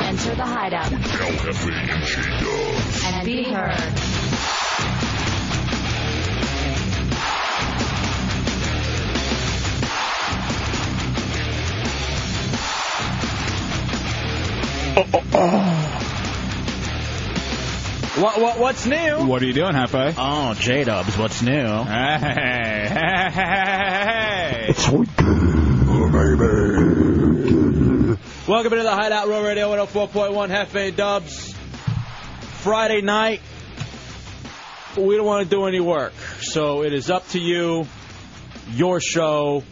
[0.00, 0.92] Enter the hideout
[3.04, 3.78] and be heard.
[18.18, 19.26] What, what what's new?
[19.26, 20.14] What are you doing, Hefe?
[20.18, 21.52] Oh, J Dubs, what's new?
[21.52, 23.30] Hey, hey, hey,
[24.66, 24.72] hey.
[28.48, 31.52] Welcome into the Hideout Row Radio 104.1 Hefe Dubs.
[32.62, 33.42] Friday night.
[34.96, 37.86] We don't want to do any work, so it is up to you.
[38.70, 39.64] Your show.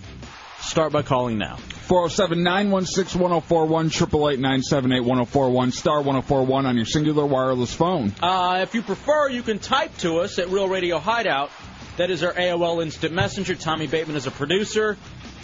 [0.61, 1.57] Start by calling now.
[1.57, 8.13] 407 916 1041, 888 978 1041, star 1041 on your Cingular wireless phone.
[8.21, 11.51] Uh, if you prefer, you can type to us at Real Radio Hideout.
[11.97, 13.55] That is our AOL Instant Messenger.
[13.55, 14.99] Tommy Bateman is a producer.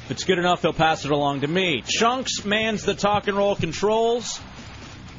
[0.04, 1.82] If it's good enough, he'll pass it along to me.
[1.86, 4.40] Chunks mans the talk and roll controls,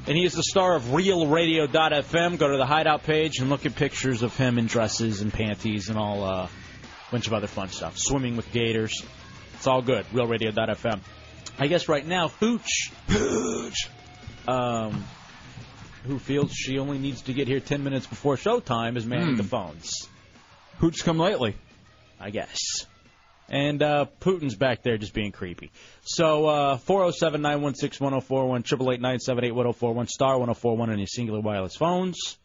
[0.07, 2.37] and he is the star of RealRadio.fm.
[2.37, 5.89] Go to the Hideout page and look at pictures of him in dresses and panties
[5.89, 6.49] and all uh, a
[7.11, 7.97] bunch of other fun stuff.
[7.97, 9.03] Swimming with gators.
[9.55, 10.05] It's all good.
[10.13, 10.99] RealRadio.fm.
[11.57, 12.91] I guess right now, Hooch.
[13.07, 13.87] Hooch.
[14.47, 15.05] Um,
[16.05, 19.37] who feels she only needs to get here 10 minutes before showtime is manning Hmm.
[19.37, 20.09] the phones.
[20.79, 21.55] Hooch come lately.
[22.19, 22.57] I guess.
[23.53, 25.71] And uh, Putin's back there just being creepy.
[26.01, 32.39] So uh, 407 916 1041, 888 1041, star 1041 on your Cingular wireless phones.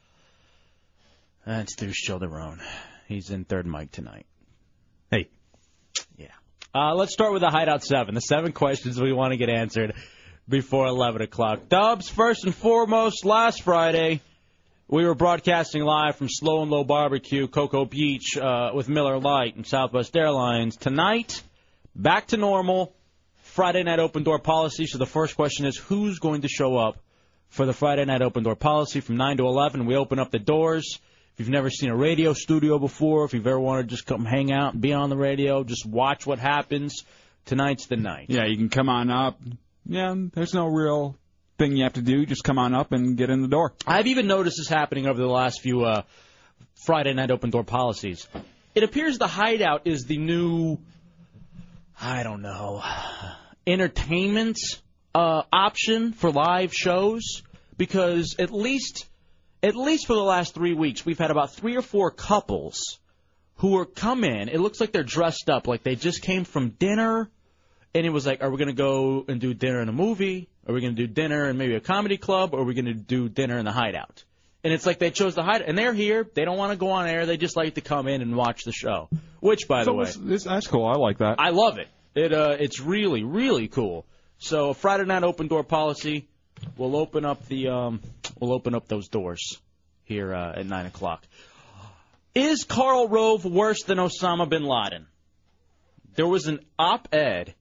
[1.46, 2.60] That's Deuce Childerone.
[3.06, 4.26] He's in third mic tonight.
[5.10, 5.30] Hey.
[6.18, 6.26] Yeah.
[6.74, 8.14] Uh, let's start with the Hideout 7.
[8.14, 9.94] The seven questions we want to get answered
[10.46, 11.70] before 11 o'clock.
[11.70, 14.20] Dubs, first and foremost, last Friday,
[14.88, 19.54] we were broadcasting live from Slow and Low Barbecue, Cocoa Beach, uh, with Miller Lite
[19.54, 20.76] and Southwest Airlines.
[20.76, 21.42] Tonight,
[21.94, 22.94] back to normal,
[23.42, 24.86] Friday night open door policy.
[24.86, 27.02] So the first question is who's going to show up
[27.50, 29.84] for the Friday night open door policy from 9 to 11?
[29.84, 30.98] We open up the doors.
[31.34, 34.24] If you've never seen a radio studio before, if you've ever wanted to just come
[34.24, 37.04] hang out and be on the radio, just watch what happens,
[37.44, 38.26] tonight's the night.
[38.30, 39.38] Yeah, you can come on up.
[39.84, 41.14] Yeah, there's no real
[41.58, 42.24] thing you have to do.
[42.24, 43.74] Just come on up and get in the door.
[43.86, 46.02] I've even noticed this happening over the last few uh,
[46.86, 48.26] Friday night open door policies.
[48.74, 50.78] It appears the hideout is the new,
[52.00, 52.82] I don't know,
[53.66, 54.58] entertainment
[55.14, 57.42] uh, option for live shows
[57.76, 59.06] because at least,
[59.62, 62.98] at least for the last three weeks, we've had about three or four couples
[63.56, 64.48] who are come in.
[64.48, 67.28] It looks like they're dressed up like they just came from dinner,
[67.94, 70.48] and it was like, are we to go and do dinner in a movie?
[70.68, 72.52] Are we going to do dinner in maybe a comedy club?
[72.54, 74.22] Or are we going to do dinner in the hideout?
[74.62, 76.26] And it's like they chose the hideout, and they're here.
[76.34, 77.24] They don't want to go on air.
[77.26, 79.08] They just like to come in and watch the show.
[79.40, 80.84] Which, by the way, this- this- that's cool.
[80.86, 81.36] I like that.
[81.38, 81.88] I love it.
[82.14, 84.04] It uh, it's really really cool.
[84.38, 86.26] So Friday night open door policy.
[86.76, 88.00] We'll open up the um,
[88.40, 89.58] we'll open up those doors
[90.04, 91.24] here uh, at nine o'clock.
[92.34, 95.06] Is Karl Rove worse than Osama bin Laden?
[96.16, 97.54] There was an op-ed,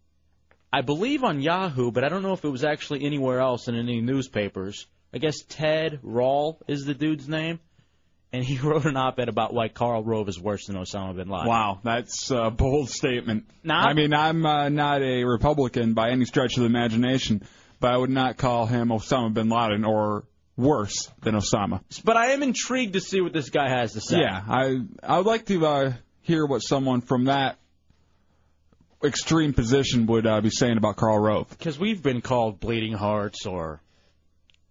[0.72, 3.76] I believe on Yahoo, but I don't know if it was actually anywhere else in
[3.76, 4.86] any newspapers.
[5.14, 7.60] I guess Ted Rall is the dude's name,
[8.34, 11.48] and he wrote an op-ed about why Karl Rove is worse than Osama bin Laden.
[11.48, 13.46] Wow, that's a bold statement.
[13.64, 17.44] Now- I mean, I'm uh, not a Republican by any stretch of the imagination,
[17.80, 20.26] but I would not call him Osama bin Laden or
[20.58, 21.82] worse than Osama.
[22.04, 24.20] But I am intrigued to see what this guy has to say.
[24.20, 27.58] Yeah, I I would like to uh, hear what someone from that
[29.04, 31.50] extreme position would uh, be saying about Karl Rove.
[31.50, 33.82] Because we've been called bleeding hearts or,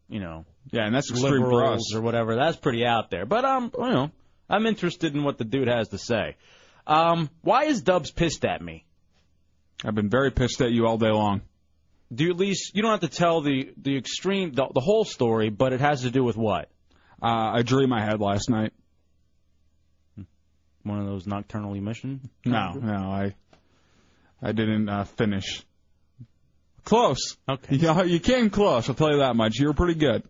[0.09, 1.95] you know, Yeah, and that's extreme for us.
[1.95, 2.35] or whatever.
[2.37, 3.25] That's pretty out there.
[3.27, 4.11] But um, you know,
[4.49, 6.37] I'm interested in what the dude has to say.
[6.87, 8.85] Um, why is Dubs pissed at me?
[9.85, 11.43] I've been very pissed at you all day long.
[12.15, 15.05] Do you at least you don't have to tell the the extreme the, the whole
[15.05, 16.69] story, but it has to do with what?
[17.21, 18.73] Uh, a dream I had last night.
[20.85, 22.31] One of those nocturnal emission?
[22.45, 23.35] No, no, I
[24.43, 25.65] I didn't uh, finish.
[26.85, 27.37] Close.
[27.49, 27.77] Okay.
[27.77, 28.89] You, you came close.
[28.89, 29.57] I'll tell you that much.
[29.59, 30.23] You were pretty good.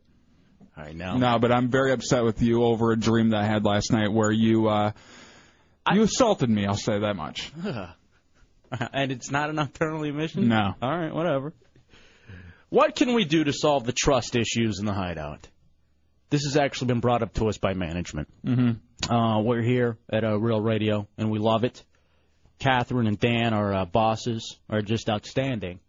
[0.76, 1.16] All right, now.
[1.16, 4.12] No, but I'm very upset with you over a dream that I had last night
[4.12, 4.92] where you uh,
[5.92, 6.66] you assaulted me.
[6.66, 7.50] I'll say that much.
[8.92, 10.48] and it's not a nocturnal emission.
[10.48, 10.74] No.
[10.80, 11.52] All right, whatever.
[12.68, 15.48] What can we do to solve the trust issues in the hideout?
[16.30, 18.28] This has actually been brought up to us by management.
[18.44, 19.12] Mm-hmm.
[19.12, 21.84] Uh, we're here at uh, Real Radio, and we love it.
[22.58, 25.80] Catherine and Dan, our uh, bosses, are just outstanding.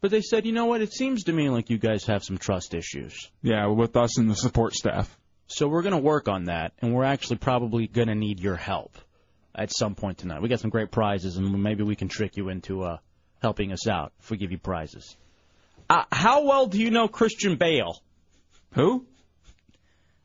[0.00, 0.82] But they said, you know what?
[0.82, 3.30] It seems to me like you guys have some trust issues.
[3.40, 5.16] Yeah, with us and the support staff.
[5.46, 8.56] So we're going to work on that, and we're actually probably going to need your
[8.56, 8.96] help
[9.54, 10.42] at some point tonight.
[10.42, 12.98] We got some great prizes, and maybe we can trick you into uh,
[13.40, 15.16] helping us out if we give you prizes.
[15.88, 18.00] Uh, how well do you know Christian Bale?
[18.72, 19.06] Who?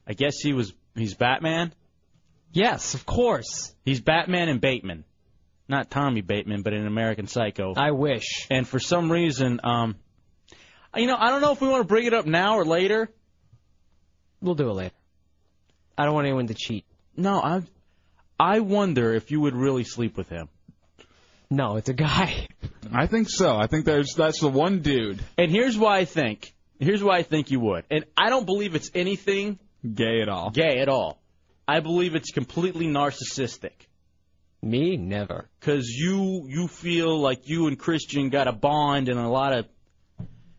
[0.08, 1.74] I guess he was he's Batman.
[2.54, 3.74] Yes, of course.
[3.84, 5.04] He's Batman and Bateman,
[5.68, 7.74] not Tommy Bateman, but in American Psycho.
[7.76, 8.48] I wish.
[8.50, 9.96] And for some reason, um,
[10.96, 13.10] you know, I don't know if we want to bring it up now or later.
[14.42, 14.96] We'll do it later.
[15.98, 16.86] I don't want anyone to cheat.
[17.16, 17.62] No, I,
[18.40, 20.48] I wonder if you would really sleep with him.
[21.50, 22.48] No, it's a guy.
[22.94, 23.56] I think so.
[23.56, 25.20] I think there's that's the one dude.
[25.38, 26.54] And here's why I think.
[26.80, 27.86] Here's why I think you would.
[27.90, 29.58] And I don't believe it's anything
[29.96, 30.52] Gay at all.
[30.52, 31.20] gay at all.
[31.68, 33.72] I believe it's completely narcissistic.
[34.62, 35.48] Me, never.
[35.62, 39.66] Cause you you feel like you and Christian got a bond and a lot of,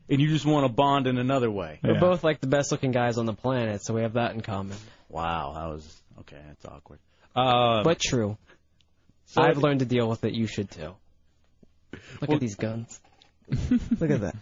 [0.09, 1.81] and you just want to bond in another way.
[1.83, 4.41] We're both like the best looking guys on the planet, so we have that in
[4.41, 4.77] common.
[5.09, 6.41] Wow, that was okay.
[6.47, 7.01] That's awkward.
[7.35, 8.37] Uh, But true.
[9.27, 10.33] so I've learned to deal with it.
[10.33, 10.95] You should too.
[12.21, 13.01] Look Well- at these guns.
[13.51, 14.37] Look at that.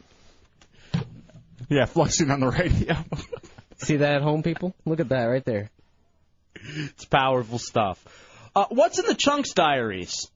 [1.69, 2.97] Yeah, flexing on the radio.
[3.79, 4.75] See that at home, people?
[4.85, 5.71] Look at that right there.
[6.55, 8.03] It's powerful stuff.
[8.57, 10.31] Uh, what's in the Chunks diaries?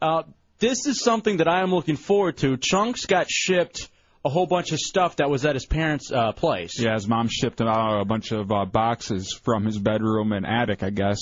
[0.00, 0.24] Uh,
[0.58, 2.56] this is something that I am looking forward to.
[2.56, 3.88] Chunks got shipped
[4.24, 6.80] a whole bunch of stuff that was at his parents' uh, place.
[6.80, 10.82] yeah, his mom shipped out a bunch of uh, boxes from his bedroom and attic,
[10.82, 11.18] I guess.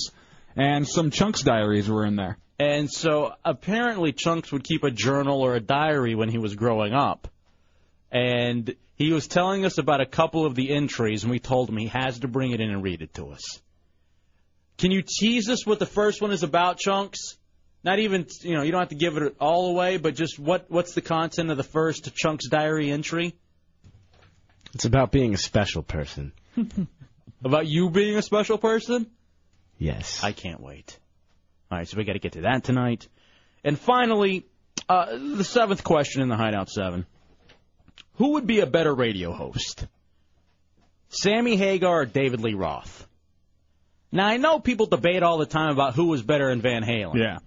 [0.55, 2.39] And some Chunks diaries were in there.
[2.57, 6.93] And so apparently Chunks would keep a journal or a diary when he was growing
[6.93, 7.27] up.
[8.11, 11.77] And he was telling us about a couple of the entries, and we told him
[11.77, 13.61] he has to bring it in and read it to us.
[14.81, 17.37] Can you tease us what the first one is about, Chunks?
[17.83, 20.65] Not even, you know, you don't have to give it all away, but just what
[20.69, 23.35] what's the content of the first Chunks diary entry?
[24.73, 26.33] It's about being a special person.
[27.43, 29.09] About you being a special person?
[29.79, 30.23] Yes.
[30.23, 30.99] I can't wait.
[31.71, 33.07] All right, so we got to get to that tonight.
[33.63, 34.45] And finally,
[34.87, 37.03] uh, the seventh question in the Hideout 7.
[38.17, 39.87] Who would be a better radio host?
[41.09, 43.07] Sammy Hagar or David Lee Roth?
[44.11, 47.15] Now, I know people debate all the time about who was better in Van Halen.
[47.15, 47.37] Yeah.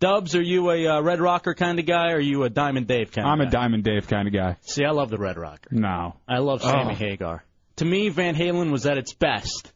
[0.00, 2.86] Dubs, are you a uh, Red Rocker kind of guy or are you a Diamond
[2.86, 3.28] Dave kind of?
[3.28, 3.32] Guy?
[3.32, 3.60] I'm of a guy?
[3.60, 4.56] Diamond Dave kind of guy.
[4.62, 5.68] See, I love the Red Rocker.
[5.72, 6.16] No.
[6.28, 6.94] I love Sammy Oh.
[6.94, 7.44] Hagar.
[7.76, 9.72] To me, Van Halen was at its best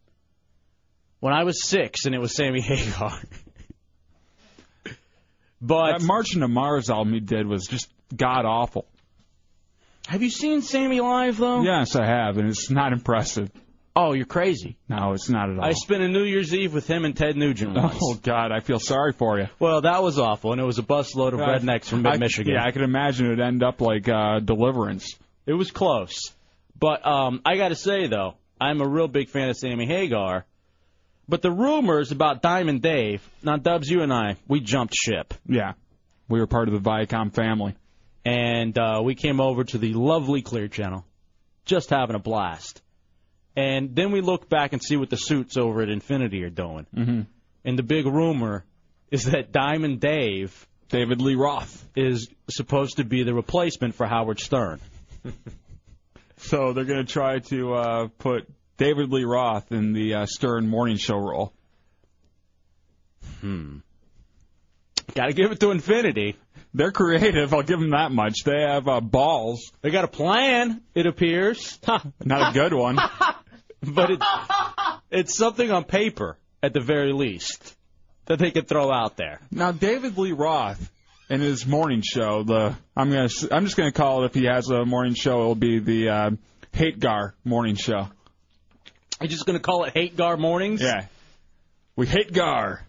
[1.21, 3.19] when I was six, and it was Sammy Hagar.
[5.61, 8.87] but That Marching to Mars album he did was just god awful.
[10.07, 11.63] have you seen Sammy live though?
[11.63, 13.51] Yes, I have, and it's not impressive.
[13.97, 14.77] Oh, you're crazy.
[14.89, 15.65] No, it's not at all.
[15.65, 17.99] I spent a New Year's Eve with him and Ted Nugent once.
[18.03, 19.47] Oh God, I feel sorry for you.
[19.61, 22.55] Well, that was awful, and it was a busload of rednecks from I- mid Michigan.
[22.55, 25.17] Yeah, I can imagine it'd end up like uh, Deliverance.
[25.47, 26.33] It was close.
[26.79, 30.45] But um, I got to say, though, I'm a real big fan of Sammy Hagar.
[31.29, 35.33] But the rumors about Diamond Dave, now, Dubs, you and I, we jumped ship.
[35.47, 35.75] Yeah,
[36.29, 37.77] we were part of the Viacom family.
[38.27, 41.05] And uh, we came over to the lovely Clear Channel,
[41.65, 42.83] just having a blast.
[43.57, 46.87] And then we look back and see what the suits over at Infinity are doing.
[46.95, 47.21] Mm-hmm.
[47.65, 48.65] And the big rumor
[49.11, 54.41] is that Diamond Dave, David Lee Roth, is supposed to be the replacement for Howard
[54.41, 54.81] Stern.
[56.45, 58.47] So they're going to try to uh, put
[58.77, 61.53] David Lee Roth in the uh, Stern morning show role.
[63.41, 63.79] Hmm.
[65.15, 66.37] Got to give it to Infinity.
[66.75, 67.55] They're creative.
[67.55, 68.43] I'll give them that much.
[68.45, 69.73] They have uh, balls.
[69.81, 71.79] They got a plan, it appears.
[72.25, 72.99] Not a good one.
[73.85, 74.23] but it,
[75.11, 77.75] it's something on paper, at the very least,
[78.27, 79.41] that they could throw out there.
[79.51, 80.91] Now David Lee Roth
[81.31, 84.45] in his morning show, the I'm gonna s- I'm just gonna call it if he
[84.47, 86.31] has a morning show, it'll be the uh,
[86.73, 88.09] Hate Gar morning show.
[89.21, 90.83] You're just going to call it Hate Gar Mornings?
[90.83, 91.07] Yeah,
[91.95, 92.85] we hate Gar.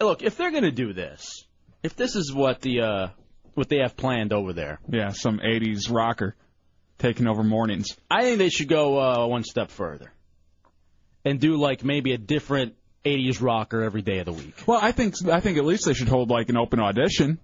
[0.00, 1.44] Look, if they're going to do this,
[1.82, 3.08] if this is what the uh,
[3.54, 6.36] what they have planned over there, Yeah, some '80s rocker
[6.98, 7.96] taking over mornings.
[8.10, 10.12] I think they should go uh, one step further
[11.24, 12.74] and do like maybe a different
[13.04, 14.54] 80s rocker every day of the week.
[14.66, 17.38] Well, I think I think at least they should hold like an open audition,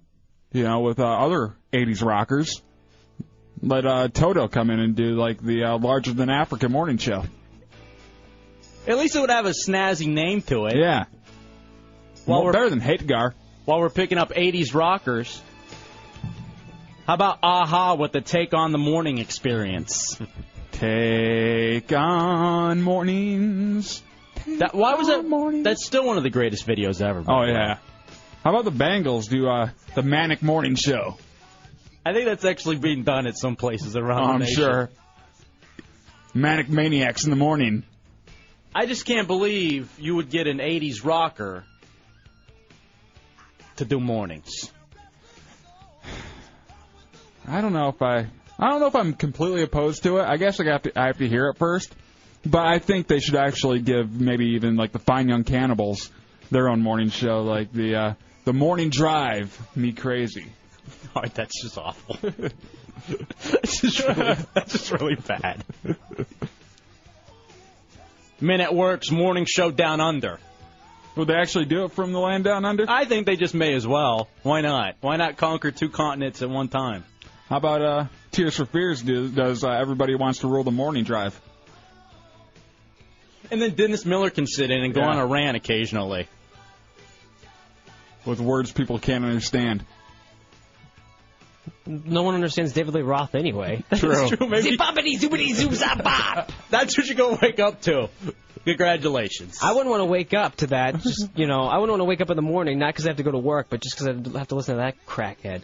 [0.52, 2.60] you know, with uh, other '80s rockers.
[3.62, 7.22] Let uh, Toto come in and do like the uh, larger than Africa morning show.
[8.88, 10.76] At least it would have a snazzy name to it.
[10.76, 11.04] Yeah,
[12.24, 13.32] While well, we're better than Hate Gar.
[13.64, 15.40] while we're picking up 80s rockers.
[17.06, 20.18] How about A-ha with the Take on the Morning experience?
[20.72, 24.02] Take on mornings.
[24.58, 25.62] That, why was that?
[25.64, 27.20] That's still one of the greatest videos ever.
[27.22, 27.58] by Oh the way.
[27.58, 27.78] yeah.
[28.42, 31.16] How about the Bangles do uh, the Manic Morning Show?
[32.04, 34.54] I think that's actually being done at some places around Oh, the I'm nation.
[34.56, 34.90] sure.
[36.34, 37.84] Manic Maniacs in the morning.
[38.74, 41.64] I just can't believe you would get an 80s rocker
[43.76, 44.72] to do mornings.
[47.46, 48.26] I don't know if I.
[48.58, 50.24] I don't know if I'm completely opposed to it.
[50.24, 50.98] I guess I have to.
[50.98, 51.94] I have to hear it first.
[52.44, 56.10] But I think they should actually give maybe even like the Fine Young Cannibals
[56.50, 59.58] their own morning show, like the uh, the Morning Drive.
[59.76, 60.46] Me crazy.
[61.16, 62.18] All right, that's just awful.
[63.52, 65.64] that's, just really, that's just really bad.
[68.40, 70.40] Men at Work's morning show down under.
[71.14, 72.86] Would they actually do it from the land down under?
[72.88, 74.28] I think they just may as well.
[74.42, 74.96] Why not?
[75.00, 77.04] Why not conquer two continents at one time?
[77.52, 81.04] How about uh, Tears for Fears do, does uh, Everybody Wants to Rule the Morning
[81.04, 81.38] Drive?
[83.50, 85.08] And then Dennis Miller can sit in and go Yeah.
[85.08, 86.28] on a rant occasionally.
[88.24, 89.84] With words people can't understand.
[91.84, 93.84] No one understands David Lee Roth anyway.
[93.90, 94.48] That's true.
[94.48, 96.50] Maybe Zippity zoopity zoop zap bop.
[96.70, 98.08] that's what you go wake up to.
[98.64, 99.58] Congratulations.
[99.62, 101.02] I wouldn't want to wake up to that.
[101.02, 103.10] Just you know, I wouldn't want to wake up in the morning, not because I
[103.10, 105.60] have to go to work, but just because I have to listen to that crackhead.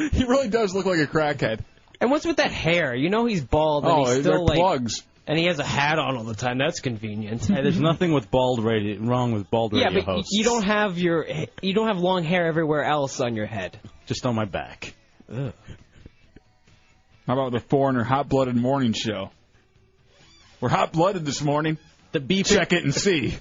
[0.12, 1.60] He really does look like a crackhead.
[2.00, 2.94] And what's with that hair?
[2.94, 5.02] You know he's bald and Oh, he's they're still like, plugs.
[5.26, 6.56] and he has a hat on all the time.
[6.58, 7.44] That's convenient.
[7.46, 10.30] Hey, there's nothing with bald radio wrong with bald yeah, radio but y- hosts.
[10.32, 11.26] you don't have your
[11.60, 13.78] you don't have long hair everywhere else on your head.
[14.06, 14.94] just on my back.
[15.28, 15.52] How
[17.26, 19.30] about the Foreigner Hot Blooded Morning Show?
[20.60, 21.78] We're hot blooded this morning.
[22.12, 23.34] The B Check it and see.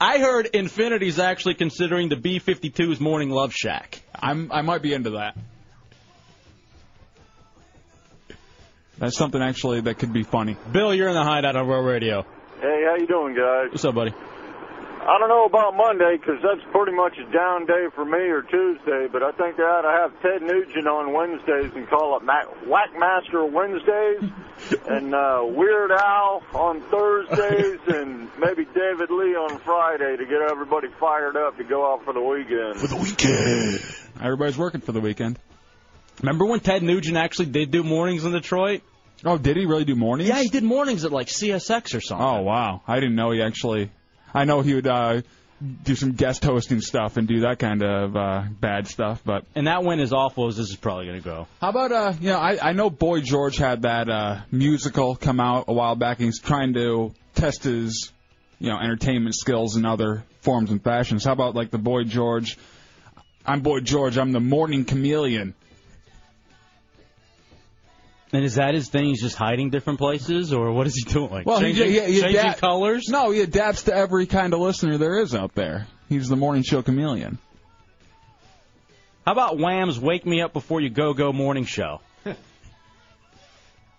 [0.00, 4.00] I heard Infinity's actually considering the B-52's Morning Love Shack.
[4.14, 5.36] I'm I might be into that.
[8.98, 10.56] That's something actually that could be funny.
[10.72, 12.24] Bill, you're in the hideout on Row Radio.
[12.60, 13.70] Hey, how you doing, guys?
[13.70, 14.14] What's up, buddy?
[15.06, 18.40] I don't know about Monday 'cause that's pretty much a down day for me, or
[18.42, 19.06] Tuesday.
[19.12, 22.48] But I think they ought to have Ted Nugent on Wednesdays and call it Ma-
[22.64, 24.30] Whackmaster Wednesdays,
[24.88, 30.88] and uh, Weird Al on Thursdays, and maybe David Lee on Friday to get everybody
[30.98, 32.76] fired up to go out for the weekend.
[32.80, 33.80] For the weekend.
[34.22, 35.38] Everybody's working for the weekend.
[36.22, 38.80] Remember when Ted Nugent actually did do mornings in Detroit?
[39.24, 40.30] Oh, did he really do mornings?
[40.30, 42.26] Yeah, he did mornings at like CSX or something.
[42.26, 43.90] Oh wow, I didn't know he actually.
[44.34, 45.22] I know he would uh,
[45.84, 49.66] do some guest hosting stuff and do that kind of uh, bad stuff, but And
[49.66, 51.46] that went as awful as this is probably going to go.
[51.60, 55.40] How about uh you know, I, I know Boy George had that uh musical come
[55.40, 58.12] out a while back and he's trying to test his
[58.58, 61.24] you know, entertainment skills in other forms and fashions.
[61.24, 62.58] How about like the Boy George
[63.46, 65.54] I'm Boy George, I'm the morning chameleon.
[68.34, 69.04] And is that his thing?
[69.04, 71.44] He's just hiding different places, or what is he doing?
[71.46, 73.04] Well, changing, he, he, he changing adapt- colors.
[73.08, 75.86] No, he adapts to every kind of listener there is out there.
[76.08, 77.38] He's the morning show chameleon.
[79.24, 82.00] How about Wham's "Wake Me Up Before You Go Go" morning show?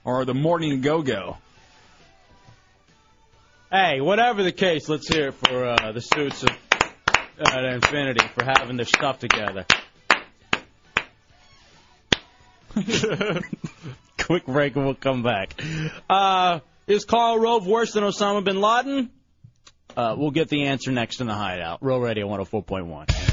[0.04, 1.38] Or the morning go go.
[3.72, 6.50] Hey, whatever the case, let's hear it for uh, the suits of
[7.40, 9.66] uh, Infinity for having their stuff together.
[14.18, 15.54] Quick break and we'll come back.
[16.10, 19.10] Uh, is Karl Rove worse than Osama bin Laden?
[19.96, 21.80] Uh, we'll get the answer next in the Hideout.
[21.82, 23.26] Real Radio 104.1.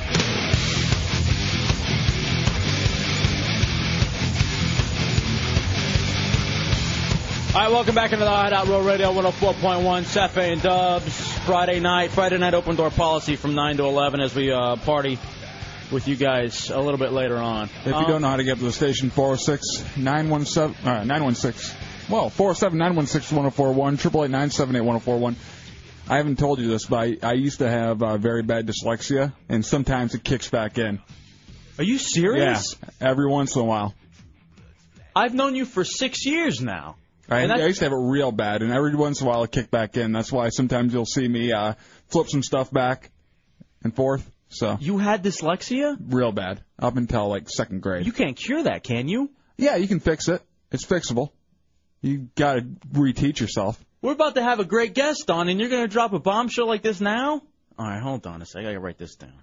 [7.55, 10.05] All right, welcome back into the Hideout Row Radio 104.1.
[10.05, 11.33] Seth and Dubs.
[11.41, 15.19] Friday night, Friday night open door policy from 9 to 11 as we uh, party
[15.93, 17.69] with you guys a little bit later on.
[17.81, 21.77] If you Um, don't know how to get to the station, 406 917 uh, 916.
[22.09, 25.37] Well, 407 916 1041, 888 978 1041.
[26.09, 29.33] I haven't told you this, but I, I used to have uh, very bad dyslexia,
[29.49, 31.01] and sometimes it kicks back in.
[31.79, 32.75] Are you serious?
[32.83, 33.95] Yeah, every once in a while.
[35.15, 36.97] I've known you for six years now.
[37.29, 39.43] I, And I used to have it real bad, and every once in a while
[39.45, 40.13] it kicked back in.
[40.13, 41.75] That's why sometimes you'll see me uh,
[42.09, 43.11] flip some stuff back
[43.85, 44.29] and forth.
[44.53, 45.97] So You had dyslexia?
[45.99, 48.07] real bad up until like second grade.
[48.07, 49.31] You can't cure that, can you?
[49.57, 50.43] yeah, you can fix it.
[50.71, 51.31] It's fixable.
[52.01, 53.83] You got to reteach yourself.
[54.01, 56.67] We're about to have a great guest on, and you're going to drop a bombshell
[56.67, 57.43] like this now?
[57.79, 58.67] All right, hold on a second.
[58.67, 59.43] I got to write this down.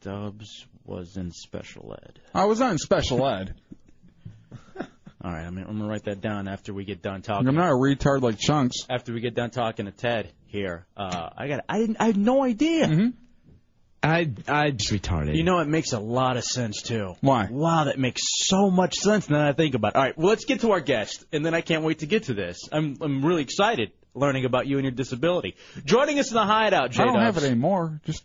[0.00, 2.20] Dubs was in special ed.
[2.34, 3.54] I was not in special ed.
[4.78, 7.48] All right, I'm, I'm going to write that down after we get done talking.
[7.48, 8.86] I'm not a retard like Chunks.
[8.88, 12.16] After we get done talking to Ted here, uh, I got I didn't I had
[12.16, 12.86] no idea.
[12.86, 13.08] Mm-hmm.
[14.02, 15.34] I I just retarded.
[15.36, 17.14] You know, it makes a lot of sense too.
[17.20, 17.48] Why?
[17.50, 19.96] Wow, that makes so much sense now that I think about it.
[19.96, 22.24] All right, well, let's get to our guest, and then I can't wait to get
[22.24, 22.58] to this.
[22.70, 25.56] I'm I'm really excited learning about you and your disability.
[25.84, 28.00] Joining us in the hideout, J I don't have it anymore.
[28.06, 28.24] Just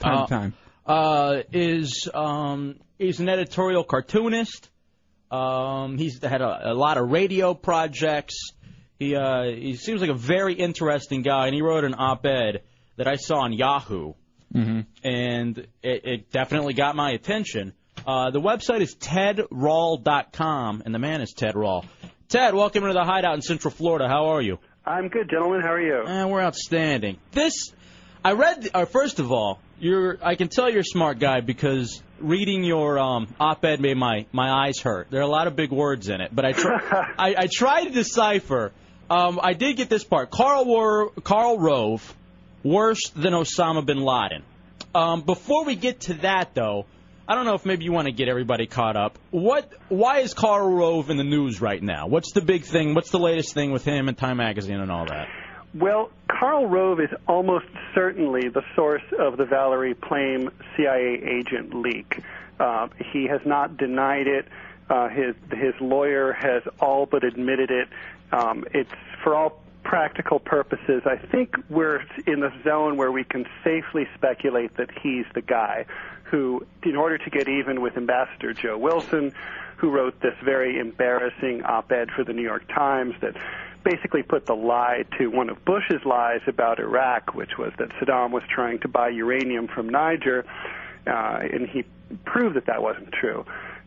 [0.00, 0.54] time Uh, to time.
[0.86, 4.68] uh, is um, is an editorial cartoonist.
[5.30, 8.52] Um, he's had a, a lot of radio projects.
[8.98, 12.62] He uh, he seems like a very interesting guy, and he wrote an op-ed
[12.96, 14.12] that I saw on Yahoo,
[15.04, 17.72] And it, it definitely got my attention.
[18.06, 21.84] Uh, the website is tedrall.com, and the man is Ted Rall.
[22.28, 24.08] Ted, welcome to the hideout in Central Florida.
[24.08, 24.58] How are you?
[24.84, 25.60] I'm good, gentlemen.
[25.60, 26.04] How are you?
[26.06, 27.18] Eh, we're outstanding.
[27.30, 27.72] This,
[28.24, 28.68] I read.
[28.74, 30.18] Uh, first of all, you're.
[30.22, 34.66] I can tell you're a smart guy because reading your um, op-ed made my my
[34.66, 35.08] eyes hurt.
[35.10, 36.80] There are a lot of big words in it, but I try.
[37.18, 38.72] I, I tried to decipher.
[39.08, 40.30] Um, I did get this part.
[40.30, 42.14] Carl War, Karl Rove,
[42.64, 44.42] worse than Osama bin Laden.
[44.94, 46.86] Um, before we get to that, though,
[47.28, 49.18] I don't know if maybe you want to get everybody caught up.
[49.30, 49.72] What?
[49.88, 52.08] Why is Karl Rove in the news right now?
[52.08, 52.94] What's the big thing?
[52.94, 55.28] What's the latest thing with him and Time Magazine and all that?
[55.74, 62.20] Well, Karl Rove is almost certainly the source of the Valerie Plame CIA agent leak.
[62.60, 64.46] Uh, he has not denied it.
[64.90, 67.88] Uh, his his lawyer has all but admitted it.
[68.30, 68.90] Um, it's
[69.22, 71.02] for all practical purposes.
[71.06, 75.86] I think we're in the zone where we can safely speculate that he's the guy
[76.24, 79.32] who, in order to get even with Ambassador Joe Wilson,
[79.76, 83.36] who wrote this very embarrassing op-ed for the New York Times that
[83.84, 88.30] basically put the lie to one of Bush's lies about Iraq, which was that Saddam
[88.30, 90.44] was trying to buy uranium from Niger,
[91.06, 91.84] uh, and he
[92.24, 93.44] proved that that wasn't true.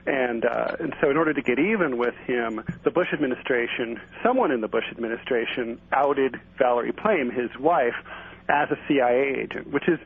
[0.08, 4.52] And uh, and so, in order to get even with him, the Bush administration, someone
[4.52, 7.96] in the Bush administration, outed Valerie Plame, his wife,
[8.48, 10.00] as a CIA agent, which is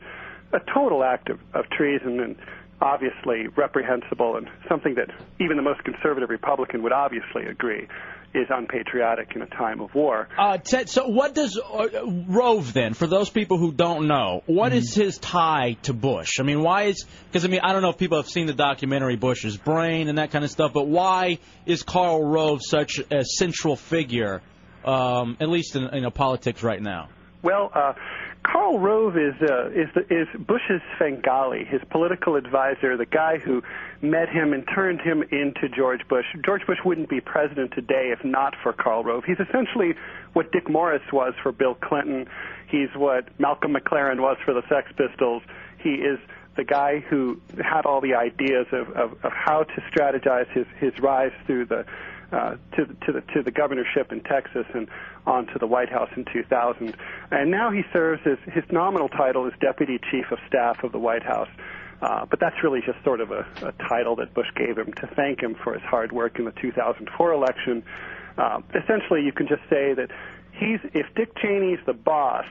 [0.52, 2.36] a total act of, of treason and
[2.80, 7.86] obviously reprehensible and something that even the most conservative Republican would obviously agree
[8.32, 10.28] is unpatriotic in a time of war.
[10.38, 11.88] Uh, Ted, so what does uh,
[12.28, 12.94] Rove then?
[12.94, 16.38] For those people who don't know, what is his tie to Bush?
[16.38, 17.04] I mean, why is?
[17.26, 20.18] Because I mean, I don't know if people have seen the documentary Bush's Brain and
[20.18, 24.42] that kind of stuff, but why is Karl Rove such a central figure,
[24.84, 27.08] um, at least in, in politics right now?
[27.42, 27.94] Well, uh,
[28.42, 33.62] Karl Rove is uh, is the, is Bush's Svengali, his political advisor, the guy who
[34.02, 36.24] met him and turned him into George Bush.
[36.44, 39.24] George Bush wouldn't be president today if not for Karl Rove.
[39.24, 39.94] He's essentially
[40.32, 42.28] what Dick Morris was for Bill Clinton.
[42.68, 45.42] He's what Malcolm McLaren was for the Sex Pistols.
[45.78, 46.18] He is
[46.56, 50.98] the guy who had all the ideas of, of, of how to strategize his, his
[50.98, 51.84] rise through the
[52.32, 54.88] uh, to, to the to the governorship in Texas and
[55.26, 56.94] on to the White House in 2000.
[57.30, 60.98] And now he serves as his nominal title is Deputy Chief of Staff of the
[60.98, 61.48] White House.
[62.02, 65.06] Uh, but that's really just sort of a, a title that Bush gave him to
[65.08, 67.82] thank him for his hard work in the 2004 election.
[68.38, 70.10] Uh, essentially, you can just say that
[70.52, 72.46] he's if Dick Cheney's the boss,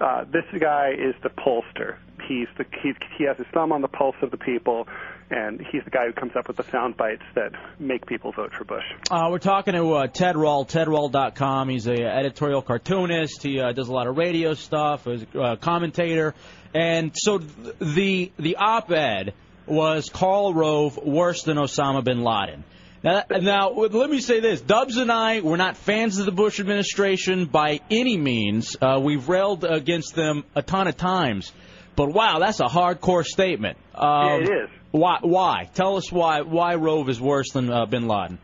[0.00, 1.96] uh, this guy is the pollster.
[2.26, 4.86] He's the he's, he has his thumb on the pulse of the people,
[5.30, 8.52] and he's the guy who comes up with the sound bites that make people vote
[8.56, 8.84] for Bush.
[9.10, 11.68] Uh, we're talking to uh, Ted Rall, TedRall.com.
[11.68, 13.42] He's a editorial cartoonist.
[13.42, 15.04] He uh, does a lot of radio stuff.
[15.04, 16.34] He's a uh, commentator,
[16.74, 19.34] and so the the op-ed
[19.66, 22.64] was Karl Rove worse than Osama bin Laden.
[23.02, 26.60] Now, now, let me say this: Dubs and I were not fans of the Bush
[26.60, 28.76] administration by any means.
[28.80, 31.50] Uh, we've railed against them a ton of times,
[31.96, 33.78] but wow, that's a hardcore statement.
[33.94, 34.70] Um, Yeah, it is.
[34.90, 35.18] Why?
[35.22, 35.70] Why?
[35.72, 36.42] Tell us why.
[36.42, 38.38] Why Rove is worse than uh, Bin Laden?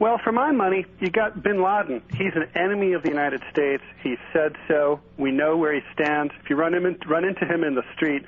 [0.00, 2.02] Well, for my money, you got Bin Laden.
[2.10, 3.82] He's an enemy of the United States.
[4.02, 5.00] He said so.
[5.18, 6.32] We know where he stands.
[6.42, 8.22] If you run him in, run into him in the street,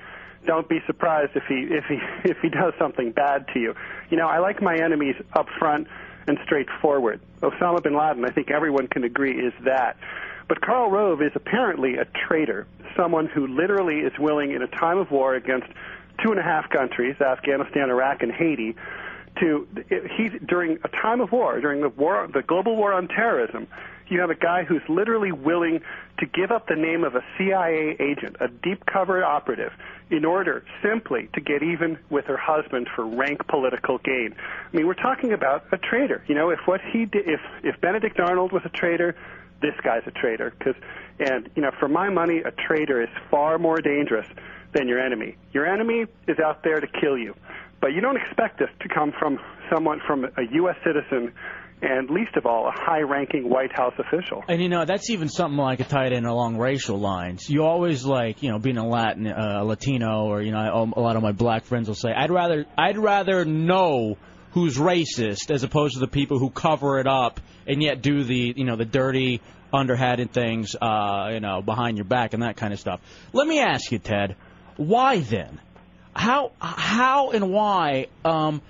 [0.46, 3.74] don't be surprised if he if he if he does something bad to you.
[4.11, 5.88] You know, I like my enemies up front
[6.26, 7.20] and straightforward.
[7.40, 9.96] Osama bin Laden, I think everyone can agree, is that.
[10.48, 14.98] But Karl Rove is apparently a traitor, someone who literally is willing, in a time
[14.98, 15.66] of war against
[16.22, 18.76] two and a half countries, Afghanistan, Iraq, and Haiti,
[19.40, 23.66] to he during a time of war, during the war, the global war on terrorism,
[24.12, 25.81] you have a guy who's literally willing
[26.18, 29.72] to give up the name of a CIA agent, a deep cover operative,
[30.11, 34.35] in order simply to get even with her husband for rank political gain.
[34.72, 36.22] I mean, we're talking about a traitor.
[36.29, 39.16] You know, if what he did, if if Benedict Arnold was a traitor,
[39.62, 40.53] this guy's a traitor.
[40.59, 40.75] Because,
[41.18, 44.27] and you know, for my money, a traitor is far more dangerous
[44.75, 45.37] than your enemy.
[45.53, 47.35] Your enemy is out there to kill you,
[47.81, 49.38] but you don't expect this to come from
[49.70, 50.77] someone from a U.S.
[50.85, 51.33] citizen
[51.83, 54.45] and least of all, a high-ranking White House official.
[54.49, 57.51] And you know that's even something like a tied in along racial lines.
[57.51, 61.16] You always like you know being a Latin, uh, Latino, or you know a lot
[61.16, 64.16] of my black friends will say I'd rather I'd rather know
[64.53, 68.55] who's racist as opposed to the people who cover it up and yet do the
[68.57, 69.40] you know the dirty
[69.73, 73.01] underhanded things uh, you know behind your back and that kind of stuff.
[73.33, 74.37] Let me ask you, Ted,
[74.77, 75.61] why then?
[76.14, 78.07] How how and why?
[78.25, 78.61] Um,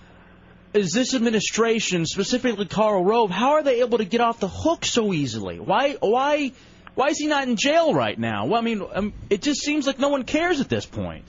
[0.74, 4.84] is this administration, specifically Karl Rove, how are they able to get off the hook
[4.84, 5.58] so easily?
[5.60, 6.52] Why why
[6.94, 8.46] why is he not in jail right now?
[8.46, 11.24] Well, I mean, um, it just seems like no one cares at this point.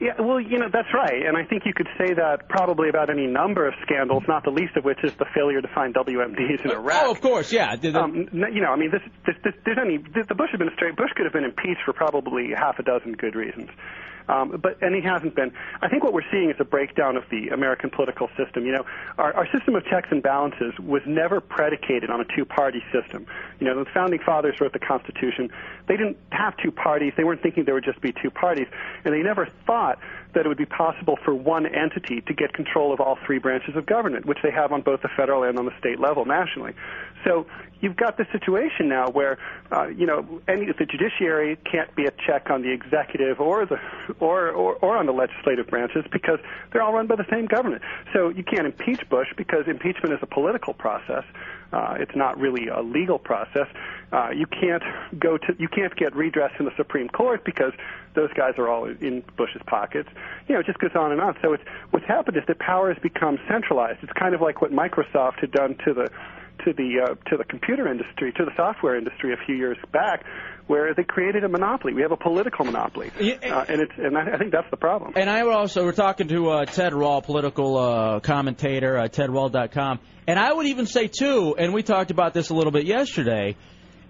[0.00, 1.24] Yeah, well, you know, that's right.
[1.24, 4.50] And I think you could say that probably about any number of scandals, not the
[4.50, 7.02] least of which is the failure to find WMDs in Iraq.
[7.04, 7.76] Oh, of course, yeah.
[7.76, 11.10] The- Um, you know, I mean, this, this, this, there's any, the Bush administration, Bush
[11.14, 13.70] could have been impeached for probably half a dozen good reasons.
[14.28, 15.52] Um, but and he hasn't been.
[15.82, 18.64] I think what we're seeing is a breakdown of the American political system.
[18.64, 18.86] You know,
[19.18, 23.26] our, our system of checks and balances was never predicated on a two-party system.
[23.60, 25.50] You know, the founding fathers wrote the Constitution.
[25.86, 27.12] They didn't have two parties.
[27.16, 28.66] They weren't thinking there would just be two parties,
[29.04, 29.98] and they never thought
[30.34, 33.76] that it would be possible for one entity to get control of all three branches
[33.76, 36.74] of government, which they have on both the federal and on the state level nationally.
[37.24, 37.46] So
[37.80, 39.38] you've got this situation now where,
[39.72, 43.78] uh, you know, any, the judiciary can't be a check on the executive or the
[44.20, 46.38] or, or or on the legislative branches because
[46.72, 47.82] they're all run by the same government.
[48.12, 51.24] So you can't impeach Bush because impeachment is a political process.
[51.74, 53.66] Uh, it's not really a legal process.
[54.12, 54.82] Uh, you can't
[55.18, 57.72] go to you can't get redress in the Supreme Court because
[58.14, 60.08] those guys are all in Bush's pockets.
[60.46, 61.36] You know, it just goes on and on.
[61.42, 64.04] So it's what's happened is that power has become centralized.
[64.04, 66.10] It's kind of like what Microsoft had done to the
[66.64, 70.24] to the uh, to the computer industry, to the software industry a few years back,
[70.66, 71.92] where they created a monopoly.
[71.92, 75.12] We have a political monopoly, uh, and it's and I I think that's the problem.
[75.16, 80.00] And I would also, we're talking to uh, Ted Rall, political uh, commentator, uh, TedRall.com.
[80.26, 83.56] And I would even say, too, and we talked about this a little bit yesterday,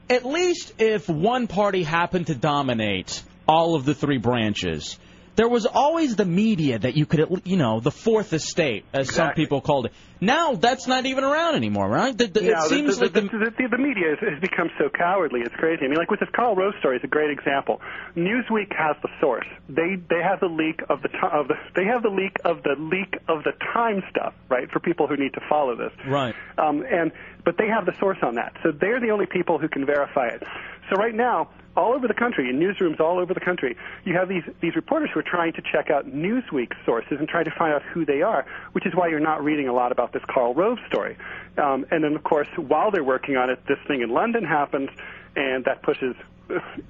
[0.09, 4.99] at least if one party happened to dominate all of the three branches,
[5.37, 8.85] there was always the media that you could, at le- you know, the fourth estate,
[8.93, 9.93] as some people called it.
[10.21, 12.17] Now that's not even around anymore, right?
[12.17, 14.41] The, the, Yeah, it the- seems the, like the, the, the, the media has, has
[14.41, 15.41] become so cowardly.
[15.41, 15.85] It's crazy.
[15.85, 17.81] I mean, like with this Karl Rove story, is a great example.
[18.17, 19.47] Newsweek has the source.
[19.69, 22.63] They they have the leak of the ti- of the they have the leak of
[22.63, 24.71] the leak of the time stuff, right?
[24.71, 25.93] For people who need to follow this.
[26.07, 26.35] right.
[26.59, 27.13] Um, and
[27.45, 30.29] but they have the source on that, so they're the only people who can verify
[30.29, 30.43] it.
[30.91, 34.29] So right now, all over the country, in newsrooms all over the country, you have
[34.29, 37.75] these these reporters who are trying to check out Newsweek's sources and trying to find
[37.75, 40.55] out who they are, which is why you're not reading a lot about this Karl
[40.55, 41.17] Rove story.
[41.59, 44.91] Um, and then, of course, while they're working on it, this thing in London happens,
[45.37, 46.15] and that pushes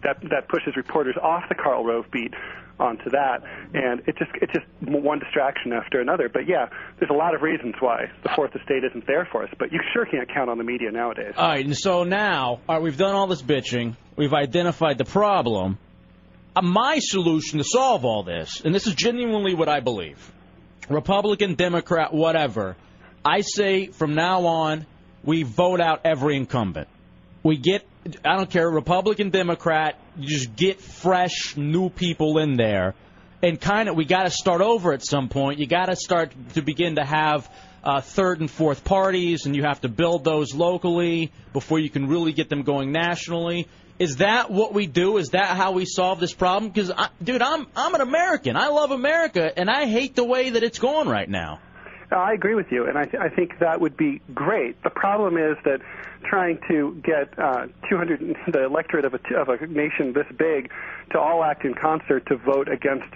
[0.03, 2.35] that that pushes reporters off the Karl Rove beat
[2.79, 6.29] onto that, and it just it's just one distraction after another.
[6.29, 9.51] But yeah, there's a lot of reasons why the fourth estate isn't there for us.
[9.59, 11.35] But you sure can't count on the media nowadays.
[11.37, 13.97] All right, and so now, all right, we've done all this bitching.
[14.17, 15.79] We've identified the problem.
[16.57, 20.33] Uh, my solution to solve all this, and this is genuinely what I believe
[20.89, 22.77] Republican, Democrat, whatever,
[23.25, 24.87] I say from now on,
[25.25, 26.89] we vote out every incumbent.
[27.43, 27.87] We get,
[28.25, 32.95] I don't care, Republican, Democrat, you just get fresh, new people in there.
[33.43, 35.59] And kind of, we got to start over at some point.
[35.59, 37.51] You got to start to begin to have
[37.83, 42.07] uh, third and fourth parties, and you have to build those locally before you can
[42.09, 43.69] really get them going nationally.
[43.99, 45.19] Is that what we do?
[45.19, 46.71] Is that how we solve this problem?
[46.73, 46.91] Because,
[47.23, 48.57] dude, I'm I'm an American.
[48.57, 51.61] I love America, and I hate the way that it's going right now.
[52.15, 54.83] I agree with you, and I, th- I think that would be great.
[54.83, 55.81] The problem is that
[56.25, 60.71] trying to get uh, 200 the electorate of a, of a nation this big
[61.11, 63.07] to all act in concert to vote against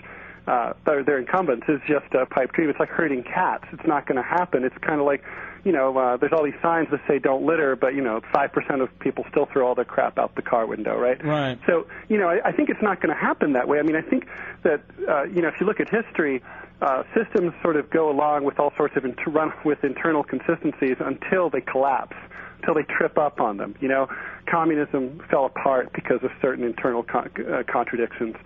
[0.46, 2.70] uh, their, their incumbents is just a pipe dream.
[2.70, 3.64] It's like herding cats.
[3.72, 4.64] It's not going to happen.
[4.64, 5.22] It's kind of like,
[5.64, 8.52] you know, uh, there's all these signs that say don't litter, but you know, five
[8.52, 11.22] percent of people still throw all their crap out the car window, right?
[11.22, 11.58] Right.
[11.66, 13.78] So, you know, I, I think it's not going to happen that way.
[13.78, 14.26] I mean, I think
[14.62, 16.42] that, uh, you know, if you look at history,
[16.80, 20.96] uh, systems sort of go along with all sorts of inter- run with internal consistencies
[21.00, 22.16] until they collapse,
[22.60, 23.74] until they trip up on them.
[23.80, 24.06] You know,
[24.50, 28.36] communism fell apart because of certain internal con- uh, contradictions,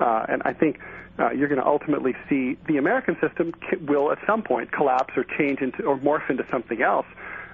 [0.00, 0.78] uh, and I think.
[1.18, 5.12] Uh, you're going to ultimately see the American system c- will at some point collapse
[5.18, 7.04] or change into or morph into something else.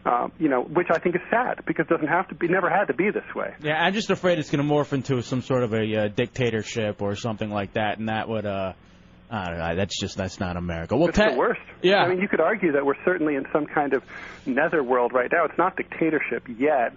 [0.04, 2.70] Uh, you know, which I think is sad because it doesn't have to be, never
[2.70, 3.54] had to be this way.
[3.60, 7.02] Yeah, I'm just afraid it's going to morph into some sort of a uh, dictatorship
[7.02, 8.74] or something like that, and that would, uh,
[9.30, 10.96] I don't know, that's just that's not America.
[10.96, 11.60] Well, it's Ted- the worst.
[11.82, 11.96] Yeah.
[12.02, 14.02] I mean, you could argue that we're certainly in some kind of
[14.46, 15.44] netherworld right now.
[15.44, 16.94] It's not dictatorship yet,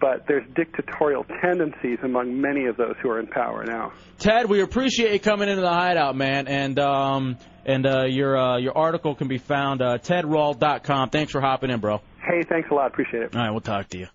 [0.00, 3.92] but there's dictatorial tendencies among many of those who are in power now.
[4.18, 8.58] Ted, we appreciate you coming into the hideout, man, and um, and uh, your uh,
[8.58, 11.10] your article can be found uh, tedrall.com.
[11.10, 12.00] Thanks for hopping in, bro.
[12.22, 12.86] Hey, thanks a lot.
[12.86, 13.34] Appreciate it.
[13.36, 14.06] All right, we'll talk to you.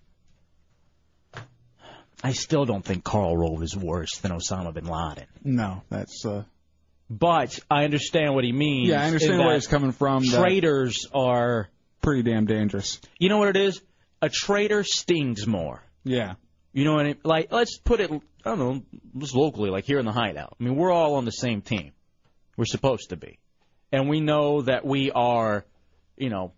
[2.22, 5.26] I still don't think Karl Rove is worse than Osama bin Laden.
[5.44, 6.24] No, that's.
[6.24, 6.44] uh
[7.10, 8.88] But I understand what he means.
[8.88, 10.24] Yeah, I understand where he's coming from.
[10.24, 11.68] that Traitors are.
[12.02, 13.00] pretty damn dangerous.
[13.18, 13.82] You know what it is?
[14.22, 15.82] A traitor stings more.
[16.04, 16.34] Yeah.
[16.72, 17.16] You know what I mean?
[17.24, 18.82] Like, let's put it, I don't know,
[19.18, 20.56] just locally, like here in the hideout.
[20.60, 21.92] I mean, we're all on the same team.
[22.56, 23.38] We're supposed to be.
[23.90, 25.64] And we know that we are,
[26.16, 26.52] you know,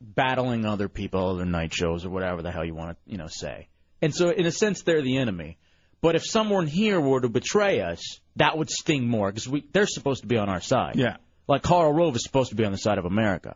[0.00, 3.28] battling other people, other night shows, or whatever the hell you want to, you know,
[3.28, 3.68] say.
[4.00, 5.58] And so, in a sense, they're the enemy.
[6.02, 9.86] But if someone here were to betray us, that would sting more because we they're
[9.86, 10.96] supposed to be on our side.
[10.96, 11.16] Yeah.
[11.48, 13.54] Like Karl Rove is supposed to be on the side of America.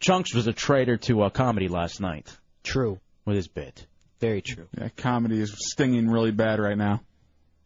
[0.00, 2.34] Chunks was a traitor to uh, comedy last night.
[2.62, 2.98] True.
[3.26, 3.86] With his bit.
[4.20, 4.66] Very true.
[4.78, 7.02] Yeah, comedy is stinging really bad right now.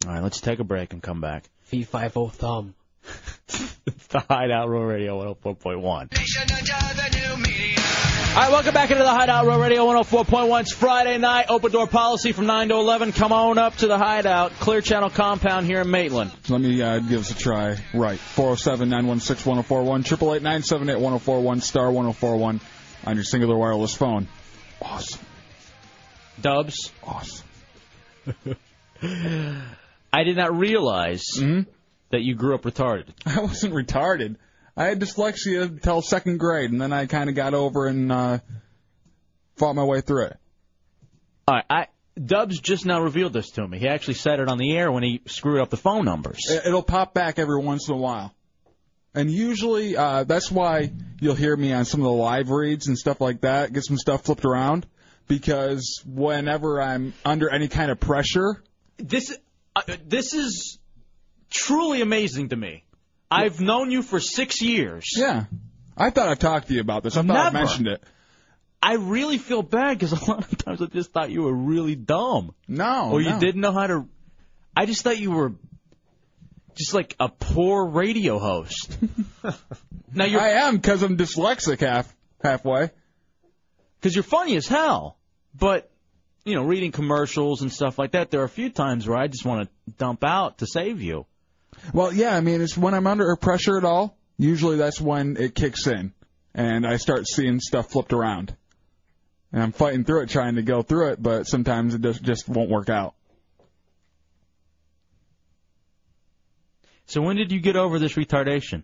[0.07, 1.45] All right, let's take a break and come back.
[1.63, 2.75] Fee fi fo thumb.
[3.87, 7.58] It's the Hideout Row Radio 104.1.
[8.39, 10.61] All right, welcome back into the Hideout Row Radio 104.1.
[10.61, 11.47] It's Friday night.
[11.49, 13.11] Open door policy from 9 to 11.
[13.11, 16.31] Come on up to the Hideout, Clear Channel Compound here in Maitland.
[16.49, 17.79] Let me uh, give us a try.
[17.93, 18.17] Right.
[18.17, 22.61] 407 916 1041, 888 978 1041, star 1041
[23.07, 24.29] on your Cingular wireless phone.
[24.81, 25.21] Awesome.
[26.41, 26.93] Dubs.
[27.03, 27.45] Awesome.
[29.03, 33.09] I did not realize that you grew up retarded.
[33.27, 34.37] I wasn't retarded.
[34.79, 38.39] I had dyslexia until second grade, and then I kind of got over and uh,
[39.57, 40.37] fought my way through it.
[41.49, 41.87] All right, I,
[42.25, 43.79] Dubs just now revealed this to me.
[43.79, 46.39] He actually said it on the air when he screwed up the phone numbers.
[46.49, 48.33] It- It'll pop back every once in a while.
[49.15, 52.97] And usually, uh, that's why you'll hear me on some of the live reads and
[52.97, 54.87] stuff like that, get some stuff flipped around,
[55.27, 58.63] because whenever I'm under any kind of pressure,
[58.99, 59.37] This
[59.75, 60.79] uh, this is
[61.51, 62.85] truly amazing to me.
[63.31, 65.05] I've known you for six years.
[65.17, 65.45] Yeah.
[65.97, 67.17] I thought I talked to you about this.
[67.17, 67.59] I thought I Never.
[67.59, 68.03] mentioned it.
[68.83, 71.97] I really feel bad because a lot of times I just thought you were really
[71.97, 72.55] dumb.
[72.67, 73.11] No.
[73.13, 73.41] or you no.
[73.41, 74.09] didn't know how to.
[74.77, 75.53] I just thought you were
[76.77, 78.97] just like a poor radio host.
[80.15, 82.91] now you're I am because I'm dyslexic half halfway.
[84.01, 85.19] because you're funny as hell,
[85.55, 85.91] but
[86.45, 88.31] you know, reading commercials and stuff like that.
[88.31, 91.27] There are a few times where I just want to dump out to save you.
[91.93, 94.17] Well, yeah, I mean, it's when I'm under pressure at all.
[94.39, 96.13] Usually that's when it kicks in,
[96.55, 98.55] and I start seeing stuff flipped around.
[99.53, 102.49] And I'm fighting through it, trying to go through it, but sometimes it just just
[102.49, 103.15] won't work out.
[107.07, 108.83] So when did you get over this retardation?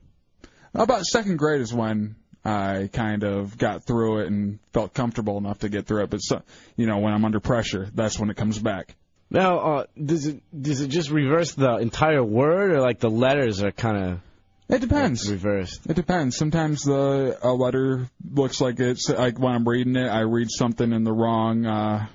[0.75, 5.61] About second grade is when I kind of got through it and felt comfortable enough
[5.61, 6.11] to get through it.
[6.11, 6.43] But so,
[6.77, 8.97] you know, when I'm under pressure, that's when it comes back.
[9.31, 13.63] Now, uh, does it does it just reverse the entire word, or like the letters
[13.63, 14.21] are kind of
[14.69, 15.29] It depends.
[15.29, 15.81] reversed?
[15.89, 16.37] It depends.
[16.37, 20.93] Sometimes the a letter looks like it's like when I'm reading it, I read something
[20.93, 22.07] in the wrong uh,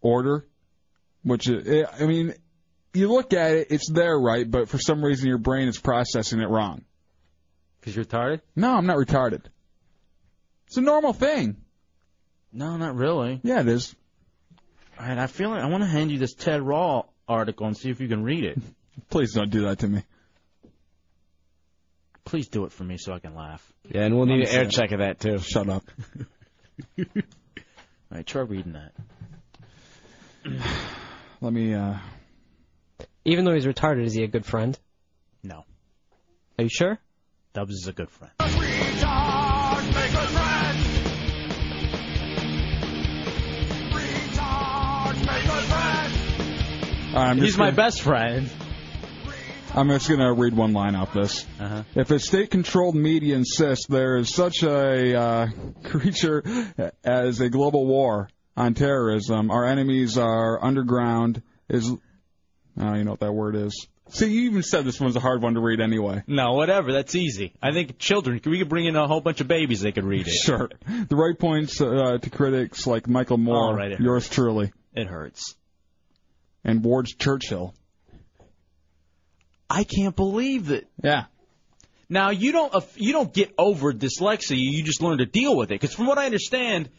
[0.00, 0.44] order,
[1.22, 2.34] which is, it, I mean,
[2.92, 6.40] you look at it, it's there right, but for some reason your brain is processing
[6.40, 6.82] it wrong.
[7.80, 8.40] Because you're retarded?
[8.56, 9.42] No, I'm not retarded.
[10.66, 11.56] It's a normal thing.
[12.52, 13.40] No, not really.
[13.42, 13.94] Yeah, it is.
[14.98, 17.76] All right, I feel like I want to hand you this Ted Rall article and
[17.76, 18.58] see if you can read it.
[19.10, 20.02] Please don't do that to me.
[22.24, 23.72] Please do it for me so I can laugh.
[23.88, 25.38] Yeah, and we'll need an air check of that too.
[25.38, 25.84] Shut up.
[26.98, 27.04] All
[28.10, 28.92] right, try reading that.
[31.40, 31.74] Let me.
[31.74, 31.96] uh
[33.24, 34.78] Even though he's retarded, is he a good friend?
[35.42, 35.64] No.
[36.58, 36.98] Are you sure?
[37.52, 38.32] Dubs is a good friend.
[47.14, 48.50] I'm He's just my gonna- best friend.
[49.76, 51.44] I'm just going to read one line off this.
[51.58, 51.82] Uh-huh.
[51.96, 55.46] If a state-controlled media insists there is such a uh,
[55.82, 56.44] creature
[57.02, 61.42] as a global war on terrorism, our enemies are underground.
[61.68, 63.88] Is oh, you know what that word is?
[64.10, 66.22] See, you even said this one's a hard one to read anyway.
[66.28, 66.92] No, whatever.
[66.92, 67.52] That's easy.
[67.60, 68.40] I think children.
[68.44, 69.80] We could bring in a whole bunch of babies.
[69.80, 70.34] They could read it.
[70.44, 70.68] Sure.
[71.08, 75.08] The right points uh, to critics like Michael Moore, All right, it yours truly, It
[75.08, 75.56] hurts.
[76.64, 77.74] And Ward Churchill.
[79.68, 80.84] I can't believe that.
[81.02, 81.24] Yeah.
[82.08, 84.56] Now you don't uh, you don't get over dyslexia.
[84.56, 85.80] You just learn to deal with it.
[85.80, 86.90] Because from what I understand,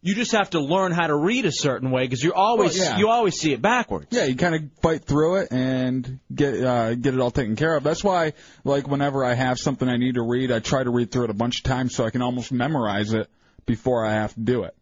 [0.00, 2.04] you just have to learn how to read a certain way.
[2.04, 2.98] Because you always Well, yeah.
[2.98, 4.06] you always see it backwards.
[4.10, 7.76] Yeah, you kind of fight through it and get uh, get it all taken care
[7.76, 7.82] of.
[7.82, 11.10] That's why, like, whenever I have something I need to read, I try to read
[11.10, 13.28] through it a bunch of times so I can almost memorize it
[13.66, 14.74] before I have to do it.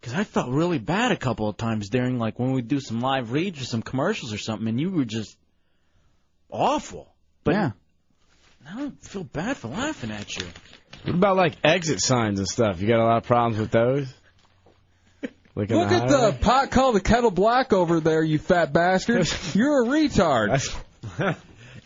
[0.00, 3.00] Because I felt really bad a couple of times during like when we do some
[3.00, 5.36] live reads or some commercials or something, and you were just
[6.50, 7.14] awful.
[7.44, 7.70] But yeah.
[8.68, 10.46] I don't feel bad for laughing at you.
[11.04, 12.80] What about like exit signs and stuff?
[12.80, 14.12] You got a lot of problems with those?
[15.56, 16.30] Like in Look at highway?
[16.30, 19.28] the pot called the kettle black over there, you fat bastard.
[19.54, 20.62] You're a retard.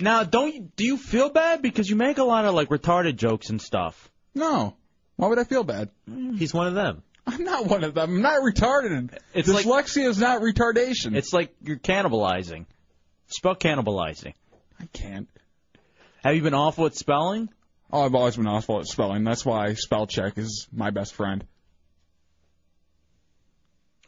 [0.00, 3.16] Now, don't you, do you feel bad because you make a lot of like retarded
[3.16, 4.10] jokes and stuff?
[4.34, 4.76] No.
[5.16, 5.90] Why would I feel bad?
[6.10, 6.38] Mm.
[6.38, 7.02] He's one of them.
[7.26, 8.10] I'm not one of them.
[8.16, 9.16] I'm not retarded.
[9.32, 11.16] It's like- Dyslexia is not retardation.
[11.16, 12.66] It's like you're cannibalizing.
[13.28, 14.34] Spell cannibalizing.
[14.80, 15.28] I can't.
[16.22, 17.48] Have you been awful at spelling?
[17.92, 19.24] Oh, I've always been awful at spelling.
[19.24, 21.44] That's why spell check is my best friend.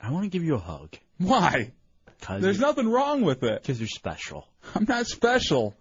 [0.01, 0.95] I want to give you a hug.
[1.19, 1.73] Why?
[2.21, 3.63] Cause There's nothing wrong with it.
[3.63, 4.47] Because you're special.
[4.75, 5.75] I'm not special.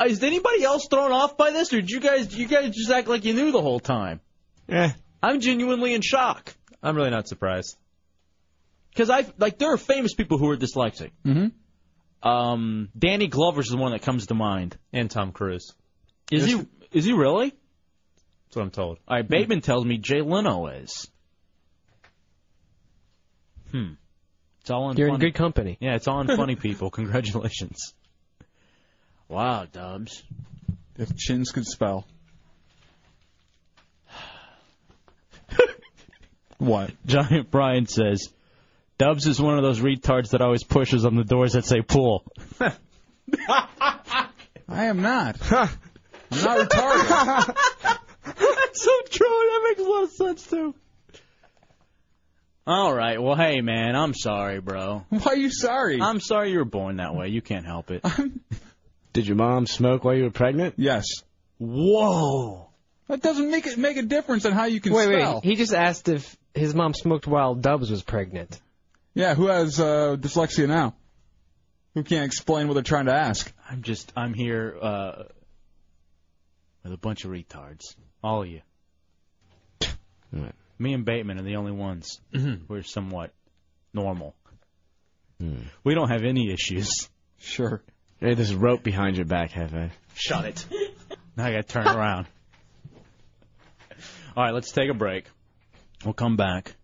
[0.00, 2.90] Uh, Is anybody else thrown off by this, or did you guys you guys just
[2.90, 4.20] act like you knew the whole time?
[4.68, 4.92] Yeah.
[5.22, 6.54] I'm genuinely in shock.
[6.82, 7.76] I'm really not surprised.
[8.90, 11.10] Because I like there are famous people who are dyslexic.
[11.24, 12.28] Mm-hmm.
[12.28, 14.76] Um, Danny Glover's the one that comes to mind.
[14.92, 15.74] And Tom Cruise.
[16.30, 16.66] Is he?
[16.92, 17.50] Is he really?
[17.50, 18.98] That's what I'm told.
[19.06, 21.08] All right, Bateman tells me Jay Leno is.
[23.70, 23.92] Hmm.
[24.62, 24.96] It's all on.
[24.96, 25.76] You're in good company.
[25.80, 26.90] Yeah, it's all on funny people.
[27.00, 27.94] Congratulations.
[29.28, 30.22] Wow, Dubs.
[30.96, 32.06] If chins could spell.
[36.58, 36.90] What?
[37.06, 38.28] Giant Brian says,
[38.98, 42.24] Dubs is one of those retards that always pushes on the doors that say pool.
[42.60, 44.28] I
[44.68, 45.36] am not.
[45.52, 45.68] I'm
[46.30, 47.56] not retarded.
[48.24, 49.26] That's so true.
[49.28, 50.74] That makes a lot of sense too.
[52.66, 53.22] All right.
[53.22, 55.04] Well, hey, man, I'm sorry, bro.
[55.10, 56.00] Why are you sorry?
[56.00, 57.28] I'm sorry you were born that way.
[57.28, 58.04] You can't help it.
[59.12, 60.74] Did your mom smoke while you were pregnant?
[60.76, 61.06] Yes.
[61.58, 62.68] Whoa.
[63.08, 65.34] That doesn't make it make a difference in how you can Wait, spell.
[65.36, 65.44] wait.
[65.44, 68.60] He just asked if his mom smoked while Dubs was pregnant.
[69.14, 70.94] Yeah, who has uh, dyslexia now?
[71.94, 73.50] Who can't explain what they're trying to ask?
[73.70, 75.22] I'm just, I'm here uh,
[76.82, 77.94] with a bunch of retards.
[78.22, 78.60] All of you.
[80.32, 80.52] Right.
[80.78, 83.32] Me and Bateman are the only ones who are somewhat
[83.94, 84.34] normal.
[85.40, 85.62] Hmm.
[85.84, 87.08] We don't have any issues.
[87.38, 87.82] Sure.
[88.20, 89.90] Hey, there's a rope behind your back, Hefe.
[90.14, 90.66] Shut it.
[91.36, 92.26] Now I got to turn around.
[94.36, 95.24] All right, let's take a break.
[96.06, 96.76] We'll come back.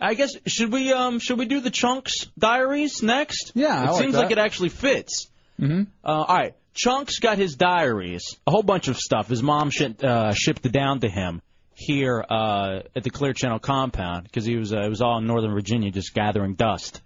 [0.00, 3.52] I guess should we um should we do the chunks diaries next?
[3.54, 5.28] Yeah, I it like seems like it actually fits.
[5.60, 5.82] Mm-hmm.
[6.04, 9.28] Uh, all right, Chunks got his diaries, a whole bunch of stuff.
[9.28, 11.42] His mom shipped, uh, shipped it down to him
[11.74, 15.26] here uh, at the Clear Channel compound because he was uh, it was all in
[15.26, 17.02] Northern Virginia, just gathering dust.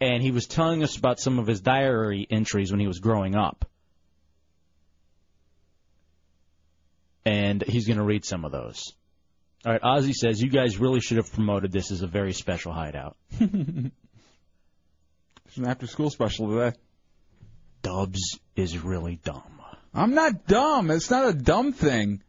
[0.00, 3.36] And he was telling us about some of his diary entries when he was growing
[3.36, 3.64] up.
[7.24, 8.92] And he's going to read some of those.
[9.64, 12.72] All right, Ozzy says you guys really should have promoted this as a very special
[12.72, 13.16] hideout.
[15.52, 16.74] It's an after school special today.
[17.82, 19.60] Dubs is really dumb.
[19.92, 20.90] I'm not dumb.
[20.90, 22.22] It's not a dumb thing.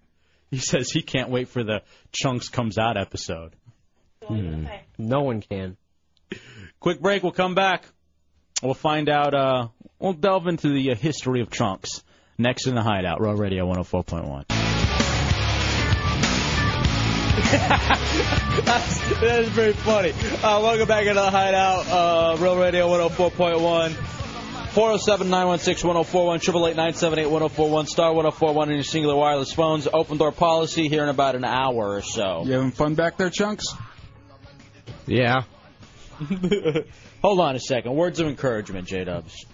[0.52, 3.56] He says he can't wait for the Chunks comes out episode.
[4.98, 5.78] No one can.
[6.82, 7.24] Quick break.
[7.24, 7.86] We'll come back.
[8.62, 9.34] We'll find out.
[9.34, 9.68] Uh,
[10.00, 12.04] we'll delve into the uh, history of Chunks
[12.38, 13.22] next in the Hideout.
[13.22, 14.63] Real Radio 104.1.
[18.64, 20.12] That's, that is very funny.
[20.12, 21.88] Uh, welcome back into the Hideout.
[21.88, 23.92] Uh, Real Radio 104.1.
[24.74, 29.88] 407 916 1041, 888 1041, star 1041 on your Cingular wireless phones.
[29.92, 32.44] Open door policy here in about an hour or so.
[32.46, 33.66] You having fun back there, Chunks?
[35.08, 35.44] Yeah.
[37.24, 37.96] Hold on a second.
[37.96, 39.46] Words of encouragement, J Dubs.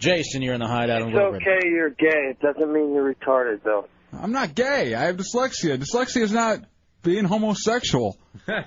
[0.00, 1.02] Jason, you're in the hideout.
[1.02, 1.36] It's Real Radio.
[1.52, 2.30] okay you're gay.
[2.30, 3.86] It doesn't mean you're retarded, though.
[4.12, 4.94] I'm not gay.
[4.94, 5.78] I have dyslexia.
[5.78, 6.60] Dyslexia is not
[7.02, 8.18] being homosexual.
[8.48, 8.66] I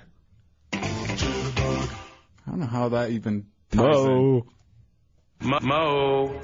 [2.48, 4.44] don't know how that even ties in.
[5.42, 5.60] Mo.
[5.62, 6.42] Mo.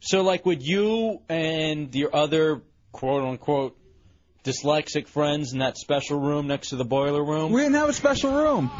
[0.00, 3.76] So, like, would you and your other quote unquote
[4.44, 7.52] dyslexic friends in that special room next to the boiler room?
[7.52, 8.70] We didn't have a special room.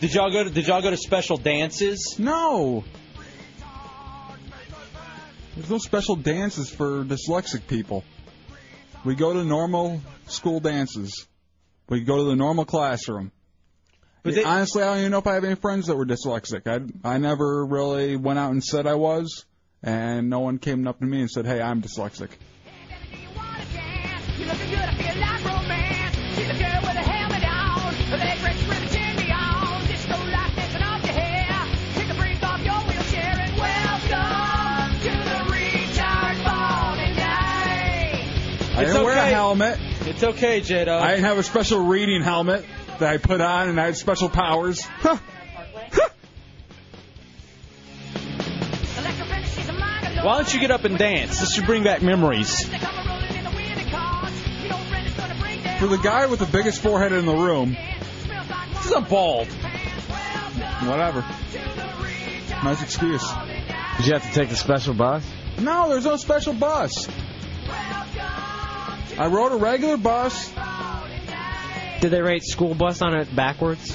[0.00, 2.16] Did y'all go to Did y'all go to special dances?
[2.18, 2.84] No.
[5.56, 8.02] There's no special dances for dyslexic people.
[9.04, 11.26] We go to normal school dances.
[11.88, 13.32] We go to the normal classroom.
[14.22, 16.66] But they- Honestly, I don't even know if I have any friends that were dyslexic.
[16.66, 19.44] I I never really went out and said I was,
[19.82, 22.30] and no one came up to me and said, "Hey, I'm dyslexic."
[38.76, 39.30] I It's didn't wear a okay.
[39.30, 39.78] helmet.
[40.24, 41.02] It's okay, J Dub.
[41.02, 42.64] I have a special reading helmet
[42.98, 44.80] that I put on, and I had special powers.
[44.80, 45.18] Huh.
[50.24, 51.40] Why don't you get up and dance?
[51.40, 52.64] This should bring back memories.
[55.78, 57.76] For the guy with the biggest forehead in the room,
[58.80, 59.48] He's not bald.
[60.86, 61.20] whatever.
[62.64, 63.30] Nice excuse.
[63.98, 65.22] Did you have to take the special bus?
[65.60, 67.08] No, there's no special bus.
[69.16, 70.52] I rode a regular bus.
[72.00, 73.94] Did they write school bus on it backwards?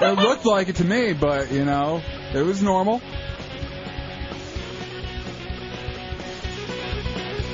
[0.00, 2.02] It looked like it to me, but you know,
[2.34, 2.98] it was normal.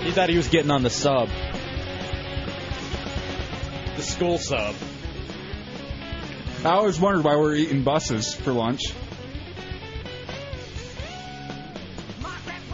[0.03, 1.29] He thought he was getting on the sub.
[3.97, 4.75] The school sub.
[6.65, 8.81] I always wondered why we were eating buses for lunch.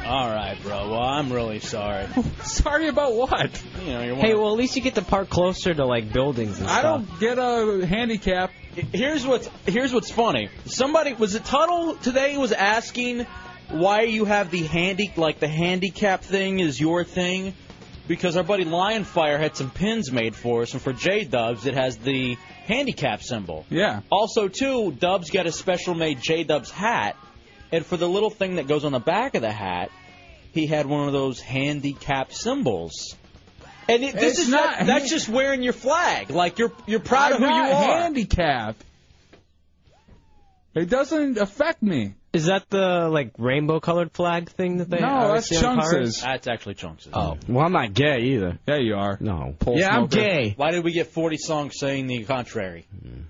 [0.05, 0.91] All right, bro.
[0.91, 2.07] Well, I'm really sorry.
[2.43, 3.63] Sorry about what?
[3.85, 6.59] You know, you're Hey, well, at least you get to park closer to like buildings
[6.59, 6.71] and stuff.
[6.71, 7.09] I stuff.
[7.09, 8.51] don't get a handicap.
[8.93, 10.49] Here's what's here's what's funny.
[10.65, 13.27] Somebody was it Tuttle today was asking
[13.69, 17.55] why you have the handy like the handicap thing is your thing
[18.09, 21.75] because our buddy Lionfire had some pins made for us and for J Dubs it
[21.75, 23.67] has the handicap symbol.
[23.71, 24.01] Yeah.
[24.11, 27.17] Also too, Dubs got a special made J Dubs hat
[27.73, 29.91] and for the little thing that goes on the back of the hat,
[30.53, 33.15] he had one of those handicap symbols.
[33.89, 36.31] And it, this It's is not not, that's just wearing your flag.
[36.31, 38.01] Like you're you're proud I'm of who you are.
[38.03, 38.85] handicapped.
[40.75, 42.15] It doesn't affect me.
[42.33, 45.01] Is that the like rainbow colored flag thing that they?
[45.01, 46.21] No, always that's see on cars?
[46.23, 47.09] That's actually Chunks.
[47.13, 48.59] Oh, well, I'm not gay either.
[48.69, 49.19] Yeah, you are.
[49.21, 49.57] No.
[49.59, 50.55] Pole yeah, I'm gay.
[50.57, 52.87] Why did we get 40 songs saying the contrary?
[53.03, 53.23] Hmm.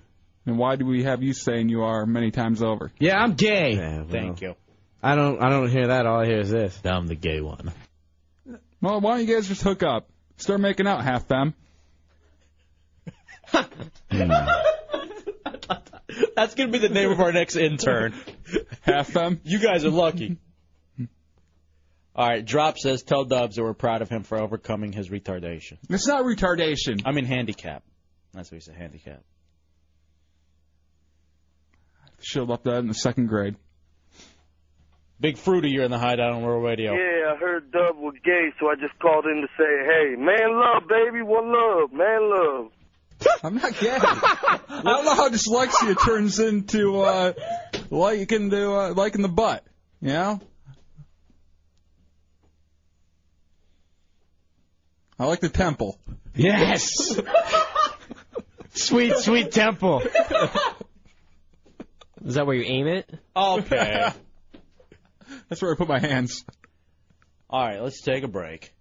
[0.45, 2.91] And why do we have you saying you are many times over?
[2.99, 3.75] Yeah, I'm gay.
[4.09, 4.55] Thank you.
[5.03, 5.41] I don't.
[5.41, 6.05] I don't hear that.
[6.05, 6.79] All I hear is this.
[6.83, 7.71] I'm the gay one.
[8.81, 10.09] Well, why don't you guys just hook up?
[10.37, 11.53] Start making out, half femme.
[14.11, 14.29] Hmm.
[16.35, 18.13] That's gonna be the name of our next intern.
[18.81, 19.39] Half femme.
[19.43, 20.37] You guys are lucky.
[22.15, 25.77] All right, Drop says tell Dubs that we're proud of him for overcoming his retardation.
[25.89, 27.01] It's not retardation.
[27.05, 27.83] I mean handicap.
[28.33, 29.21] That's what he said, handicap.
[32.21, 33.55] Should have left that in the second grade.
[35.19, 36.93] Big Fruity, you're in the hideout on Real Radio.
[36.93, 40.59] Yeah, I heard Dub was gay, so I just called in to say, hey, man
[40.59, 42.71] love, baby, one love, man love.
[43.43, 43.91] I'm not gay.
[43.91, 47.33] I don't know how dyslexia turns into uh,
[47.91, 49.63] liking to uh, liking the butt.
[50.01, 50.41] You know.
[55.19, 55.99] I like the temple.
[56.33, 57.15] Yes.
[58.73, 60.01] sweet, sweet temple.
[62.25, 63.09] Is that where you aim it?
[63.35, 64.11] Okay.
[65.49, 66.43] That's where I put my hands.
[67.49, 68.73] All right, let's take a break.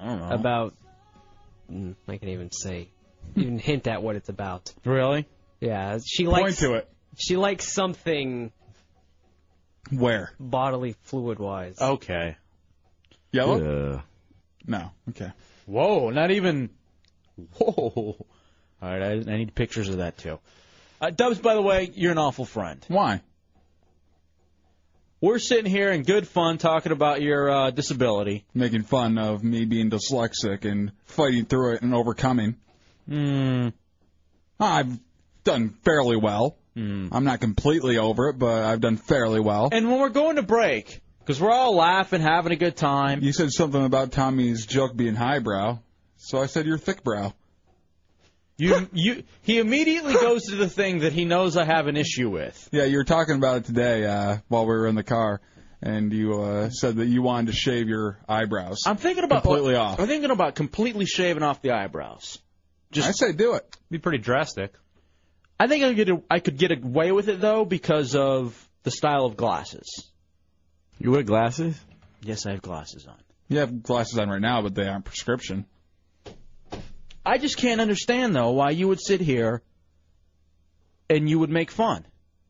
[0.00, 0.28] I don't know.
[0.30, 0.74] about?
[1.72, 2.88] Mm, I can even say,
[3.36, 4.72] even hint at what it's about.
[4.84, 5.26] Really?
[5.60, 6.58] Yeah, she Point likes.
[6.60, 6.88] to it.
[7.16, 8.52] She likes something
[9.90, 10.32] Where?
[10.38, 11.80] bodily fluid-wise.
[11.80, 12.36] Okay.
[13.32, 13.94] Yellow?
[13.96, 14.00] Uh,
[14.66, 14.90] No.
[15.10, 15.30] Okay.
[15.66, 16.70] Whoa, not even.
[17.58, 18.16] Whoa.
[18.80, 20.38] All right, I, I need pictures of that too.
[21.00, 22.84] Uh, Dubs, by the way, you're an awful friend.
[22.88, 23.20] Why?
[25.20, 28.44] We're sitting here in good fun talking about your uh, disability.
[28.54, 32.54] Making fun of me being dyslexic and fighting through it and overcoming.
[33.08, 33.70] Hmm.
[34.60, 34.96] I've
[35.42, 36.56] done fairly well.
[36.74, 37.08] Hmm.
[37.10, 39.70] I'm not completely over it, but I've done fairly well.
[39.72, 43.20] And when we're going to break, because we're all laughing, having a good time.
[43.20, 45.80] You said something about Tommy's joke being highbrow.
[46.18, 47.34] So I said you're thick brow.
[48.58, 52.28] You you he immediately goes to the thing that he knows I have an issue
[52.28, 52.68] with.
[52.72, 55.40] Yeah, you were talking about it today uh, while we were in the car,
[55.80, 58.82] and you uh, said that you wanted to shave your eyebrows.
[58.84, 60.00] I'm thinking about completely off.
[60.00, 62.38] I'm thinking about completely shaving off the eyebrows.
[62.90, 63.76] Just I say do it.
[63.92, 64.74] Be pretty drastic.
[65.60, 68.90] I think I could get I could get away with it though because of the
[68.90, 70.10] style of glasses.
[70.98, 71.78] You wear glasses?
[72.22, 73.18] Yes, I have glasses on.
[73.48, 75.64] You have glasses on right now, but they aren't prescription.
[77.28, 79.62] I just can't understand though why you would sit here
[81.10, 82.06] and you would make fun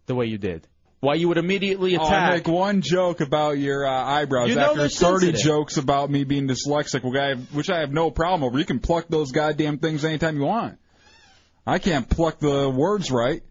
[0.07, 0.67] the way you did.
[1.01, 2.33] Why you would immediately Oh, I attack.
[2.47, 5.41] make one joke about your uh, eyebrows You know after they're 30 sensitive.
[5.41, 8.59] jokes about me being dyslexic, which I, have, which I have no problem over.
[8.59, 10.79] You can pluck those goddamn things anytime you want.
[11.67, 13.43] I can't pluck the words right.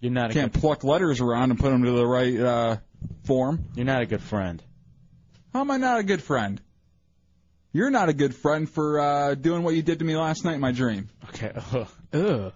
[0.00, 2.76] You're not a Can't pluck letters around and put them to the right uh,
[3.24, 3.64] form.
[3.76, 4.62] You're not a good friend.
[5.52, 6.60] How am I not a good friend?
[7.72, 10.54] You're not a good friend for uh, doing what you did to me last night
[10.54, 11.08] in my dream.
[11.30, 11.52] Okay.
[12.12, 12.52] Ugh.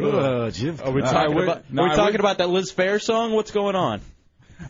[0.00, 0.78] Ugh, Jim.
[0.84, 2.72] Are we Uh, talking would- about no, are we I talking would- about that Liz
[2.72, 3.32] Phair song?
[3.32, 4.00] What's going on?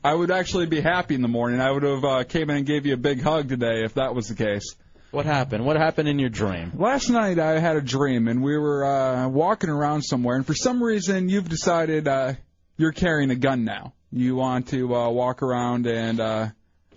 [0.03, 1.61] I would actually be happy in the morning.
[1.61, 4.15] I would have uh, came in and gave you a big hug today if that
[4.15, 4.75] was the case.
[5.11, 5.65] What happened?
[5.67, 6.73] What happened in your dream?
[6.77, 10.55] Last night I had a dream and we were uh, walking around somewhere, and for
[10.55, 12.35] some reason you've decided uh,
[12.77, 13.93] you're carrying a gun now.
[14.13, 16.47] You want to uh, walk around and uh,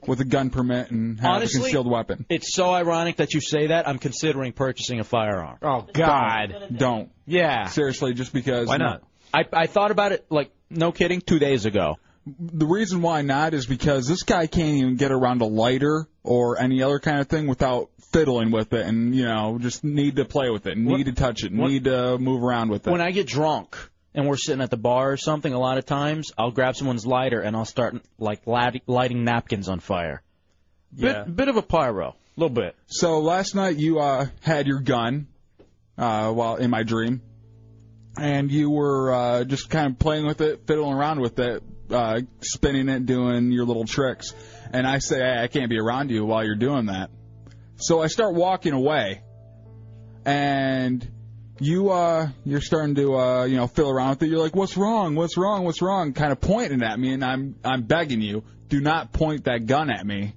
[0.08, 2.26] with a gun permit and have Honestly, a concealed weapon.
[2.30, 3.88] It's so ironic that you say that.
[3.88, 5.58] I'm considering purchasing a firearm.
[5.62, 6.76] Oh God.
[6.76, 7.10] Don't.
[7.26, 7.68] Yeah.
[7.68, 8.68] Seriously, just because.
[8.68, 9.04] Why not?
[9.34, 11.98] I I thought about it like no kidding two days ago.
[12.26, 16.58] The reason why not is because this guy can't even get around a lighter or
[16.58, 20.24] any other kind of thing without fiddling with it, and you know, just need to
[20.26, 22.92] play with it, need What- to touch it, what- need to move around with it.
[22.92, 23.76] When I get drunk
[24.16, 27.06] and we're sitting at the bar or something, a lot of times I'll grab someone's
[27.06, 30.22] lighter and I'll start like light- lighting napkins on fire.
[30.96, 31.24] Bit Yeah.
[31.24, 32.76] bit of a pyro, a little bit.
[32.88, 35.28] So last night you uh, had your gun
[35.98, 37.22] uh, while in my dream,
[38.20, 42.22] and you were uh, just kind of playing with it, fiddling around with it, uh,
[42.42, 44.34] spinning it, doing your little tricks.
[44.72, 47.10] And I say, hey, I can't be around you while you're doing that.
[47.78, 49.22] So I start walking away,
[50.26, 51.08] and
[51.64, 54.30] you uh, you're starting to uh, you know fiddle around with it.
[54.30, 55.16] You're like, what's wrong?
[55.16, 55.64] What's wrong?
[55.64, 56.14] What's wrong?
[56.14, 59.90] Kind of pointing at me, and I'm I'm begging you, do not point that gun
[59.90, 60.34] at me.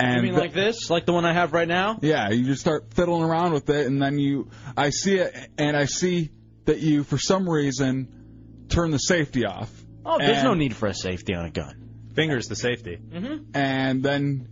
[0.00, 1.98] And You mean like this, like the one I have right now?
[2.02, 5.76] yeah, you just start fiddling around with it, and then you, I see it, and
[5.76, 6.30] I see
[6.64, 9.70] that you, for some reason, turn the safety off.
[10.04, 11.90] Oh, there's And- no need for a safety on a gun.
[12.14, 12.98] Fingers the safety.
[13.00, 13.56] Mm-hmm.
[13.56, 14.48] And then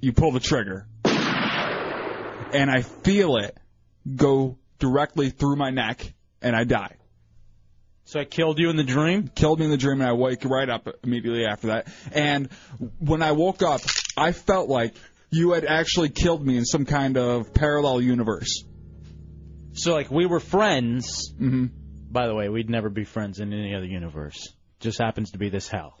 [0.00, 3.56] you pull the trigger, and I feel it
[4.14, 6.12] go directly through my neck,
[6.42, 6.96] and I die.
[8.04, 9.28] So I killed you in the dream.
[9.34, 11.88] Killed me in the dream, and I wake right up immediately after that.
[12.12, 12.50] And
[12.98, 13.80] when I woke up,
[14.16, 14.94] I felt like
[15.30, 18.64] you had actually killed me in some kind of parallel universe.
[19.72, 21.32] So like we were friends.
[21.38, 21.66] hmm
[22.10, 24.52] By the way, we'd never be friends in any other universe.
[24.80, 25.98] Just happens to be this hell.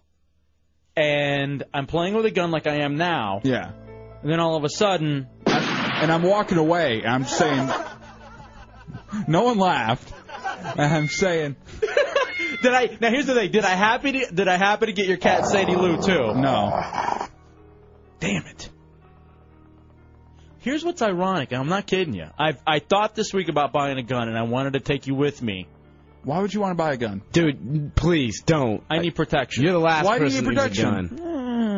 [0.96, 3.40] And I'm playing with a gun like I am now.
[3.44, 3.72] Yeah.
[4.22, 7.00] And then all of a sudden, and I'm walking away.
[7.02, 7.68] And I'm saying,
[9.26, 10.12] no one laughed.
[10.76, 11.56] And I'm saying,
[12.62, 12.96] did I?
[13.00, 13.50] Now here's the thing.
[13.50, 14.26] Did I happy to?
[14.32, 16.34] Did I happen to get your cat Sadie Lou too?
[16.34, 16.80] no.
[18.20, 18.70] Damn it.
[20.60, 22.26] Here's what's ironic, and I'm not kidding you.
[22.38, 25.14] I I thought this week about buying a gun, and I wanted to take you
[25.14, 25.66] with me.
[26.22, 27.20] Why would you want to buy a gun?
[27.32, 28.82] Dude, please don't.
[28.88, 29.62] I need protection.
[29.62, 31.20] You're the last Why do you person need who a protection?
[31.20, 31.33] Eh,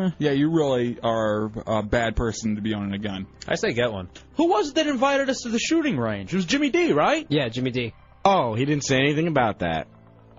[0.09, 0.15] gun.
[0.19, 3.27] Yeah, you really are a bad person to be owning a gun.
[3.47, 4.09] I say get one.
[4.35, 6.33] Who was it that invited us to the shooting range?
[6.33, 7.25] It was Jimmy D, right?
[7.29, 7.93] Yeah, Jimmy D.
[8.25, 9.87] Oh, he didn't say anything about that.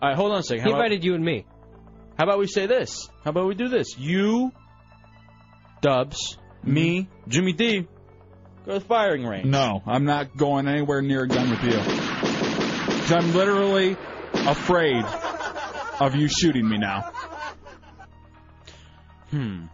[0.01, 0.65] All right, hold on a second.
[0.65, 1.45] He How about, invited you and me.
[2.19, 3.09] how about we say this?
[3.25, 3.99] How about we do this?
[3.99, 4.53] You,
[5.81, 6.73] Dubs, mm-hmm.
[6.75, 7.87] me, Jimmy D,
[8.67, 9.47] go to the firing range.
[9.47, 11.79] No, I'm not going anywhere near a gun with you.
[11.79, 13.97] 'Cause I'm literally
[14.35, 15.03] afraid
[16.01, 17.11] of you shooting me now.
[19.31, 19.67] Hmm.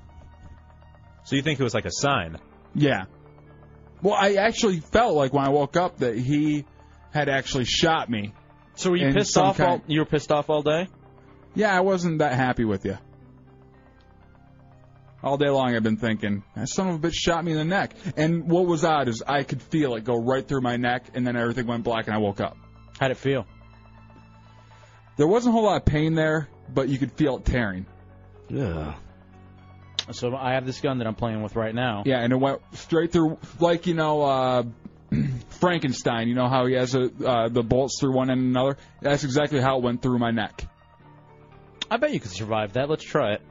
[1.25, 2.39] So you think it was like a sign?
[2.75, 3.05] Yeah.
[4.03, 6.65] Well, I actually felt like when I woke up that he
[7.13, 8.33] had actually shot me.
[8.75, 9.61] So were you in pissed some off?
[9.61, 10.89] All, kind- you were pissed off all day.
[11.55, 12.99] Yeah, I wasn't that happy with you.
[15.23, 17.65] All day long I've been thinking, that son of a bitch shot me in the
[17.65, 17.95] neck.
[18.17, 21.27] And what was odd is I could feel it go right through my neck, and
[21.27, 22.59] then everything went black, and I woke up.
[23.01, 23.47] How'd it feel?
[25.17, 27.87] There wasn't a whole lot of pain there, but you could feel it tearing.
[28.55, 28.95] Ugh.
[30.13, 32.03] So I have this gun that I'm playing with right now.
[32.05, 34.63] Yeah, and it went straight through, like you know, uh,
[35.61, 36.29] Frankenstein.
[36.29, 38.77] You know how he has a, uh, the bolts through one end and another.
[39.01, 40.67] That's exactly how it went through my neck.
[41.91, 42.89] I bet you could survive that.
[42.89, 43.43] Let's try it.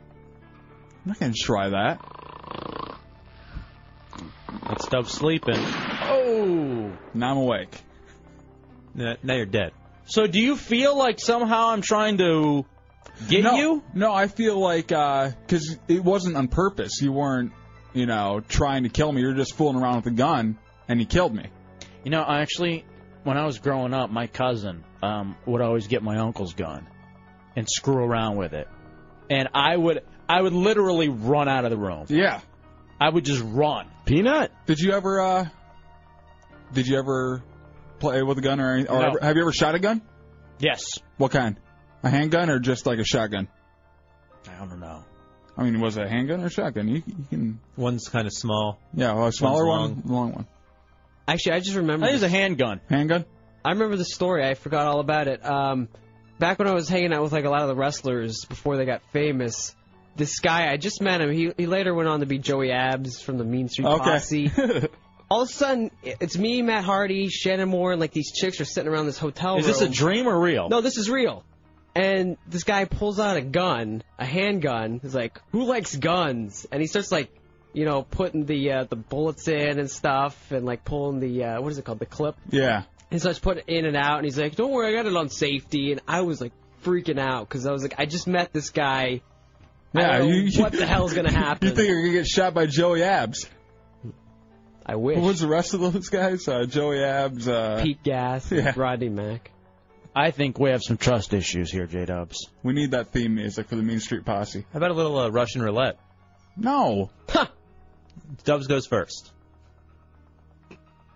[1.06, 2.00] I'm not gonna try that.
[4.70, 5.58] It's Dub sleeping.
[5.58, 6.92] Oh.
[7.14, 7.76] Now I'm awake.
[8.96, 9.72] Now you're dead.
[10.06, 12.66] So do you feel like somehow I'm trying to
[13.28, 13.84] get no, you?
[13.94, 17.02] No, I feel like because it wasn't on purpose.
[17.02, 17.52] You weren't,
[17.94, 19.22] you know, trying to kill me.
[19.22, 21.48] You're just fooling around with a gun, and you killed me.
[22.04, 22.86] You know, I actually,
[23.24, 26.88] when I was growing up, my cousin um, would always get my uncle's gun
[27.56, 28.68] and screw around with it,
[29.30, 32.06] and I would, I would literally run out of the room.
[32.10, 32.42] Yeah.
[33.00, 33.88] I would just run.
[34.06, 34.52] Peanut.
[34.66, 35.20] Did you ever?
[35.20, 35.48] uh
[36.74, 37.44] Did you ever
[38.00, 39.08] play with a gun or, any, or No.
[39.08, 40.02] ever, have you ever shot a gun?
[40.60, 40.84] Yes.
[41.18, 41.58] What kind?
[42.04, 43.48] A handgun or just like a shotgun?
[44.48, 45.04] I don't know.
[45.58, 46.88] I mean, was it a handgun or a shotgun?
[46.88, 47.60] You, you can.
[47.78, 48.80] One's kind of small.
[48.94, 50.48] Yeah, well, a smaller One's one, long one.
[51.28, 52.06] Actually, I just remember.
[52.06, 52.82] I think it's a handgun.
[52.90, 53.26] Handgun?
[53.64, 54.46] I remember the story.
[54.46, 55.46] I forgot all about it.
[55.46, 55.88] Um,
[56.40, 58.86] back when I was hanging out with like a lot of the wrestlers before they
[58.86, 59.74] got famous,
[60.18, 61.32] this guy I just met him.
[61.32, 64.04] He he later went on to be Joey Abs from the Mean Street Okay.
[64.04, 64.52] Posse.
[65.30, 68.66] all of a sudden, it's me, Matt Hardy, Shannon Moore, and like these chicks are
[68.66, 70.68] sitting around this hotel Is this a dream or real?
[70.68, 71.46] No, this is real.
[71.96, 75.00] And this guy pulls out a gun, a handgun.
[75.02, 77.30] He's like, "Who likes guns?" And he starts like,
[77.74, 81.62] you know, putting the uh, the bullets in and stuff, and like pulling the uh,
[81.62, 82.36] what is it called, the clip.
[82.50, 82.84] Yeah.
[83.12, 85.16] And starts putting it in and out, and he's like, "Don't worry, I got it
[85.16, 86.52] on safety." And I was like
[86.84, 89.22] freaking out because I was like, I just met this guy.
[89.96, 91.70] Yeah, you- what the hell's gonna happen?
[91.70, 93.48] You think you're gonna get shot by Joey Abs?
[94.86, 95.18] I wish.
[95.18, 96.48] What was the rest of those guys?
[96.48, 97.48] Uh, Joey Abs.
[97.48, 98.74] Uh, Pete Gas, Yeah.
[98.76, 99.52] Rodney Mack.
[100.16, 102.48] I think we have some trust issues here, J Dubs.
[102.62, 104.64] We need that theme music for the Mean Street Posse.
[104.72, 105.98] How about a little uh, Russian roulette?
[106.56, 107.10] No.
[108.44, 109.32] Dubs goes first.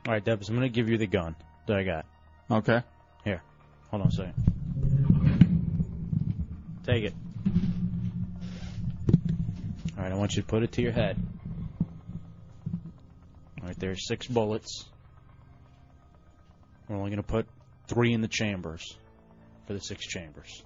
[0.07, 1.35] All right, Dubs, I'm gonna give you the gun
[1.67, 2.05] that I got.
[2.49, 2.81] Okay.
[3.23, 3.43] Here,
[3.91, 4.33] hold on a second.
[6.85, 7.13] Take it.
[9.95, 11.17] All right, I want you to put it to your head.
[13.61, 14.85] All right, there's six bullets.
[16.87, 17.47] We're only gonna put
[17.87, 18.97] three in the chambers
[19.65, 20.63] for the six chambers.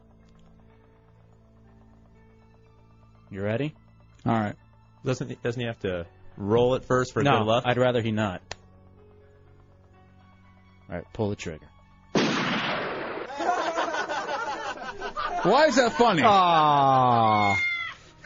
[3.29, 3.73] You ready?
[4.25, 4.55] All right.
[5.05, 6.05] Doesn't he, doesn't he have to
[6.37, 7.63] roll it first for no, good luck?
[7.65, 8.41] I'd rather he not.
[10.89, 11.67] All right, pull the trigger.
[15.43, 16.21] Why is that funny?
[16.25, 17.57] Ah.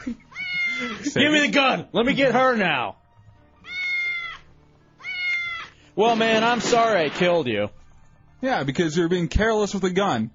[0.04, 1.88] Give me the gun.
[1.92, 2.96] Let me get her now.
[5.94, 7.70] Well, man, I'm sorry I killed you.
[8.40, 10.30] Yeah, because you're being careless with a gun.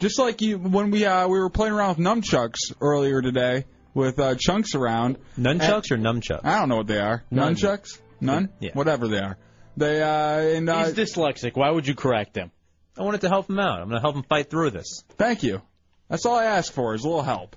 [0.00, 3.64] Just like you when we uh, we were playing around with nunchucks earlier today
[3.94, 5.18] with uh, chunks around.
[5.38, 6.44] Nunchucks or numchucks?
[6.44, 7.24] I don't know what they are.
[7.30, 7.54] None.
[7.54, 7.98] Nunchucks?
[8.20, 8.48] None?
[8.60, 8.70] Yeah.
[8.74, 9.36] Whatever they are.
[9.76, 11.56] They uh and uh, He's dyslexic.
[11.56, 12.50] Why would you correct him?
[12.96, 13.80] I wanted to help him out.
[13.80, 15.04] I'm going to help him fight through this.
[15.16, 15.62] Thank you.
[16.08, 17.54] That's all I ask for is a little help.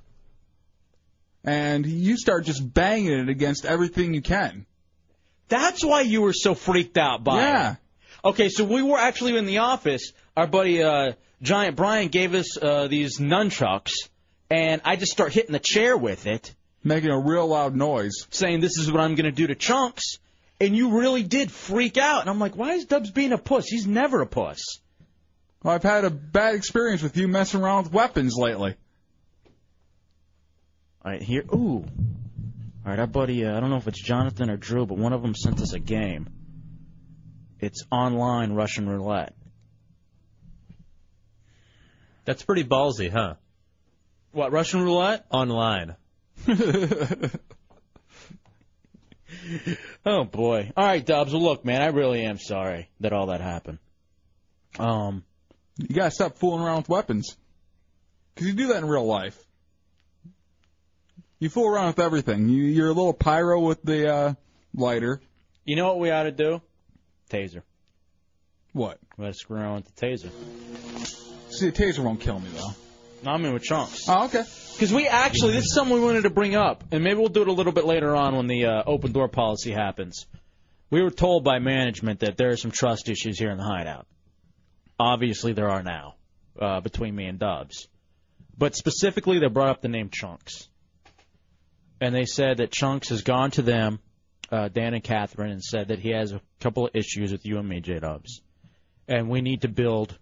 [1.43, 4.67] And you start just banging it against everything you can.
[5.47, 7.71] That's why you were so freaked out by Yeah.
[7.71, 7.77] it.
[8.23, 10.13] Okay, so we were actually in the office.
[10.37, 13.93] Our buddy uh, Giant Brian gave us uh, these nunchucks,
[14.49, 16.53] and I just start hitting the chair with it,
[16.83, 18.27] Making a real loud noise.
[18.31, 20.17] saying this is what I'm going to do to Chunks.
[20.59, 22.21] And you really did freak out.
[22.21, 23.65] And I'm like, why is Dubs being a puss?
[23.67, 24.79] He's never a puss.
[25.63, 28.75] Well, I've had a bad experience with you messing around with weapons lately.
[31.03, 31.43] All right, here.
[31.53, 31.85] Ooh.
[32.83, 35.13] All right, our buddy, uh, I don't know if it's Jonathan or Drew, but one
[35.13, 36.27] of them sent us a game.
[37.61, 39.33] It's online Russian roulette.
[42.25, 43.35] That's pretty ballsy, huh?
[44.31, 45.25] What, Russian roulette?
[45.31, 45.95] Online.
[50.05, 50.71] Oh boy.
[50.75, 51.31] All right, Dubs.
[51.33, 53.77] Well, look, man, I really am sorry that all that happened.
[54.79, 55.23] Um,
[55.77, 57.37] You gotta stop fooling around with weapons.
[58.35, 59.37] 'Cause you do that in real life.
[61.39, 62.49] You fool around with everything.
[62.49, 64.33] You, you're a little pyro with the uh,
[64.73, 65.21] lighter.
[65.65, 66.61] you know what we ought to do?
[67.31, 67.61] Taser.
[68.73, 68.99] What?
[69.19, 70.29] Ought to screw around with the taser.
[71.49, 72.71] See, the taser won't kill me though.
[73.23, 74.05] No, I'm in with chunks.
[74.07, 74.43] Oh, okay.
[74.73, 77.43] Because we actually, this is something we wanted to bring up, and maybe we'll do
[77.43, 80.25] it a little bit later on when the uh, open door policy happens.
[80.89, 84.07] We were told by management that there are some trust issues here in the hideout.
[84.99, 86.15] Obviously, there are now
[86.59, 87.87] uh, between me and Dubs,
[88.57, 90.67] but specifically, they brought up the name Chunks,
[91.99, 93.99] and they said that Chunks has gone to them,
[94.51, 97.57] uh, Dan and Catherine, and said that he has a couple of issues with you
[97.57, 98.41] and me, J Dubs,
[99.07, 100.17] and we need to build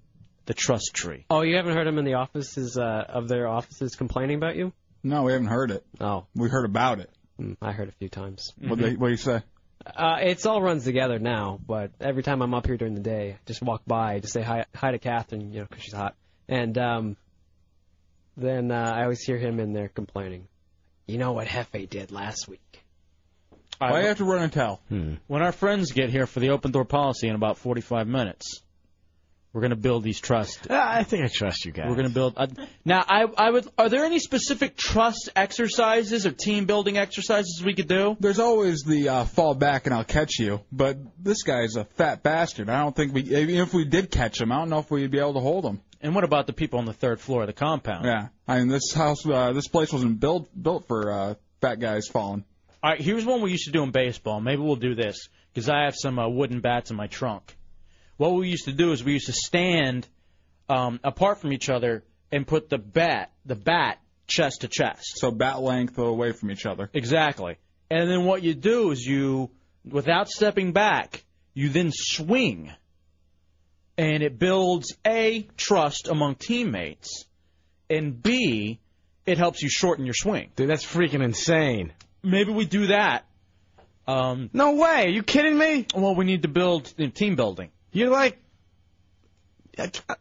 [0.46, 1.26] the trust tree.
[1.30, 4.72] Oh, you haven't heard him in the offices uh, of their offices complaining about you?
[5.04, 5.86] No, we haven't heard it.
[6.00, 7.10] Oh, We heard about it.
[7.40, 8.52] mm, I heard a few times.
[8.60, 9.42] What they, what do you say?
[9.86, 13.38] Uh, it's all runs together now, but every time I'm up here during the day,
[13.46, 16.16] just walk by, just say hi, hi to Catherine, you know, 'cause she's hot,
[16.50, 17.16] and um,
[18.38, 20.48] then uh, I always hear him in there complaining.
[21.08, 22.82] You know what Hefe did last week?
[23.80, 24.82] Why do you have to run and tell?
[25.28, 28.62] When our friends get here for the open door policy in about 45 minutes,
[29.54, 30.60] we're going to build these trusts.
[30.70, 31.88] I think I trust you guys.
[31.88, 32.34] We're going to build.
[32.38, 32.48] Uh,
[32.86, 33.68] now, I, I would.
[33.80, 38.16] Are there any specific trust exercises or team building exercises we could do?
[38.20, 42.22] There's always the uh, fall back and I'll catch you, but this guy's a fat
[42.22, 42.70] bastard.
[42.70, 45.10] I don't think we, even if we did catch him, I don't know if we'd
[45.10, 45.82] be able to hold him.
[46.02, 48.06] And what about the people on the third floor of the compound?
[48.06, 52.08] Yeah, I mean this house, uh, this place wasn't built built for uh, fat guys
[52.08, 52.46] falling.
[52.82, 54.40] All right, here's one we used to do in baseball.
[54.40, 57.58] Maybe we'll do this because I have some uh, wooden bats in my trunk.
[58.16, 60.08] What we used to do is we used to stand
[60.70, 65.18] um, apart from each other and put the bat, the bat, chest to chest.
[65.20, 66.90] So bat length away from each other.
[66.94, 67.58] Exactly.
[67.92, 69.50] And then what you do is you,
[69.84, 72.72] without stepping back, you then swing,
[73.98, 77.26] and it builds a trust among teammates,
[77.90, 78.80] and b,
[79.26, 80.52] it helps you shorten your swing.
[80.56, 81.92] Dude, that's freaking insane.
[82.24, 83.26] Maybe we do that.
[84.08, 85.06] Um, no way.
[85.06, 85.86] Are you kidding me?
[85.96, 87.70] Well, we need to build uh, team building.
[87.92, 88.38] You're like,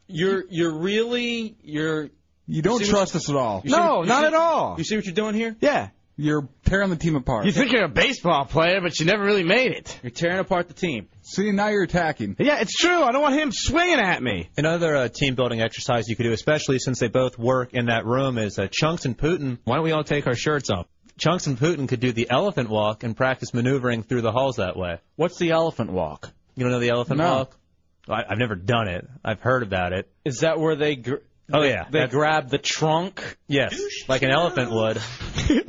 [0.06, 2.10] you're you're really you're.
[2.46, 3.62] You don't see what- trust us at all.
[3.64, 4.74] you see No, what- you not see- at all.
[4.78, 5.56] You see what you're doing here?
[5.60, 5.88] Yeah.
[6.20, 7.46] You're tearing the team apart.
[7.46, 10.00] You think you're a baseball player, but you never really made it.
[10.02, 11.06] You're tearing apart the team.
[11.22, 12.34] See, now you're attacking.
[12.40, 13.04] Yeah, it's true.
[13.04, 14.50] I don't want him swinging at me.
[14.56, 18.04] Another uh, team building exercise you could do, especially since they both work in that
[18.04, 19.58] room, is uh, Chunks and Putin.
[19.62, 20.86] Why don't we all take our shirts off?
[21.18, 24.76] Chunks and Putin could do the elephant walk and practice maneuvering through the halls that
[24.76, 24.98] way.
[25.16, 26.30] What's the elephant walk?
[26.54, 27.30] You don't know the elephant No.
[27.34, 27.56] walk?
[28.08, 29.06] I, I've never done it.
[29.24, 30.08] I've heard about it.
[30.24, 30.96] Is that where they?
[30.96, 31.16] Gr-
[31.52, 33.36] Oh they, yeah, They That's- grab the trunk.
[33.46, 35.00] yes, like an elephant would.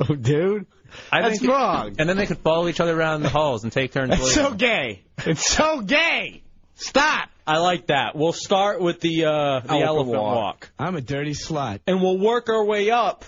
[0.08, 0.66] oh, dude.
[1.10, 1.94] I That's think it- wrong.
[1.98, 4.10] And then they could follow each other around the halls and take turns.
[4.10, 4.44] That's leading.
[4.44, 5.02] so gay.
[5.24, 6.42] It's so gay.
[6.74, 7.28] Stop.
[7.46, 8.14] I like that.
[8.14, 10.36] We'll start with the uh, the Elephant elephant walk.
[10.36, 10.70] walk.
[10.78, 11.80] I'm a dirty slut.
[11.86, 13.24] and we'll work our way up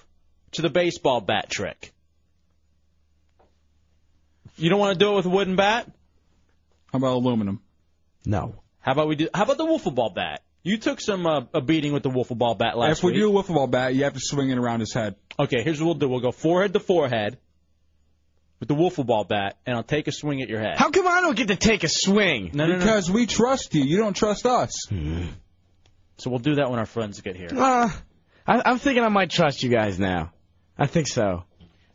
[0.53, 1.93] to the baseball bat trick.
[4.57, 5.91] You don't want to do it with a wooden bat?
[6.93, 7.61] How about aluminum?
[8.25, 8.55] No.
[8.81, 9.29] How about we do?
[9.33, 10.43] How about the wiffle ball bat?
[10.63, 12.99] You took some uh, a beating with the wiffle ball bat last night.
[12.99, 13.21] if we week.
[13.21, 15.17] do a wiffle ball bat, you have to swing it around his head.
[15.39, 16.09] Okay, here's what we'll do.
[16.09, 17.39] We'll go forehead to forehead
[18.61, 20.79] with the wiffle ball bat, and I'll take a swing at your head.
[20.79, 22.51] How come I don't get to take a swing?
[22.55, 22.79] No, no, no.
[22.79, 23.83] because we trust you.
[23.83, 24.71] You don't trust us.
[26.19, 27.49] So we'll do that when our friends get here.
[27.51, 27.91] Uh,
[28.47, 30.33] I, I'm thinking I might trust you guys now.
[30.79, 31.45] I think so.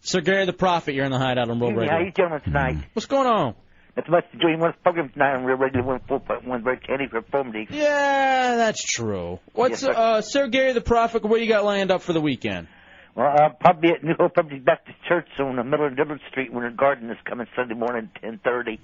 [0.08, 1.92] Sir Gary the Prophet, you're in the hideout on Hey, Radio.
[1.92, 2.78] how you doing tonight?
[2.94, 3.56] What's going on?
[3.98, 4.48] Not much to do.
[4.48, 8.82] You want to program tonight on Real Radio 104.1 Very Candy for Phone Yeah, that's
[8.82, 9.40] true.
[9.52, 9.94] What's Yes, sir.
[9.94, 11.26] uh, Sir Gary the Prophet?
[11.26, 12.70] What you got lined up for the weekend?
[13.16, 16.54] Well, I'll probably be at New Hope Baptist Church on the middle of Dillard Street,
[16.54, 18.80] Winter Garden, this coming Sunday morning at 10.30.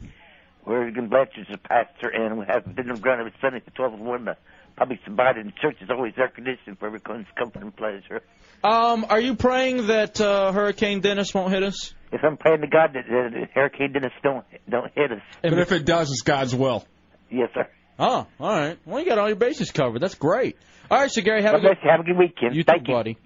[0.66, 4.26] Where Blanchard's the pastor, and we have dinner ground every Sunday for 12 and 1.
[4.26, 4.38] The
[4.76, 8.22] public's invited, and the church is always air conditioned for everyone's comfort and pleasure.
[8.64, 11.94] Um, are you praying that uh, Hurricane Dennis won't hit us?
[12.12, 15.22] If I'm praying to God that uh, Hurricane Dennis don't, don't hit us.
[15.42, 16.86] But if it does, it's God's will.
[17.30, 17.68] Yes, sir.
[18.00, 18.78] Oh, all right.
[18.86, 20.02] Well, you got all your bases covered.
[20.02, 20.58] That's great.
[20.90, 21.78] All right, so Gary, have God a good.
[21.84, 22.56] Have a good weekend.
[22.56, 23.18] You Thank too, buddy.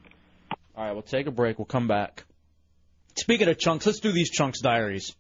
[0.76, 1.58] All right, we'll take a break.
[1.58, 2.26] We'll come back.
[3.16, 5.16] Speaking of chunks, let's do these chunks diaries.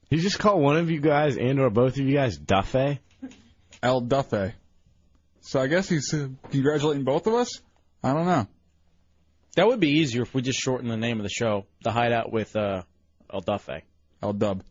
[0.10, 3.02] You just call one of you guys and or both of you guys Duffy?
[3.84, 4.54] El Duffy.
[5.42, 7.60] So I guess he's uh, congratulating both of us?
[8.02, 8.48] I don't know.
[9.58, 12.32] That would be easier if we just shortened the name of the show, The Hideout
[12.32, 12.84] with uh,
[13.34, 13.84] El Duffy.
[14.24, 14.64] El Dub.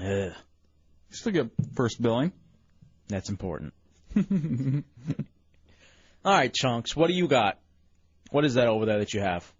[0.00, 0.04] Ugh.
[0.04, 0.32] You
[1.10, 2.32] still get first billing.
[3.06, 3.74] That's important.
[4.16, 4.24] All
[6.24, 7.58] right, Chunks, what do you got?
[8.32, 9.50] What is that over there that you have?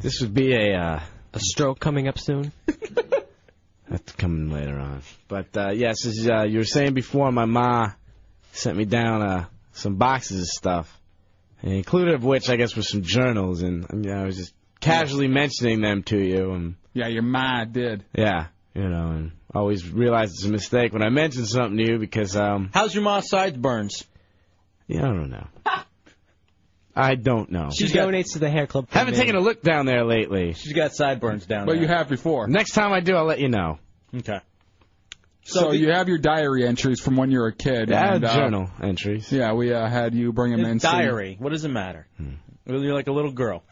[0.00, 1.00] This would be a uh,
[1.34, 2.52] A stroke coming up soon.
[3.88, 5.02] That's coming later on.
[5.28, 7.92] But uh, yes, as uh, you were saying before, my ma
[8.52, 11.00] sent me down uh, some boxes of stuff,
[11.62, 14.54] and included of which I guess was some journals, and I, mean, I was just
[14.80, 18.04] casually mentioning them to you, and Yeah, your ma did.
[18.16, 21.98] yeah, you know, and always realize it's a mistake when I mention something to you
[21.98, 22.70] because um.
[22.72, 24.04] How's your ma's sideburns?
[24.88, 25.46] Yeah, I don't know.
[26.94, 27.70] I don't know.
[27.74, 28.88] She donates to the hair club.
[28.90, 30.52] Haven't taken a look down there lately.
[30.52, 31.82] She's got sideburns down But there.
[31.82, 32.46] you have before.
[32.48, 33.78] Next time I do, I'll let you know.
[34.14, 34.40] Okay.
[35.44, 37.88] So, you have your diary entries from when you were a kid.
[37.88, 39.32] Yeah, and, uh, journal entries.
[39.32, 40.74] Yeah, we uh, had you bring them in.
[40.74, 41.36] His so- diary.
[41.40, 42.06] What does it matter?
[42.66, 43.64] Well, You're like a little girl.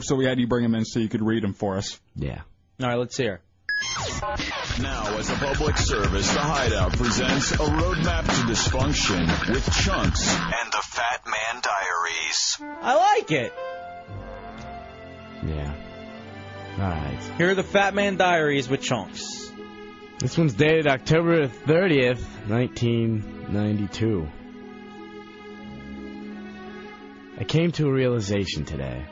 [0.00, 1.98] So we had you bring them in so you could read them for us.
[2.16, 2.40] Yeah.
[2.82, 3.40] All right, let's hear.
[4.80, 10.72] Now, as a public service, the Hideout presents a roadmap to dysfunction with Chunks and
[10.72, 11.62] the Fat Man
[12.10, 12.58] Diaries.
[12.82, 13.52] I like it.
[15.44, 15.74] Yeah.
[16.78, 17.18] All right.
[17.38, 19.50] Here are the Fat Man Diaries with Chunks.
[20.18, 24.28] This one's dated October 30th, 1992.
[27.38, 29.06] I came to a realization today.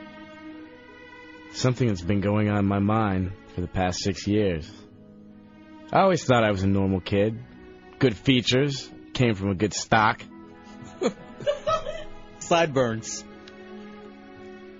[1.51, 4.69] Something that's been going on in my mind for the past six years.
[5.91, 7.39] I always thought I was a normal kid.
[7.97, 10.21] Good features, came from a good stock.
[12.49, 13.23] Sideburns.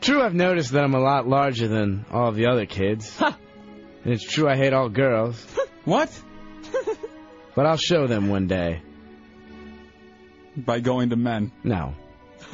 [0.02, 3.16] True, I've noticed that I'm a lot larger than all the other kids.
[3.22, 5.46] and it's true I hate all girls.
[5.86, 6.10] what?
[7.56, 8.82] But I'll show them one day.
[10.56, 11.52] By going to men.
[11.64, 11.94] No.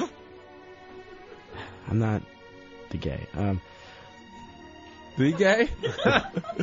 [1.88, 2.22] I'm not
[2.90, 3.26] the gay.
[3.34, 3.60] Um,
[5.16, 5.68] the gay?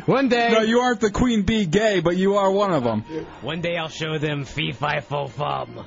[0.07, 0.51] one day.
[0.51, 3.01] No, you aren't the queen bee gay, but you are one of them.
[3.41, 5.85] One day I'll show them fee fi fo fum.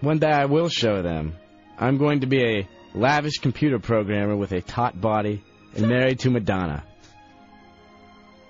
[0.00, 1.36] One day I will show them.
[1.78, 5.42] I'm going to be a lavish computer programmer with a taut body
[5.74, 6.84] and married to Madonna.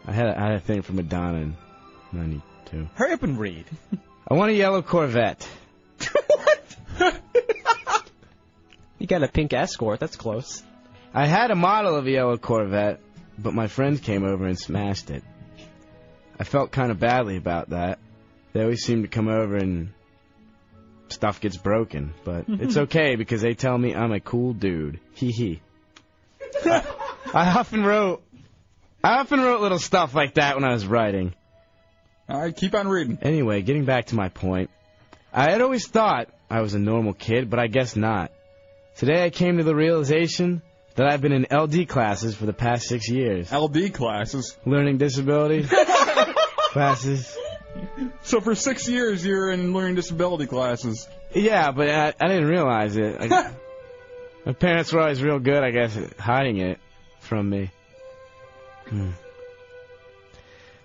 [0.07, 1.57] I had a, I had a thing for Madonna in
[2.13, 2.89] '92.
[2.95, 3.67] Hurry up and read.
[4.27, 5.47] I want a yellow Corvette.
[8.99, 10.01] You got a pink escort.
[10.01, 10.63] That's close.
[11.15, 13.01] I had a model of a yellow Corvette,
[13.39, 15.23] but my friends came over and smashed it.
[16.39, 17.99] I felt kind of badly about that.
[18.53, 19.93] They always seem to come over and
[21.19, 25.01] stuff gets broken, but it's okay because they tell me I'm a cool dude.
[25.15, 25.61] Hee hee.
[26.65, 26.85] I
[27.35, 28.23] often wrote,
[29.03, 31.35] I often wrote little stuff like that when I was writing.
[32.29, 33.19] All right, keep on reading.
[33.21, 34.71] Anyway, getting back to my point,
[35.33, 38.31] I had always thought I was a normal kid, but I guess not.
[38.97, 40.63] Today I came to the realization
[40.95, 43.53] that I've been in LD classes for the past six years.
[43.53, 44.57] LD classes?
[44.65, 45.67] Learning disability
[46.71, 47.37] classes.
[48.23, 51.09] So for six years, you're in learning disability classes.
[51.35, 53.19] Yeah, but I, I didn't realize it.
[54.47, 56.79] My parents were always real good, I guess, at hiding it
[57.21, 57.71] from me.
[58.89, 59.11] Hmm.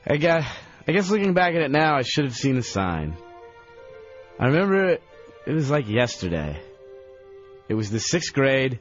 [0.06, 0.44] I got.
[0.86, 3.16] I guess looking back at it now, I should have seen the sign.
[4.38, 5.04] I remember it.
[5.46, 6.60] It was like yesterday.
[7.70, 8.80] It was the sixth grade,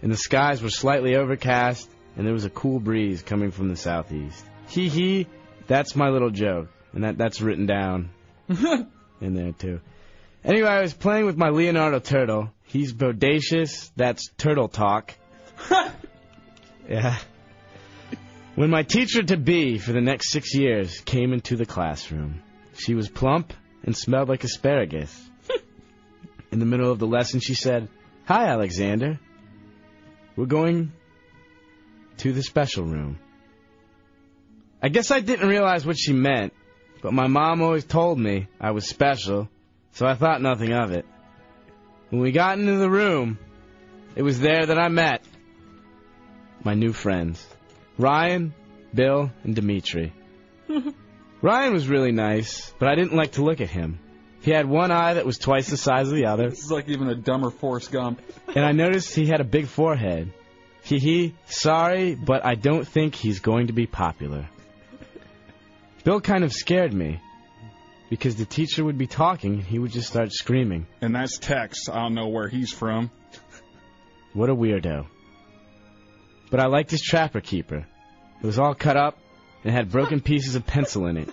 [0.00, 3.76] and the skies were slightly overcast, and there was a cool breeze coming from the
[3.76, 4.42] southeast.
[4.68, 5.26] Hee hee.
[5.66, 8.10] That's my little joke, and that that's written down
[8.48, 9.80] in there too.
[10.44, 12.52] Anyway, I was playing with my Leonardo turtle.
[12.64, 13.90] He's bodacious.
[13.96, 15.14] That's turtle talk.
[16.88, 17.18] yeah.
[18.54, 22.42] When my teacher to be for the next six years came into the classroom,
[22.76, 25.18] she was plump and smelled like asparagus.
[26.52, 27.88] In the middle of the lesson, she said,
[28.26, 29.18] Hi, Alexander.
[30.36, 30.92] We're going
[32.18, 33.18] to the special room.
[34.82, 36.52] I guess I didn't realize what she meant,
[37.04, 39.50] but my mom always told me I was special,
[39.92, 41.04] so I thought nothing of it.
[42.08, 43.38] When we got into the room,
[44.16, 45.22] it was there that I met
[46.64, 47.46] my new friends
[47.98, 48.54] Ryan,
[48.94, 50.14] Bill, and Dimitri.
[51.42, 53.98] Ryan was really nice, but I didn't like to look at him.
[54.40, 56.88] He had one eye that was twice the size of the other, This is like
[56.88, 58.22] even a dumber Forrest Gump.
[58.48, 60.32] and I noticed he had a big forehead.
[60.84, 64.48] Hee hee, sorry, but I don't think he's going to be popular.
[66.04, 67.20] Bill kind of scared me
[68.10, 70.86] because the teacher would be talking and he would just start screaming.
[71.00, 71.88] And that's Tex.
[71.88, 73.10] I don't know where he's from.
[74.34, 75.06] What a weirdo.
[76.50, 77.86] But I liked his trapper keeper.
[78.42, 79.18] It was all cut up
[79.64, 81.28] and had broken pieces of pencil in it.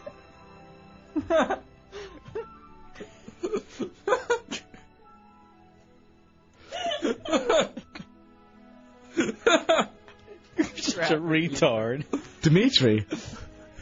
[10.77, 12.05] Such a retard.
[12.41, 13.05] Dimitri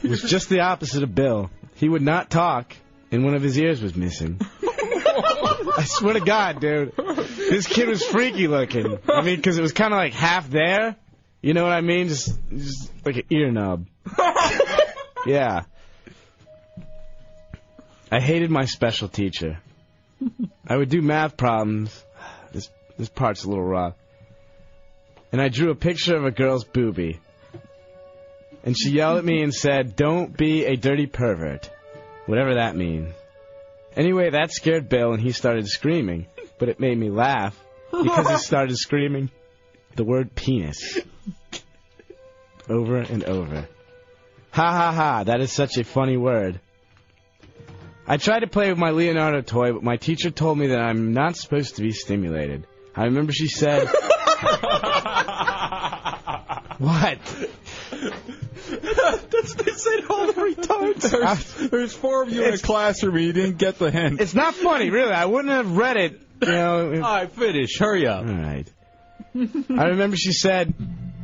[0.08, 1.50] was just the opposite of Bill.
[1.76, 2.76] He would not talk,
[3.12, 4.40] and one of his ears was missing.
[4.62, 8.98] I swear to God, dude, this kid was freaky looking.
[9.08, 10.96] I mean, because it was kind of like half there.
[11.42, 12.10] You know what I mean?
[12.10, 13.86] Just, just like an ear nub.
[15.26, 15.64] Yeah.
[18.12, 19.60] I hated my special teacher.
[20.68, 22.04] I would do math problems.
[22.52, 23.96] This this part's a little rough.
[25.32, 27.20] and I drew a picture of a girl's boobie.
[28.64, 31.70] And she yelled at me and said, Don't be a dirty pervert.
[32.26, 33.14] Whatever that means.
[33.96, 36.28] Anyway, that scared Bill and he started screaming,
[36.60, 37.60] but it made me laugh
[37.92, 39.32] because he started screaming
[39.96, 41.00] the word penis
[42.70, 43.68] over and over.
[44.52, 46.60] Ha ha ha, that is such a funny word.
[48.08, 51.14] I tried to play with my Leonardo toy, but my teacher told me that I'm
[51.14, 52.66] not supposed to be stimulated.
[52.96, 53.88] I remember she said,
[56.80, 57.20] What?
[59.32, 61.10] That's they say to all the retards.
[61.10, 64.22] There's, there's four of you in a classroom and you didn't get the hint.
[64.22, 65.12] It's not funny, really.
[65.12, 66.94] I wouldn't have read it, you know.
[66.96, 67.78] All right, finish.
[67.78, 68.26] Hurry up.
[68.26, 68.68] All right.
[69.36, 70.74] I remember she said,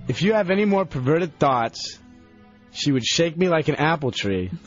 [0.07, 1.99] if you have any more perverted thoughts,
[2.71, 4.51] she would shake me like an apple tree.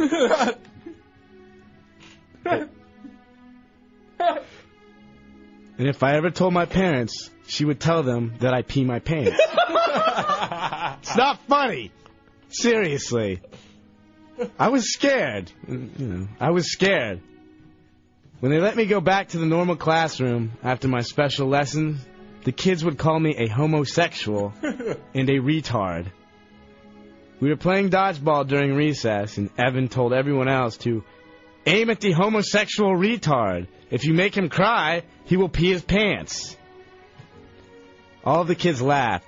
[5.79, 8.99] And if I ever told my parents, she would tell them that I pee my
[8.99, 9.31] pants.
[10.99, 11.93] it's not funny.
[12.49, 13.41] Seriously.
[14.59, 15.51] I was scared.
[15.69, 17.21] You know, I was scared.
[18.41, 22.01] When they let me go back to the normal classroom after my special lessons,
[22.45, 26.07] the kids would call me a homosexual and a retard.
[27.41, 31.05] We were playing dodgeball during recess, and Evan told everyone else to
[31.67, 33.67] aim at the homosexual retard.
[33.91, 36.57] If you make him cry, he will pee his pants.
[38.25, 39.27] All of the kids laughed,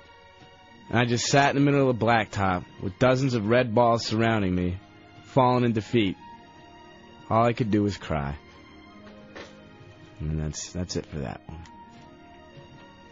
[0.91, 4.05] and I just sat in the middle of the blacktop with dozens of red balls
[4.05, 4.77] surrounding me,
[5.23, 6.17] falling in defeat.
[7.29, 8.35] All I could do was cry.
[10.19, 11.57] And that's that's it for that one.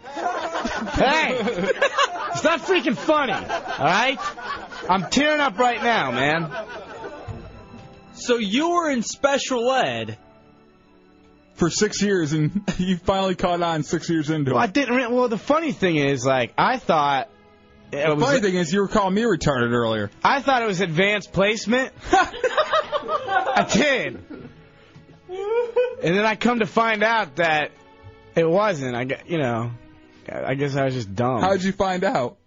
[0.92, 1.38] hey!
[2.32, 4.20] It's not freaking funny, alright?
[4.90, 6.52] I'm tearing up right now, man.
[8.14, 10.18] So you were in special ed
[11.56, 14.74] for six years, and you finally caught on six years into Well, I it.
[14.74, 14.96] didn't.
[14.96, 17.30] Re- well, the funny thing is, like, I thought.
[17.92, 20.12] The was, funny thing is, you were calling me retarded earlier.
[20.24, 21.94] I thought it was advanced placement.
[22.12, 24.24] I did.
[25.30, 27.72] And then I come to find out that
[28.36, 28.96] it wasn't.
[28.96, 29.72] I gue- you know,
[30.32, 31.42] I guess I was just dumb.
[31.42, 32.38] How'd you find out?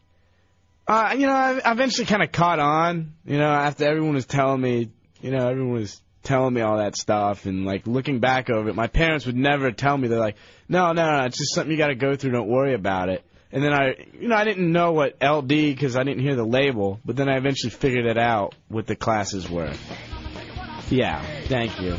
[0.86, 3.14] Uh, you know, I I eventually kind of caught on.
[3.24, 4.90] You know, after everyone was telling me,
[5.20, 8.74] you know, everyone was telling me all that stuff, and like looking back over it,
[8.74, 10.08] my parents would never tell me.
[10.08, 10.36] They're like,
[10.68, 12.32] "No, no, no, it's just something you got to go through.
[12.32, 15.94] Don't worry about it." And then I, you know, I didn't know what LD because
[15.94, 19.48] I didn't hear the label, but then I eventually figured it out what the classes
[19.48, 19.74] were.
[20.88, 21.98] Yeah, thank you.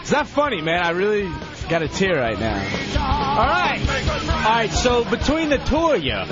[0.00, 0.82] It's not funny, man.
[0.82, 1.30] I really
[1.68, 2.56] got a tear right now.
[2.98, 3.80] All right.
[3.88, 6.24] All right, so between the two of you,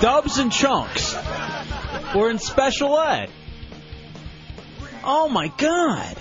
[0.00, 1.16] Dubs and Chunks,
[2.14, 3.30] were in special ed.
[5.02, 6.16] Oh, my God.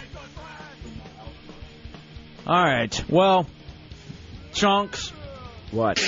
[2.48, 3.48] All right, well,
[4.62, 5.12] Chunks.
[5.72, 5.98] What?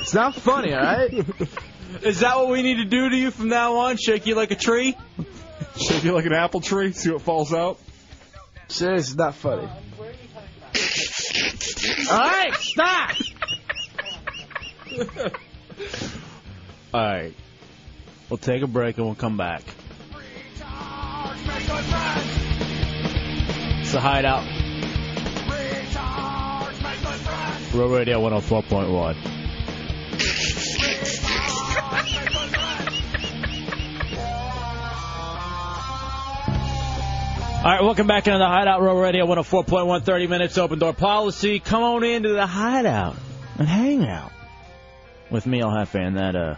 [0.00, 1.24] it's not funny, all right?
[2.02, 3.96] Is that what we need to do to you from now on?
[3.96, 4.96] Shake you like a tree?
[5.76, 7.78] Shake you like an apple tree, see what falls out.
[8.66, 9.68] Serious, it's not funny.
[12.10, 13.12] All right, stop.
[16.92, 17.34] All right.
[18.28, 19.62] We'll take a break and we'll come back.
[23.80, 24.61] It's the Hideout.
[27.74, 29.16] Real Radio 104.1.
[37.64, 41.60] All right, welcome back into the Hideout Real Radio 104.1, 30 minutes open door policy.
[41.60, 43.16] Come on into the Hideout
[43.58, 44.32] and hang out
[45.32, 46.54] with me, I'll have fan that uh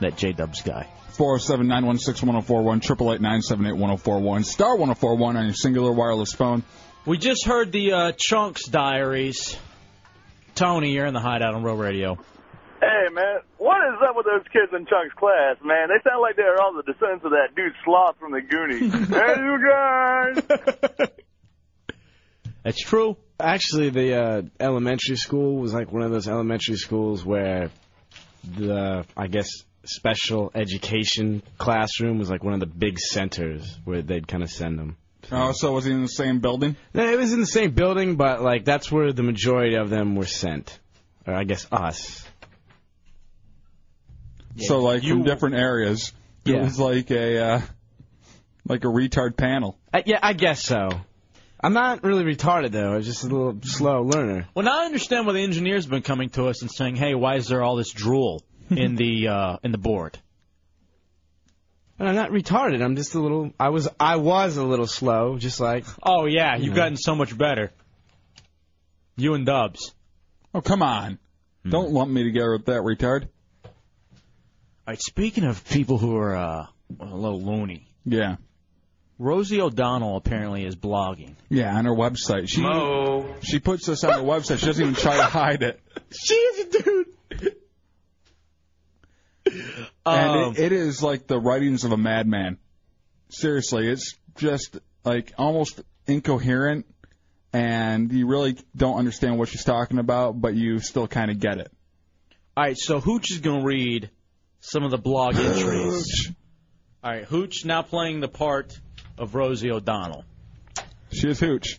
[0.00, 0.88] that J Dubs guy.
[1.10, 6.62] 407 916 1041, 888 978 1041, star 1041 on your Cingular wireless phone.
[7.04, 9.56] We just heard the uh, Chunks Diaries.
[10.54, 12.16] Tony, you're in the Hideout on Real Radio.
[12.80, 15.88] Hey, man, what is up with those kids in Chunk's class, man?
[15.88, 18.92] They sound like they're all the descendants of that dude Sloth from the Goonies.
[19.08, 19.58] hey, you
[20.98, 21.08] guys!
[22.64, 23.16] That's true.
[23.38, 27.70] Actually, the uh, elementary school was like one of those elementary schools where
[28.56, 29.48] the, I guess,
[29.84, 34.78] special education classroom was like one of the big centers where they'd kind of send
[34.78, 34.96] them.
[35.30, 36.76] Oh, so was he in the same building?
[36.92, 40.16] No, it was in the same building, but like that's where the majority of them
[40.16, 40.78] were sent,
[41.26, 42.26] or I guess us.
[44.58, 46.12] so like from different areas.
[46.44, 46.64] It Yeah.
[46.64, 47.60] was like a uh,
[48.68, 49.78] like a retard panel.
[49.94, 50.88] I, yeah, I guess so.
[51.64, 52.94] I'm not really retarded though.
[52.94, 54.48] I'm just a little slow learner.
[54.54, 57.14] Well, now I understand why the engineers have been coming to us and saying, "Hey,
[57.14, 60.18] why is there all this drool in the uh, in the board?"
[62.02, 62.82] And I'm not retarded.
[62.82, 63.52] I'm just a little.
[63.60, 63.88] I was.
[64.00, 65.84] I was a little slow, just like.
[66.02, 66.74] Oh yeah, you've Yeah.
[66.74, 67.70] gotten so much better.
[69.16, 69.94] You and Dubs.
[70.52, 71.20] Oh, come on.
[71.62, 71.70] Hmm.
[71.70, 73.28] Don't lump me together with that retard.
[73.64, 73.70] All
[74.88, 76.66] right, speaking of people who are uh,
[76.98, 78.34] a little loony, Yeah.
[79.20, 81.36] Rosie O'Donnell apparently is blogging.
[81.50, 82.48] Yeah, on her website.
[82.48, 83.32] She Mo.
[83.44, 84.58] she puts this on her website.
[84.58, 85.78] She doesn't even try to hide it.
[86.10, 87.56] She is a dude.
[90.04, 92.58] And Um, it, it is like the writings of a madman.
[93.28, 96.86] Seriously, it's just like almost incoherent,
[97.52, 101.58] and you really don't understand what she's talking about, but you still kind of get
[101.58, 101.70] it.
[102.56, 104.10] All right, so Hooch is going to read
[104.60, 106.30] some of the blog entries.
[107.02, 108.78] All right, Hooch now playing the part
[109.16, 110.24] of Rosie O'Donnell.
[111.12, 111.78] She is Hooch.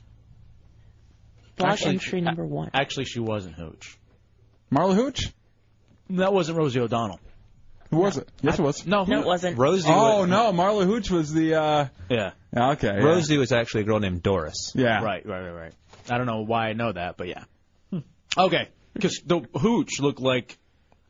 [1.55, 2.71] Blog entry number one.
[2.74, 3.97] Actually, she wasn't Hooch.
[4.71, 5.32] Marla Hooch?
[6.09, 7.19] That wasn't Rosie O'Donnell.
[7.94, 8.30] Who was it?
[8.41, 8.86] Yes, it was.
[8.86, 9.58] No, No, it wasn't.
[9.58, 9.89] Rosie.
[9.89, 11.56] Oh was, no, Marla Hooch was the.
[11.56, 12.32] uh Yeah.
[12.54, 12.88] yeah, Okay.
[12.88, 13.04] yeah.
[13.04, 14.72] Rosie was actually a girl named Doris.
[14.76, 15.04] Yeah.
[15.04, 15.74] Right, right, right, right.
[16.10, 17.44] I don't know why I know that, but yeah.
[18.36, 20.58] Okay, because the Hooch looked like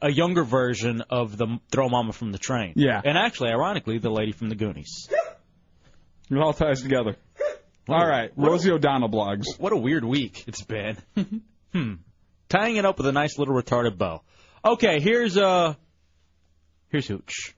[0.02, 2.74] a younger version of the Throw Momma from the Train.
[2.76, 3.02] Yeah.
[3.04, 5.08] And actually, ironically, the lady from the Goonies.
[6.30, 7.16] It all ties together.
[7.88, 9.46] All right, Rosie O'Donnell blogs.
[9.58, 10.98] What a weird week it's been.
[11.74, 11.94] hmm.
[12.50, 14.22] Tying it up with a nice little retarded bow.
[14.66, 15.76] Okay, here's uh
[16.94, 17.56] here's Hooch.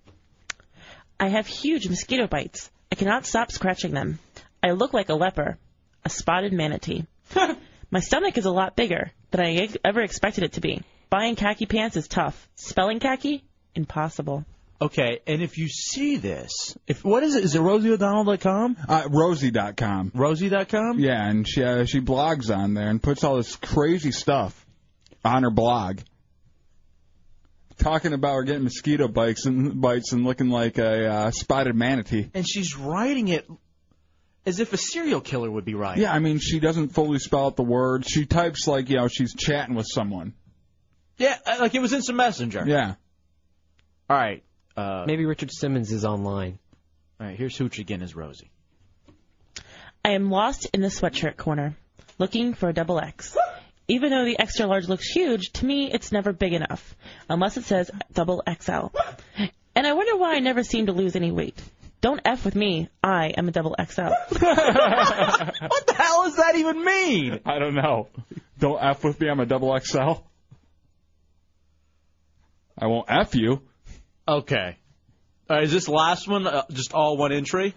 [1.19, 2.71] I have huge mosquito bites.
[2.91, 4.17] I cannot stop scratching them.
[4.63, 5.57] I look like a leper,
[6.05, 7.05] a spotted manatee.
[7.91, 10.81] My stomach is a lot bigger than I ever expected it to be.
[11.09, 12.47] Buying khaki pants is tough.
[12.55, 13.43] Spelling khaki?
[13.75, 14.45] Impossible.
[14.81, 17.43] Okay, and if you see this, if what is it?
[17.43, 18.77] Is it RosieO'Donnell.com?
[18.87, 20.11] Uh, Rosie.com.
[20.13, 20.99] Rosie.com?
[20.99, 24.65] Yeah, and she uh, she blogs on there and puts all this crazy stuff
[25.23, 25.99] on her blog,
[27.79, 32.29] talking about her getting mosquito bites and bites and looking like a uh, spotted manatee.
[32.33, 33.47] And she's writing it
[34.45, 36.03] as if a serial killer would be writing.
[36.03, 38.07] Yeah, I mean she doesn't fully spell out the words.
[38.07, 40.33] She types like you know she's chatting with someone.
[41.17, 42.63] Yeah, uh, like it was instant messenger.
[42.67, 42.95] Yeah.
[44.09, 44.43] All right.
[44.75, 46.59] Uh, Maybe Richard Simmons is online.
[47.19, 48.51] all right, here's Hooch again as Rosie.
[50.03, 51.75] I am lost in the sweatshirt corner,
[52.19, 53.35] looking for a double X.
[53.87, 56.95] Even though the extra large looks huge, to me it's never big enough,
[57.29, 58.87] unless it says double XL.
[59.75, 61.61] And I wonder why I never seem to lose any weight.
[62.01, 62.89] Don't F with me.
[63.03, 64.01] I am a double XL.
[64.29, 67.39] what the hell does that even mean?
[67.45, 68.09] I don't know.
[68.59, 69.29] Don't f with me.
[69.29, 70.21] I'm a double XL.
[72.77, 73.61] I won't f you.
[74.27, 74.77] Okay.
[75.49, 77.75] Uh, is this last one uh, just all one entry?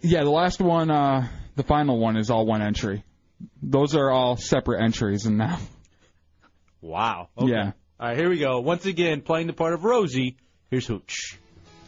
[0.00, 3.04] Yeah, the last one, uh, the final one is all one entry.
[3.62, 5.58] Those are all separate entries, and now.
[6.80, 7.28] Wow.
[7.36, 7.52] Okay.
[7.52, 7.72] Yeah.
[7.98, 8.60] All right, here we go.
[8.60, 10.36] Once again, playing the part of Rosie.
[10.70, 11.38] Here's Hooch.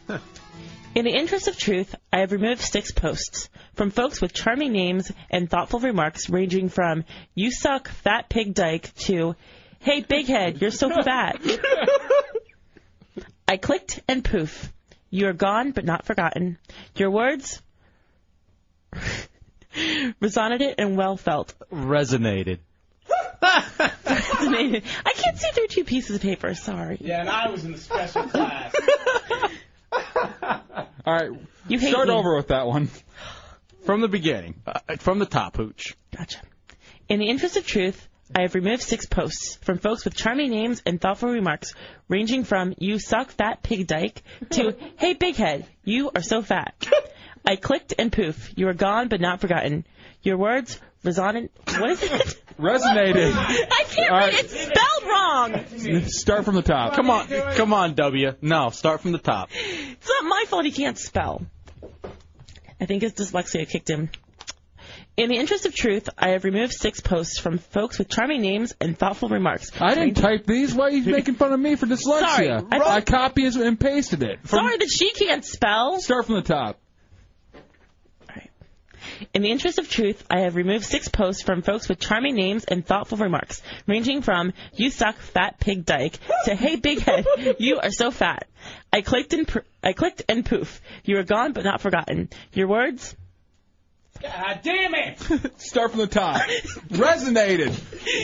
[0.95, 5.11] In the interest of truth, I have removed six posts from folks with charming names
[5.29, 9.35] and thoughtful remarks ranging from "You suck, fat pig dyke" to
[9.79, 11.39] "Hey, big head, you're so fat."
[13.47, 14.73] I clicked and poof,
[15.11, 16.57] you are gone but not forgotten.
[16.95, 17.61] Your words
[20.21, 21.53] resonated and well felt.
[21.71, 22.59] Resonated.
[23.41, 24.83] Resonated.
[25.05, 26.53] I can't see through two pieces of paper.
[26.55, 26.97] Sorry.
[26.99, 28.73] Yeah, and I was in the special class.
[31.05, 31.29] All right.
[31.67, 32.13] You hate Start me.
[32.13, 32.89] over with that one.
[33.85, 34.55] From the beginning.
[34.67, 35.95] Uh, from the top, Hooch.
[36.15, 36.41] Gotcha.
[37.07, 40.83] In the interest of truth, I have removed six posts from folks with charming names
[40.85, 41.73] and thoughtful remarks,
[42.07, 44.21] ranging from "You suck, fat pig dyke"
[44.51, 46.75] to "Hey, big head, you are so fat."
[47.45, 49.85] I clicked and poof, you are gone but not forgotten.
[50.21, 51.51] Your words resonant.
[51.65, 52.43] What is it?
[52.59, 53.33] Resonated.
[53.35, 54.33] I can't All read right.
[54.33, 54.45] it.
[54.45, 56.03] It's spelled wrong.
[56.09, 56.93] Start from the top.
[56.93, 58.33] Come on, come on, W.
[58.41, 59.49] No, start from the top.
[59.53, 61.41] It's not my fault he can't spell.
[62.81, 64.09] I think his dyslexia kicked him.
[65.15, 68.73] In the interest of truth, I have removed six posts from folks with charming names
[68.79, 69.69] and thoughtful remarks.
[69.79, 70.73] I didn't type these.
[70.73, 72.19] Why are you making fun of me for dyslexia?
[72.35, 74.39] Sorry, I thought- I copy and pasted it.
[74.43, 75.99] From- Sorry that she can't spell.
[75.99, 76.79] Start from the top.
[79.33, 82.65] In the interest of truth, I have removed six posts from folks with charming names
[82.65, 87.25] and thoughtful remarks, ranging from "You suck, fat pig dyke" to "Hey, big head,
[87.59, 88.47] you are so fat."
[88.91, 92.29] I clicked and pr- I clicked and poof, you are gone but not forgotten.
[92.53, 93.15] Your words
[94.21, 95.19] God damn it!
[95.61, 96.41] Start from the top.
[96.89, 97.71] Resonated.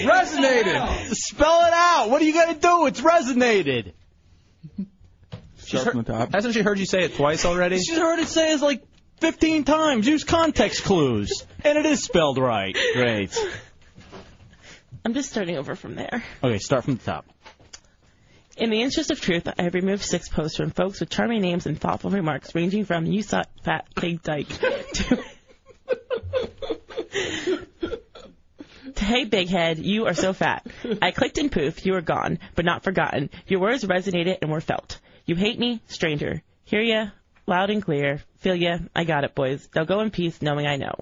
[0.03, 1.13] Resonated.
[1.13, 2.09] Spell it out.
[2.09, 2.85] What are you gonna do?
[2.87, 3.93] It's resonated.
[5.57, 6.33] Start from the top.
[6.33, 7.77] Hasn't she heard you say it twice already?
[7.79, 8.83] She's heard it say it like
[9.17, 10.07] 15 times.
[10.07, 12.75] Use context clues, and it is spelled right.
[12.93, 13.37] Great.
[15.03, 16.23] I'm just starting over from there.
[16.43, 17.25] Okay, start from the top.
[18.57, 21.65] In the interest of truth, I have removed six posts from folks with charming names
[21.65, 25.23] and thoughtful remarks, ranging from "You suck, fat pig dyke" to,
[28.95, 30.65] to Hey, big head, you are so fat.
[31.01, 33.29] I clicked and poof, you are gone, but not forgotten.
[33.45, 34.99] Your words resonated and were felt.
[35.25, 36.41] You hate me, stranger.
[36.63, 37.07] Hear ya,
[37.47, 38.21] loud and clear.
[38.39, 39.67] Feel ya, I got it, boys.
[39.75, 40.95] Now go in peace, knowing I know.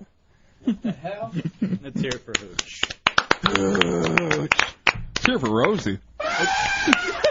[0.64, 1.34] What the hell?
[1.82, 2.84] Let's hear it for Hooch.
[5.24, 6.00] Cheer for Rosie.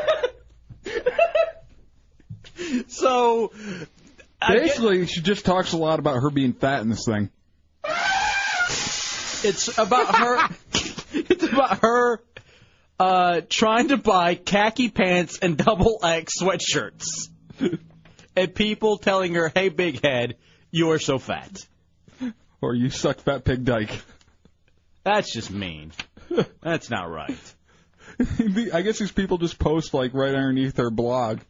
[2.89, 3.53] So
[4.47, 7.31] basically, she just talks a lot about her being fat in this thing.
[9.45, 10.49] It's about her.
[11.13, 12.21] it's about her
[13.01, 17.29] uh, trying to buy khaki pants and double X sweatshirts,
[18.37, 20.37] and people telling her, "Hey, big head,
[20.71, 21.57] you are so fat."
[22.65, 23.91] Or you suck fat pig dyke.
[25.03, 25.91] That's just mean.
[26.63, 27.37] That's not right.
[28.73, 31.41] I guess these people just post like right underneath her blog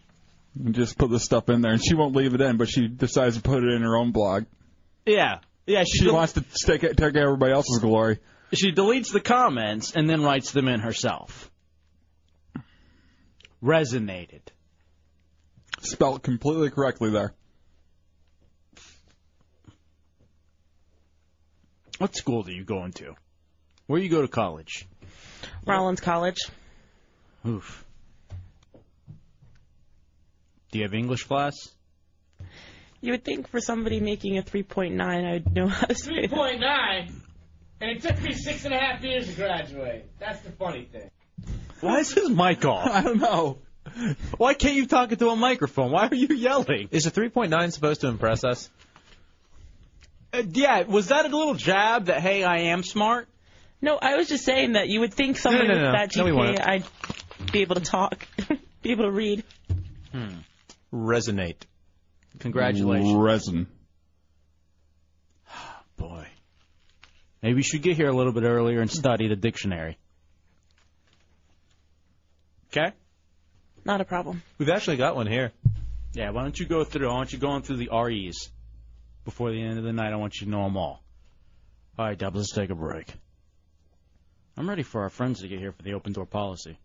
[0.59, 2.89] and just put this stuff in there, and she won't leave it in, but she
[2.89, 4.45] decides to put it in her own blog.
[5.05, 5.85] Yeah, yeah.
[5.85, 8.19] She, She wants to take, take everybody else's glory.
[8.55, 11.51] She deletes the comments and then writes them in herself.
[13.63, 14.43] Resonated.
[15.83, 17.35] Spelled completely correctly there.
[21.99, 23.15] What school do you go into?
[23.87, 24.87] Where you go to college?
[25.67, 26.39] Rollins College.
[27.47, 27.85] Oof.
[30.71, 31.55] Do you have English class?
[33.01, 36.31] You would think for somebody making a 3.9, I would know how to say that.
[36.31, 37.13] 3.9,
[37.81, 40.07] and it took me six and a half years to graduate.
[40.21, 41.11] That's the funny thing.
[41.81, 42.89] Why is his mic off?
[42.91, 43.59] I don't know.
[44.37, 45.91] Why can't you talk into a microphone?
[45.91, 46.89] Why are you yelling?
[46.91, 48.71] Is a 3.9 supposed to impress us?
[50.33, 53.29] Uh, yeah, was that a little jab that hey, I am smart?
[53.83, 56.17] No, I was just saying that you would think somebody No, no, no, with that
[56.17, 56.61] no, we GPA, won't.
[56.61, 56.85] I'd
[57.53, 58.27] be able to talk,
[58.83, 59.45] be able to read.
[60.13, 60.39] Hmm.
[60.93, 61.63] Resonate.
[62.39, 63.15] Congratulations.
[63.15, 63.67] Resin.
[65.97, 66.27] Boy.
[67.43, 69.99] Maybe you should get here a little bit earlier and study the dictionary.
[72.71, 72.93] Okay?
[73.85, 74.43] Not a problem.
[74.59, 75.53] We've actually got one here.
[76.15, 77.09] Yeah, why don't you go through?
[77.09, 78.51] I want you going through the REs
[79.25, 80.13] before the end of the night.
[80.13, 81.03] I want you to know them all.
[81.99, 83.13] All right, Dubs, let's take a break.
[84.57, 86.79] I'm ready for our friends to get here for the open door policy.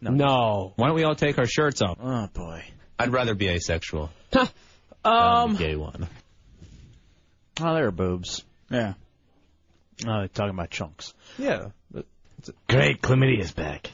[0.00, 0.10] No.
[0.10, 0.72] no.
[0.76, 1.98] Why don't we all take our shirts off?
[2.00, 2.62] Oh, boy.
[2.98, 4.10] I'd rather be asexual.
[5.02, 6.08] Um, Gay one.
[7.58, 8.44] oh, there are boobs.
[8.70, 8.92] Yeah.
[10.06, 11.14] Oh, they're talking about chunks.
[11.38, 11.68] Yeah.
[11.90, 12.04] but-
[12.68, 13.90] Great, chlamydia's back.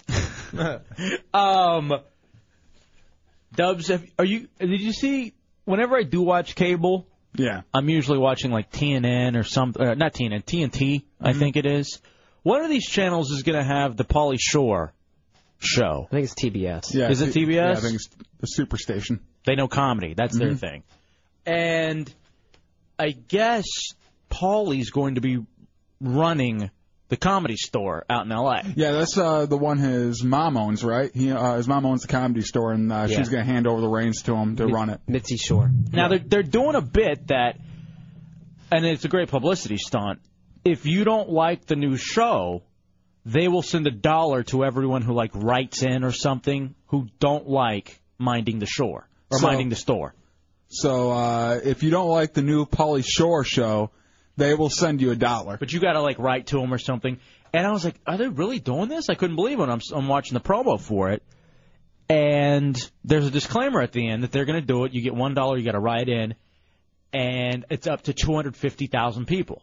[1.33, 1.93] Um,
[3.55, 4.49] Dubs, have, are you?
[4.59, 5.33] Did you see?
[5.65, 7.07] Whenever I do watch cable,
[7.39, 7.63] Yeah.
[7.75, 9.81] I'm usually watching like TNN or something.
[9.87, 11.39] Uh, not TNN, TNT, I Mm-hmm.
[11.39, 12.01] think it is.
[12.43, 14.93] One of these channels is going to have the Pauly Shore
[15.59, 16.07] show.
[16.11, 16.95] I think it's TBS.
[16.95, 17.11] Yeah.
[17.11, 17.55] Is it T- TBS?
[17.55, 18.09] Yeah, I think it's
[18.41, 19.21] the Superstation.
[19.45, 20.15] They know comedy.
[20.15, 20.59] That's their Mhm.
[20.59, 20.83] thing.
[21.45, 22.13] And
[22.99, 23.65] I guess
[24.31, 25.39] Pauly's going to be
[26.01, 26.71] running
[27.09, 28.63] the comedy store out in L.A.
[28.75, 31.11] Yeah, that's uh, the one his mom owns, right?
[31.15, 33.17] He, uh, his mom owns the comedy store, and uh, Yeah.
[33.19, 35.01] she's going to hand over the reins to him to run it.
[35.07, 35.71] Mitzi Shore.
[35.93, 37.59] Now they're they're doing a bit that,
[38.73, 40.21] and it's a great publicity stunt.
[40.65, 42.63] If you don't like the new show,
[43.25, 47.49] they will send a dollar to everyone who like writes in or something who don't
[47.49, 50.15] like minding the shore or So- minding the store.
[50.69, 53.93] So uh, if you don't like the new Pauly Shore show,
[54.37, 55.57] they will send you a dollar.
[55.57, 57.19] But you got to like write to them or something.
[57.53, 59.09] And I was like, are they really doing this?
[59.09, 59.69] I couldn't believe it.
[59.69, 61.23] I'm I'm watching the promo for it.
[62.09, 64.93] And there's a disclaimer at the end that they're going to do it.
[64.93, 65.57] You get one dollar.
[65.57, 66.35] You got to write in,
[67.13, 69.63] and it's up to 250,000 people.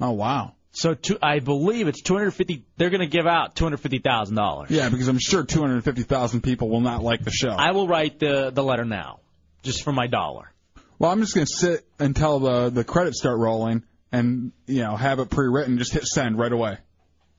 [0.00, 0.54] Oh wow.
[0.72, 2.64] So to, I believe it's 250.
[2.76, 4.70] They're going to give out 250 thousand dollars.
[4.70, 7.50] Yeah, because I'm sure 250,000 people will not like the show.
[7.50, 9.20] I will write the the letter now,
[9.62, 10.52] just for my dollar.
[10.98, 15.18] Well, I'm just gonna sit until the the credits start rolling, and you know have
[15.20, 15.78] it pre-written.
[15.78, 16.78] Just hit send right away.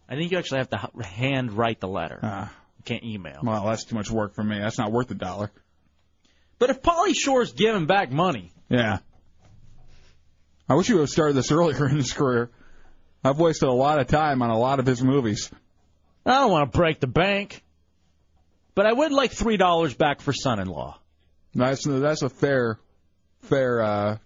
[0.09, 2.19] I think you actually have to h- hand write the letter.
[2.21, 2.51] Ah.
[2.77, 3.39] You can't email.
[3.43, 4.59] Well, that's too much work for me.
[4.59, 5.51] That's not worth a dollar.
[6.59, 8.99] But if Pauly Shore's giving back money, Yeah.
[10.69, 12.49] I wish you would have started this earlier in his career.
[13.23, 15.51] I've wasted a lot of time on a lot of his movies.
[16.25, 17.63] I don't want to break the bank.
[18.73, 20.97] But I would like three dollars back for son-in-law.
[21.53, 22.79] That's that's a fair,
[23.41, 24.17] fair uh,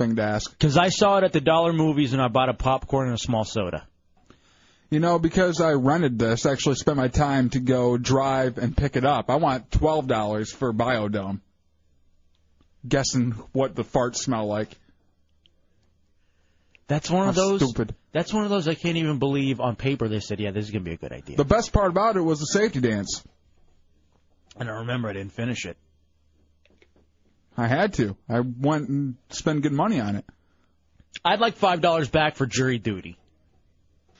[0.00, 0.50] thing to ask.
[0.50, 3.18] Because I saw it at the dollar movies and I bought a popcorn and a
[3.18, 3.86] small soda.
[4.90, 8.76] You know, because I rented this, I actually spent my time to go drive and
[8.76, 9.30] pick it up.
[9.30, 11.40] I want twelve dollars for Bio-Dome.
[12.88, 14.70] Guessing what the farts smell like.
[16.88, 17.60] That's one of How those.
[17.62, 17.94] stupid.
[18.12, 20.72] That's one of those I can't even believe on paper they said, yeah, this is
[20.72, 21.36] gonna be a good idea.
[21.36, 23.22] The best part about it was the safety dance.
[24.56, 25.76] And I remember I didn't finish it.
[27.56, 28.16] I had to.
[28.28, 30.24] I went and spent good money on it.
[31.24, 33.18] I'd like five dollars back for jury duty.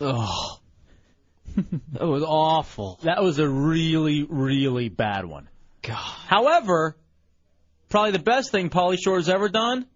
[0.01, 0.59] Oh,
[1.57, 2.99] that was awful.
[3.03, 5.49] That was a really, really bad one.
[5.83, 5.95] God.
[5.97, 6.97] However,
[7.89, 9.87] probably the best thing Pauly Shore's ever done.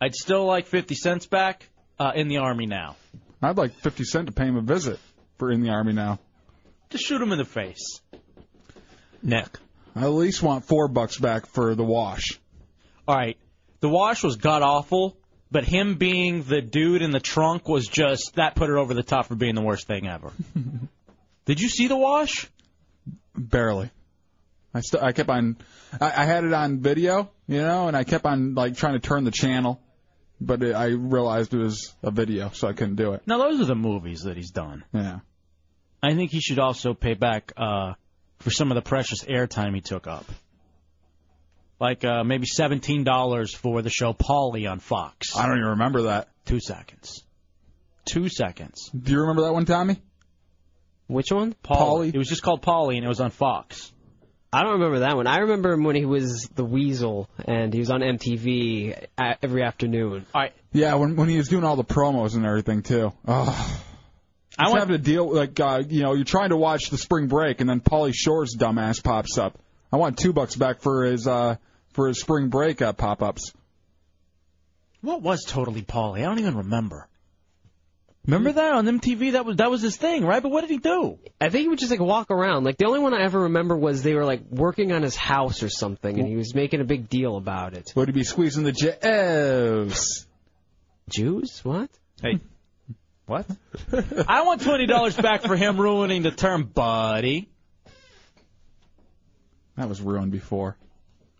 [0.00, 1.68] I'd still like fifty cents back
[1.98, 2.96] uh, in the army now.
[3.42, 4.98] I'd like fifty cent to pay him a visit
[5.38, 6.18] for in the army now.
[6.90, 8.00] Just shoot him in the face.
[9.22, 9.58] Nick.
[9.94, 12.38] I at least want four bucks back for the wash.
[13.08, 13.38] All right,
[13.80, 15.16] the wash was god awful,
[15.50, 19.02] but him being the dude in the trunk was just that put it over the
[19.02, 20.30] top for being the worst thing ever.
[21.46, 22.46] Did you see the wash?
[23.34, 23.90] Barely.
[24.74, 25.56] I st- I kept on.
[25.98, 29.00] I, I had it on video, you know, and I kept on like trying to
[29.00, 29.80] turn the channel,
[30.38, 33.22] but it, I realized it was a video, so I couldn't do it.
[33.26, 34.84] Now those are the movies that he's done.
[34.92, 35.20] Yeah.
[36.02, 37.94] I think he should also pay back uh,
[38.40, 40.26] for some of the precious airtime he took up.
[41.80, 45.36] Like uh, maybe seventeen dollars for the show Pauly on Fox.
[45.36, 46.28] I don't even remember that.
[46.44, 47.22] Two seconds.
[48.04, 48.90] Two seconds.
[48.90, 49.96] Do you remember that one, Tommy?
[51.06, 51.54] Which one?
[51.64, 52.12] Pauly.
[52.14, 53.92] It was just called Pauly, and it was on Fox.
[54.52, 55.26] I don't remember that one.
[55.26, 59.62] I remember him when he was the Weasel and he was on MTV a- every
[59.62, 60.24] afternoon.
[60.34, 60.52] All right.
[60.72, 63.12] Yeah, when when he was doing all the promos and everything too.
[63.26, 63.80] Oh.
[64.58, 67.28] I was having to deal like uh, you know you're trying to watch the spring
[67.28, 69.58] break and then Pauly Shore's dumbass pops up.
[69.92, 71.56] I want two bucks back for his uh
[71.92, 73.52] for his spring break uh, pop ups.
[75.00, 76.18] What was totally Pauly?
[76.18, 77.08] I don't even remember.
[78.26, 79.32] Remember that on MTV?
[79.32, 80.42] That was that was his thing, right?
[80.42, 81.18] But what did he do?
[81.40, 82.64] I think he would just like walk around.
[82.64, 85.62] Like the only one I ever remember was they were like working on his house
[85.62, 87.90] or something, and he was making a big deal about it.
[87.96, 90.26] Would he be squeezing the Jews?
[91.08, 91.60] Jews?
[91.62, 91.88] What?
[92.20, 92.40] Hey.
[93.24, 93.46] What?
[94.28, 97.48] I want twenty dollars back for him ruining the term buddy.
[99.78, 100.76] That was ruined before.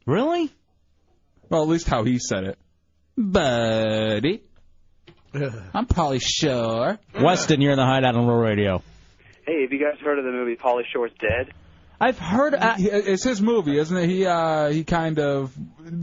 [0.06, 0.48] Really?
[1.48, 2.59] Well, at least how he said it.
[3.16, 4.43] Buddy.
[5.35, 7.01] I'm Pauly Shore.
[7.20, 8.82] Weston, you're in the hideout on Real Radio.
[9.44, 11.52] Hey, have you guys heard of the movie Pauly Shore's Dead?
[12.01, 12.55] I've heard.
[12.55, 14.09] Uh, it's his movie, isn't it?
[14.09, 15.52] He uh he kind of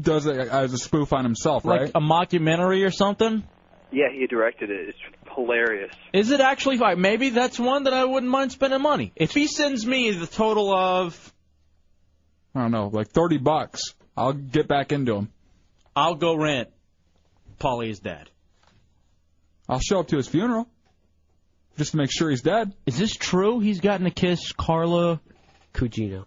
[0.02, 1.84] does it as a spoof on himself, right?
[1.84, 3.44] Like a mockumentary or something?
[3.94, 4.90] Yeah, he directed it.
[4.90, 4.98] It's
[5.34, 5.94] hilarious.
[6.12, 7.00] Is it actually fine?
[7.00, 9.14] Maybe that's one that I wouldn't mind spending money.
[9.16, 11.25] If he sends me the total of,
[12.56, 13.82] I don't know, like thirty bucks,
[14.16, 15.30] I'll get back into him.
[15.96, 16.70] I'll go rent.
[17.60, 18.30] Pauly is dead.
[19.68, 20.68] I'll show up to his funeral
[21.78, 22.74] just to make sure he's dead.
[22.86, 23.60] Is this true?
[23.60, 25.20] He's gotten to kiss Carla
[25.74, 26.26] Gugino.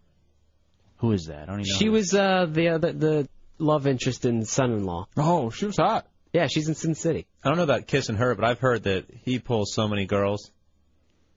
[0.99, 1.45] Who is that?
[1.45, 1.79] I don't even know.
[1.79, 3.29] She was uh, the, uh, the the
[3.59, 5.09] love interest in Son-in-Law.
[5.17, 6.07] Oh, she was hot.
[6.33, 7.27] Yeah, she's in Sin City.
[7.43, 10.51] I don't know about kissing her, but I've heard that he pulls so many girls.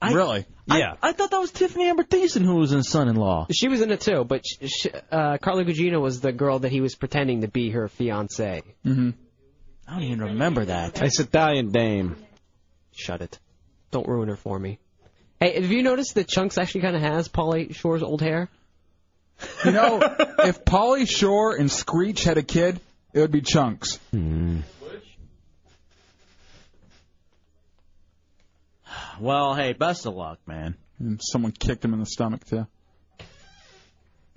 [0.02, 0.46] I- really?
[0.66, 0.96] Yeah.
[1.02, 3.48] I thought that was Tiffani Amber Thiessen who was in Son-in-Law.
[3.52, 6.72] She was in it too, but sh sh uh, Carla Gugino was the girl that
[6.72, 8.64] he was pretending to be her fiance.
[8.86, 9.10] Mm-hmm.
[9.88, 11.02] I don't even remember that.
[11.02, 12.16] It's Italian dame.
[12.94, 13.38] Shut it.
[13.92, 14.80] Don't ruin her for me.
[15.40, 18.50] Hey, have you noticed that Chunks actually kind of has Pauly Shore's old hair?
[19.66, 20.00] You know,
[20.46, 22.80] if Pauly Shore and Screech had a kid,
[23.14, 24.00] it would be Chunks.
[29.20, 30.76] Well, hey, best of luck, man.
[31.00, 32.66] And someone kicked him in the stomach too.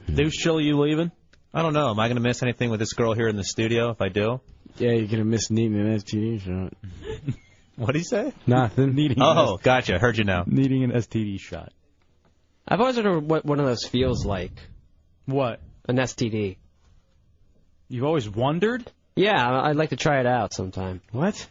[0.06, 0.14] Hmm.
[0.14, 1.10] Deuce Chili, you leaving?
[1.52, 1.90] I don't know.
[1.90, 4.08] Am I going to miss anything with this girl here in the studio if I
[4.08, 4.40] do?
[4.76, 6.72] Yeah, you're gonna miss needing an STD shot.
[7.76, 8.32] What did he say?
[8.46, 8.94] Nothing.
[8.94, 9.98] Needing Oh, gotcha.
[9.98, 10.44] Heard you now.
[10.46, 11.72] needing an STD shot.
[12.68, 14.52] I've always wondered what one of those feels like.
[15.26, 15.60] What?
[15.88, 16.56] An STD.
[17.88, 18.88] You've always wondered?
[19.16, 21.00] Yeah, I'd like to try it out sometime.
[21.10, 21.48] What?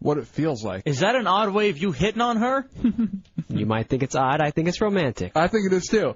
[0.00, 0.82] What it feels like.
[0.86, 2.66] Is that an odd way of you hitting on her?
[3.52, 4.40] You might think it's odd.
[4.40, 5.32] I think it's romantic.
[5.34, 6.14] I think it is too.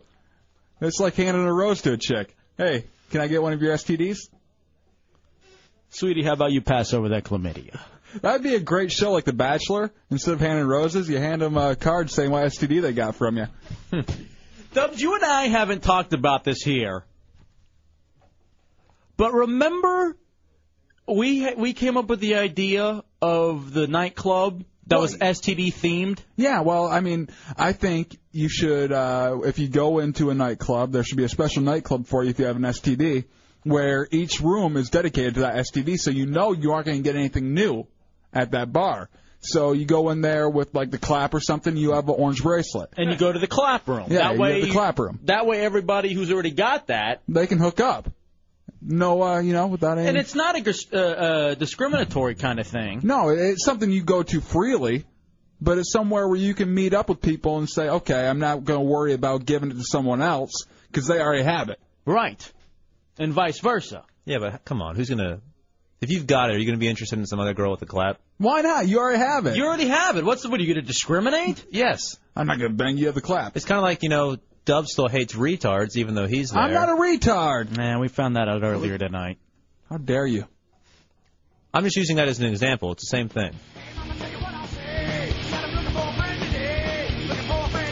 [0.81, 2.35] It's like handing a rose to a chick.
[2.57, 4.29] Hey, can I get one of your STDs?
[5.91, 7.81] Sweetie, how about you pass over that chlamydia?
[8.23, 9.93] That'd be a great show like The Bachelor.
[10.11, 13.37] Instead of handing roses, you hand them a card saying what STD they got from
[13.37, 13.47] you.
[14.73, 17.05] Dubs, you and I haven't talked about this here,
[19.17, 20.17] but remember
[21.07, 26.19] we we came up with the idea of the nightclub that was STD themed.
[26.37, 30.93] Yeah, well, I mean, I think you should, uh, if you go into a nightclub,
[30.93, 33.25] there should be a special nightclub for you if you have an STD,
[33.63, 37.03] where each room is dedicated to that STD, so you know you aren't going to
[37.03, 37.87] get anything new
[38.33, 39.09] at that bar.
[39.41, 42.43] So you go in there with like the clap or something, you have an orange
[42.43, 42.91] bracelet.
[42.97, 44.07] And you go to the clap room.
[44.09, 45.21] Yeah, that you way have the clap room.
[45.25, 48.11] That way, everybody who's already got that, They can hook up.
[48.87, 50.09] No, uh, you know, without any.
[50.09, 53.01] and it's not a gris- uh, uh, discriminatory kind of thing.
[53.03, 55.05] No, it's something you go to freely,
[55.61, 58.65] but it's somewhere where you can meet up with people and say, okay, I'm not
[58.65, 61.81] going to worry about giving it to someone else because they already have it.
[62.05, 62.53] Right.
[63.19, 64.05] And vice versa.
[64.27, 65.41] Yeah, but come on, who's gonna?
[66.01, 67.87] If you've got it, are you gonna be interested in some other girl with a
[67.87, 68.19] clap?
[68.39, 68.89] Why not?
[68.89, 69.57] You already have it.
[69.57, 70.25] You already have it.
[70.25, 71.65] What's the, what, are you going to discriminate?
[71.71, 72.19] Yes.
[72.35, 73.57] I'm not going to bang you at the clap.
[73.57, 76.63] It's kind of like you know, Dub still hates retards, even though he's there.
[76.63, 77.77] I'm not a retard.
[77.77, 79.39] Man, we found that out earlier tonight.
[79.91, 80.47] How dare you?
[81.73, 82.93] I'm just using that as an example.
[82.93, 83.53] It's the same thing.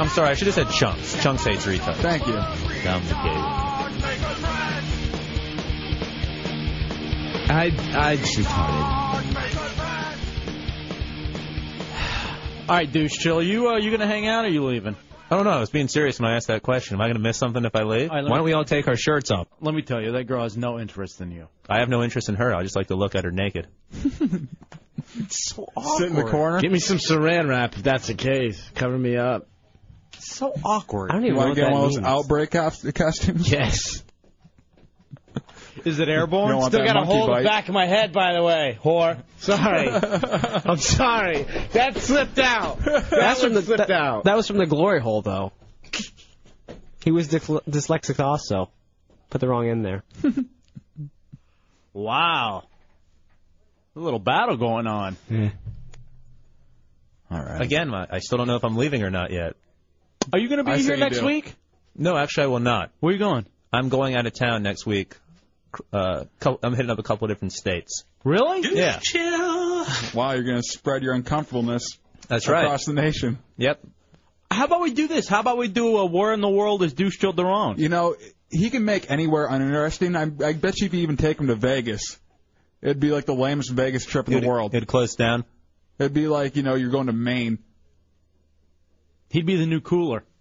[0.00, 1.22] I'm sorry, I should have said Chunks.
[1.22, 1.96] Chunks hates retards.
[1.96, 2.32] Thank you.
[2.32, 3.72] Dumb gay.
[7.54, 9.02] I I just retarded.
[12.68, 13.42] All right, douche chill.
[13.42, 14.96] You uh, you going to hang out or you leaving?
[15.32, 15.50] I don't know.
[15.52, 16.94] I was being serious when I asked that question.
[16.96, 18.10] Am I going to miss something if I leave?
[18.10, 19.48] All right, let Why me- don't we all take our shirts off?
[19.62, 21.48] Let me tell you, that girl has no interest in you.
[21.70, 22.54] I have no interest in her.
[22.54, 23.66] I just like to look at her naked.
[25.30, 25.98] so awkward.
[25.98, 26.60] Sit in the corner.
[26.60, 28.62] Give me some saran wrap if that's the case.
[28.74, 29.46] Cover me up.
[30.18, 31.10] So awkward.
[31.10, 32.06] I don't You even know want what to get that one of those means.
[32.06, 33.50] outbreak cos- costumes?
[33.50, 34.04] Yes.
[35.84, 36.50] Is it airborne?
[36.50, 38.42] don't Still that got a monkey hold of the back of my head, by the
[38.42, 39.22] way, whore.
[39.38, 39.88] Sorry.
[40.64, 41.44] I'm sorry.
[41.72, 42.78] That slipped out.
[42.80, 44.24] That That's from the slipped that, out.
[44.24, 45.52] that was from the glory hole though.
[47.04, 48.70] He was dysle- dyslexic also.
[49.30, 50.02] Put the wrong end there.
[51.92, 52.64] Wow.
[53.94, 55.16] A little battle going on.
[55.28, 55.50] Yeah.
[57.30, 57.60] All right.
[57.60, 59.54] Again, my, I still don't know if I'm leaving or not yet.
[60.32, 61.26] Are you going to be I say here you next do.
[61.26, 61.54] week?
[61.96, 62.90] No, actually, I will not.
[63.00, 63.46] Where are you going?
[63.72, 65.16] I'm going out of town next week.
[65.92, 66.24] Uh,
[66.62, 68.04] I'm hitting up a couple of different states.
[68.24, 68.60] Really?
[68.76, 69.00] Yeah,
[70.14, 72.64] Wow, you're going to spread your uncomfortableness that's right.
[72.64, 73.38] across the nation.
[73.56, 73.80] Yep.
[74.50, 75.26] How about we do this?
[75.28, 77.78] How about we do a War in the World as douche chill their own?
[77.78, 78.16] You know,
[78.50, 80.14] he can make anywhere uninteresting.
[80.14, 82.18] I, I bet you if you even take him to Vegas,
[82.82, 84.74] it'd be like the lamest Vegas trip in It'd, the world.
[84.74, 85.44] it'd close down.
[85.98, 87.58] It'd be like, you know, you're going to Maine.
[89.30, 90.24] He'd be the new cooler.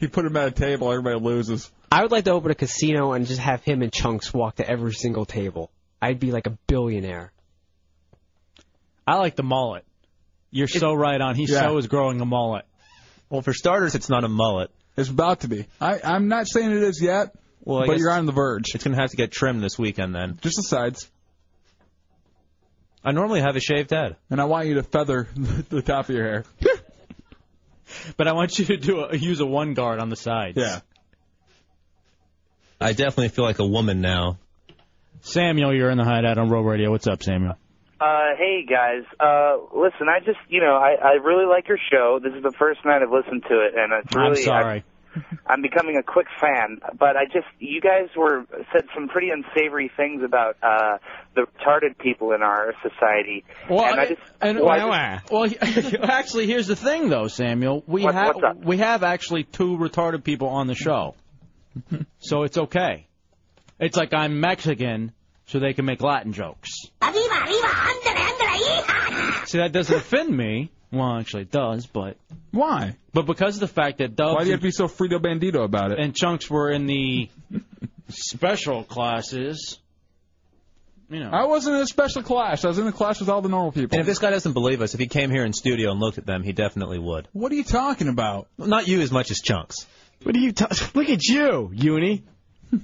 [0.00, 1.70] You put him at a table, everybody loses.
[1.94, 4.68] I would like to open a casino and just have him and Chunks walk to
[4.68, 5.70] every single table.
[6.02, 7.32] I'd be like a billionaire.
[9.06, 9.84] I like the mullet.
[10.50, 11.36] You're so right on.
[11.36, 11.60] He Yeah.
[11.60, 12.64] so is growing a mullet.
[13.30, 14.72] Well, for starters, it's not a mullet.
[14.96, 15.66] It's about to be.
[15.80, 18.74] I, I'm not saying it is yet, Well, I but guess you're on the verge.
[18.74, 20.40] It's going to have to get trimmed this weekend then.
[20.42, 21.08] Just the sides.
[23.04, 24.16] I normally have a shaved head.
[24.30, 26.44] And I want you to feather the top of your hair.
[28.16, 30.56] But I want you to do a, use a one guard on the sides.
[30.56, 30.80] Yeah.
[32.80, 34.38] I definitely feel like a woman now.
[35.20, 36.90] Samuel, you're in the hideout on Real Radio.
[36.90, 37.54] What's up, Samuel?
[38.00, 39.04] Uh, hey guys.
[39.18, 42.18] Uh, listen, I just, you know, I, I really like your show.
[42.22, 44.28] This is the first night I've listened to it, and it's really.
[44.40, 44.84] I'm sorry.
[45.46, 49.88] I'm becoming a quick fan, but I just, you guys were said some pretty unsavory
[49.96, 50.98] things about uh
[51.36, 56.10] the retarded people in our society, Well, and I just, and, well, I just- well,
[56.10, 57.84] actually, here's the thing, though, Samuel.
[57.86, 61.14] We What- have we have actually two retarded people on the show,
[62.18, 63.06] so it's okay.
[63.80, 65.12] It's like I'm Mexican,
[65.46, 66.70] so they can make Latin jokes.
[69.46, 70.70] See, that doesn't offend me.
[70.92, 72.16] Well, actually, it does, but
[72.52, 72.96] Why?
[73.12, 75.18] but because of the fact that Dubs Why do you have to be so Frito
[75.18, 75.98] Bandito about it?
[75.98, 77.28] and Chunks were in the
[78.08, 79.78] special classes,
[81.10, 81.30] you know.
[81.32, 82.64] I wasn't in a special class.
[82.64, 83.90] I was in a class with all the normal people.
[83.92, 86.18] And if this guy doesn't believe us, if he came here in studio and looked
[86.18, 87.26] at them, he definitely would.
[87.32, 88.46] What are you talking about?
[88.56, 89.86] Not you as much as Chunks.
[90.24, 90.52] What are you?
[90.52, 92.24] ta- Look at you, Uni.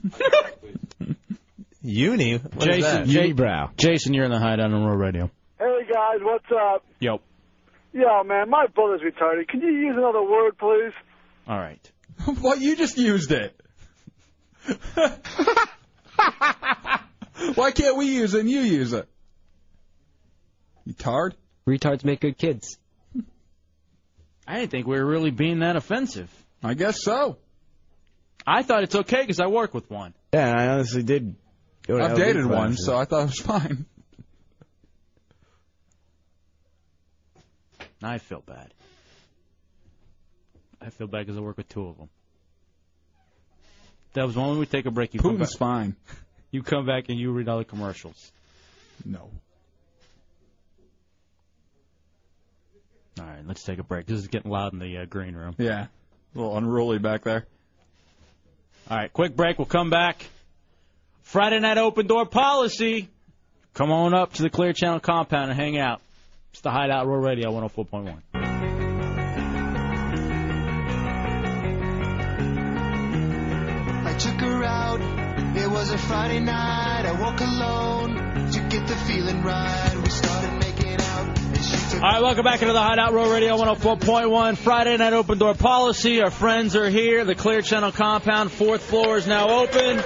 [1.83, 2.37] Uni?
[2.37, 3.07] What is Jason, that?
[3.07, 3.77] Unibrow.
[3.77, 5.31] Jason, you're in the hideout on Real Radio.
[5.59, 6.85] Hey guys, what's up?
[7.01, 7.21] Yep.
[7.93, 8.01] Yo.
[8.03, 9.49] Yeah, man, my brother's retarded.
[9.49, 10.93] Can you use another word, please?
[11.49, 11.91] All right.
[12.43, 13.59] well, you just used it.
[17.55, 19.09] Why can't we use it and you use it?
[20.85, 21.35] You tard?
[21.67, 22.79] Retards make good kids.
[24.47, 26.31] I didn't think we were really being that offensive.
[26.63, 27.39] I guess so.
[28.47, 30.15] I thought it's okay because I work with one.
[30.33, 31.37] Yeah, I honestly did
[31.89, 33.87] I've dated one, so I thought it was fine.
[38.03, 38.73] I feel bad.
[40.81, 42.09] I feel bad because I work with two of them.
[44.15, 45.15] That was when we take a break.
[45.15, 45.59] You come Putin's back.
[45.59, 45.97] fine.
[46.53, 48.33] You come back and you read all the commercials.
[49.05, 49.31] No.
[53.21, 54.07] All right, let's take a break.
[54.07, 55.55] This is getting loud in the uh, green room.
[55.59, 55.87] Yeah.
[56.35, 57.47] A little unruly back there.
[58.89, 59.59] All right, quick break.
[59.59, 60.27] We'll come back.
[61.23, 63.09] Friday night open door policy.
[63.75, 66.01] Come on up to the Clear Channel compound and hang out.
[66.53, 68.21] It's the Hideout Real Radio 104.1.
[74.07, 75.01] I took her out.
[75.57, 77.07] It was a Friday night.
[77.07, 80.20] I woke alone to get the feeling right.
[82.03, 86.23] All right, welcome back into the Hideout Real Radio 104.1 Friday night open door policy.
[86.23, 87.27] Our friends are here.
[87.27, 90.03] The Clear Channel compound, fourth floor is now open.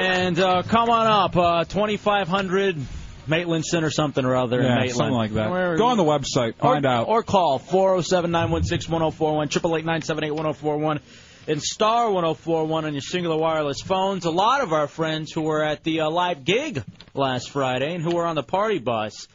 [0.00, 2.80] And uh, come on up, uh, 2500
[3.26, 4.92] Maitland Center something or other in Yeah, Maitland.
[4.96, 5.50] something like that.
[5.50, 7.08] Where- Go on the website, find or, out.
[7.08, 11.00] Or call 407 916 1041, 888 978 1041,
[11.48, 14.24] and star 1041 on your Cingular wireless phones.
[14.24, 18.04] A lot of our friends who were at the uh, live gig last Friday and
[18.04, 19.26] who were on the party bus.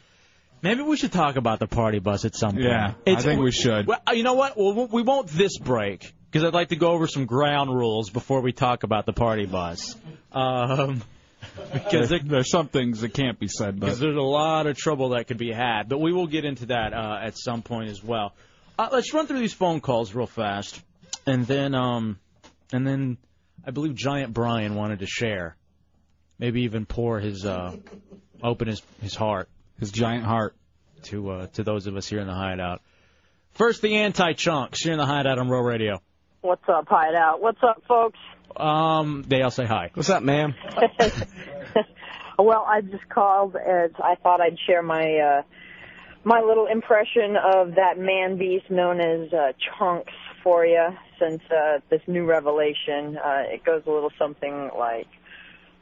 [0.68, 2.66] Maybe we should talk about the party bus at some point.
[2.66, 3.88] Yeah, I think we should.
[3.88, 4.58] Well, uh, you know what?
[4.58, 8.42] Well, we won't this break because I'd like to go over some ground rules before
[8.42, 9.96] we talk about the party bus.
[10.32, 11.02] Um,
[11.74, 15.10] because There- there's some things that can't be said, because there's a lot of trouble
[15.10, 15.88] that could be had.
[15.88, 18.34] But we will get into that uh, at some point as well.
[18.78, 20.80] Uh, let's run through these phone calls real fast,
[21.26, 22.20] and then um,
[22.74, 23.18] and then
[23.66, 25.56] I believe Giant Brian wanted to share,
[26.38, 27.76] maybe even pour his uh,
[28.44, 30.56] open his his heart, his giant heart,
[31.04, 32.82] to uh, to those of us here in the hideout.
[33.54, 36.02] First, the anti chunks here in the hideout on Real Radio.
[36.42, 37.42] What's up, Hideout?
[37.42, 38.20] What's up, folks?
[38.56, 39.92] Um, they all say hi.
[39.94, 40.54] What's up, ma'am?
[42.40, 45.42] well, I just called as I thought I'd share my uh,
[46.24, 50.14] my little impression of that man beast known as uh, Chunks
[50.44, 50.90] for you.
[51.20, 55.08] Since uh, this new revelation, uh, it goes a little something like,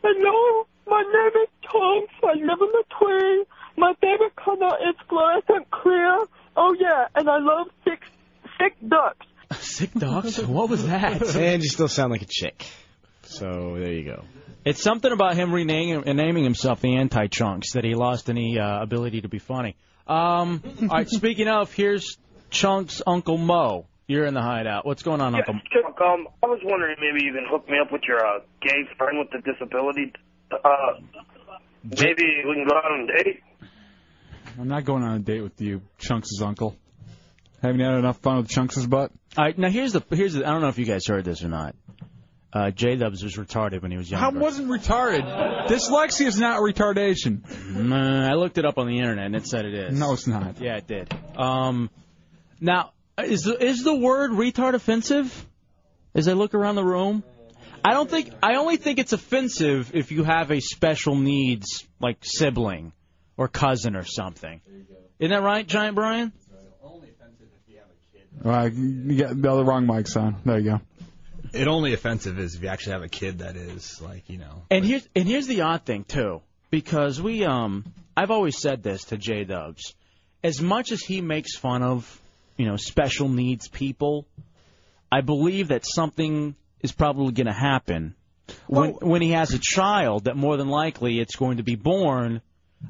[0.01, 2.13] Hello, my name is Chunks.
[2.23, 3.45] I live in the twin.
[3.77, 6.23] My favorite color is fluorescent clear.
[6.55, 7.99] Oh yeah, and I love sick,
[8.59, 9.25] sick ducks.
[9.59, 10.39] Sick dogs?
[10.39, 11.21] What was that?
[11.35, 12.65] And you still sound like a chick.
[13.23, 14.23] So there you go.
[14.65, 18.81] It's something about him renaming naming himself the Anti Chunks that he lost any uh,
[18.81, 19.75] ability to be funny.
[20.07, 22.17] Um, all right, speaking of, here's
[22.49, 23.85] Chunks' Uncle Mo.
[24.07, 24.85] You're in the hideout.
[24.85, 25.55] What's going on, Uncle?
[25.71, 28.83] Chuck, um, I was wondering maybe you can hook me up with your uh, gay
[28.97, 30.13] friend with the disability.
[30.51, 30.99] Uh,
[31.83, 33.41] maybe we can go out on a date.
[34.59, 36.75] I'm not going on a date with you, Chunks' uncle.
[37.61, 39.11] Haven't you had enough fun with Chunks' butt?
[39.37, 41.43] All right, now here's the here's the, I don't know if you guys heard this
[41.43, 41.75] or not.
[42.53, 44.39] Uh, J Dubs was retarded when he was younger.
[44.39, 45.67] wasn't retarded?
[45.67, 47.41] Dyslexia is not retardation.
[47.75, 49.99] Nah, I looked it up on the internet and it said it is.
[49.99, 50.61] No, it's not.
[50.61, 51.13] Yeah, it did.
[51.37, 51.89] Um,
[52.61, 55.45] now is the, is the word retard offensive?
[56.13, 57.25] As I look around the room,
[57.83, 58.31] I don't think.
[58.41, 62.93] I only think it's offensive if you have a special needs like sibling
[63.37, 64.61] or cousin or something.
[65.19, 66.31] Isn't that right, Giant Brian?
[68.43, 70.35] Uh, you got the other wrong mics on.
[70.45, 70.81] There you go.
[71.53, 74.63] It only offensive is if you actually have a kid that is like you know.
[74.69, 77.85] And here's and here's the odd thing too, because we um
[78.15, 79.95] I've always said this to J Dubs.
[80.43, 82.21] As much as he makes fun of,
[82.57, 84.27] you know, special needs people,
[85.11, 88.15] I believe that something is probably going to happen
[88.67, 92.41] when when he has a child that more than likely it's going to be born.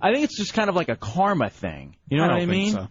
[0.02, 1.96] I think it's just kind of like a karma thing.
[2.10, 2.74] You know I what don't I think mean?
[2.74, 2.88] so.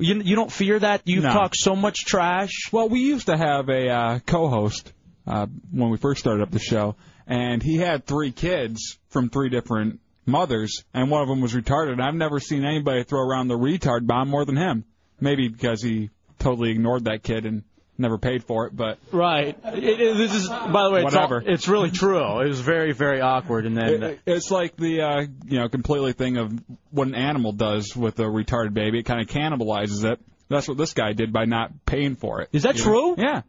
[0.00, 1.02] You you don't fear that?
[1.04, 1.32] You've No.
[1.32, 2.68] talked so much trash.
[2.72, 4.92] Well, we used to have a uh, co-host
[5.26, 6.94] uh, when we first started up the show,
[7.26, 11.92] and he had three kids from three different mothers, and one of them was retarded.
[11.92, 14.84] And I've never seen anybody throw around the retard bomb more than him.
[15.20, 17.64] Maybe because he totally ignored that kid and
[17.98, 19.58] never paid for it, but Right.
[19.64, 22.40] It, it, this is, by the way, it's, all- it's really true.
[22.40, 26.12] It was very, very awkward, and then It- it's like the uh, you know completely
[26.12, 26.52] thing of
[26.90, 29.00] what an animal does with a retarded baby.
[29.00, 30.20] It kind of cannibalizes it.
[30.48, 32.48] That's what this guy did by not paying for it.
[32.52, 33.16] Is that true?
[33.16, 33.22] know?
[33.22, 33.42] Yeah.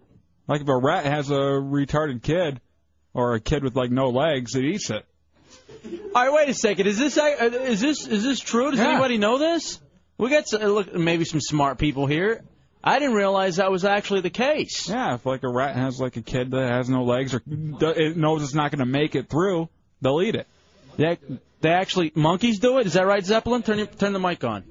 [0.48, 2.60] Like if a rat has a retarded kid
[3.14, 5.06] or a kid with like no legs, it eats it.
[6.16, 6.88] All right, wait a second.
[6.88, 7.36] Is this uh,
[7.68, 8.72] is this is this true?
[8.72, 8.90] Does Yeah.
[8.90, 9.80] anybody know this?
[10.18, 12.44] We got some, look maybe some smart people here.
[12.84, 14.88] I didn't realize that was actually the case.
[14.90, 17.90] Yeah, if like a rat has like a kid that has no legs or do-
[17.90, 19.68] it knows it's not going to make it through,
[20.02, 20.48] they'll eat it.
[20.96, 21.18] They,
[21.62, 22.88] they actually monkeys do it.
[22.88, 23.64] Is that right, Zeppelin?
[23.64, 24.64] Turn your, turn the mic on.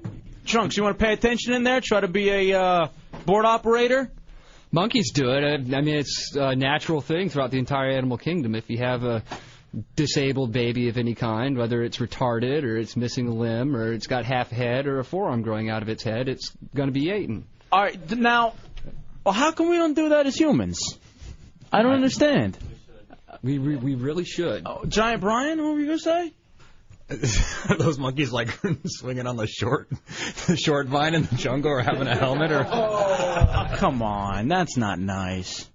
[0.45, 1.81] Chunks, you want to pay attention in there?
[1.81, 2.87] Try to be a uh,
[3.25, 4.11] board operator.
[4.71, 5.43] Monkeys do it.
[5.43, 8.55] I I mean, it's a natural thing throughout the entire animal kingdom.
[8.55, 9.23] If you have a
[9.95, 14.07] disabled baby of any kind, whether it's retarded or it's missing a limb or it's
[14.07, 16.93] got half a head or a forearm growing out of its head, it's going to
[16.93, 17.45] be eaten.
[17.71, 18.53] All right, now,
[19.23, 20.97] well, how can we don't do that as humans?
[21.71, 22.57] I don't understand.
[23.43, 24.63] We we, we really should.
[24.65, 26.33] Oh, Giant Brian, what were you gonna say?
[27.77, 28.49] Those monkeys like
[28.85, 29.89] swinging on the short,
[30.47, 34.75] the short vine in the jungle, or having a helmet, or Oh, come on, that's
[34.77, 35.69] not nice.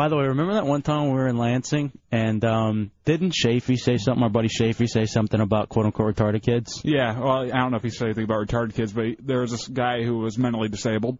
[0.00, 3.76] By the way, remember that one time we were in Lansing and um didn't Shafee
[3.76, 4.22] say something?
[4.22, 6.80] Our buddy Shafee say something about quote unquote retarded kids?
[6.82, 9.42] Yeah, well, I don't know if he said anything about retarded kids, but he, there
[9.42, 11.18] was this guy who was mentally disabled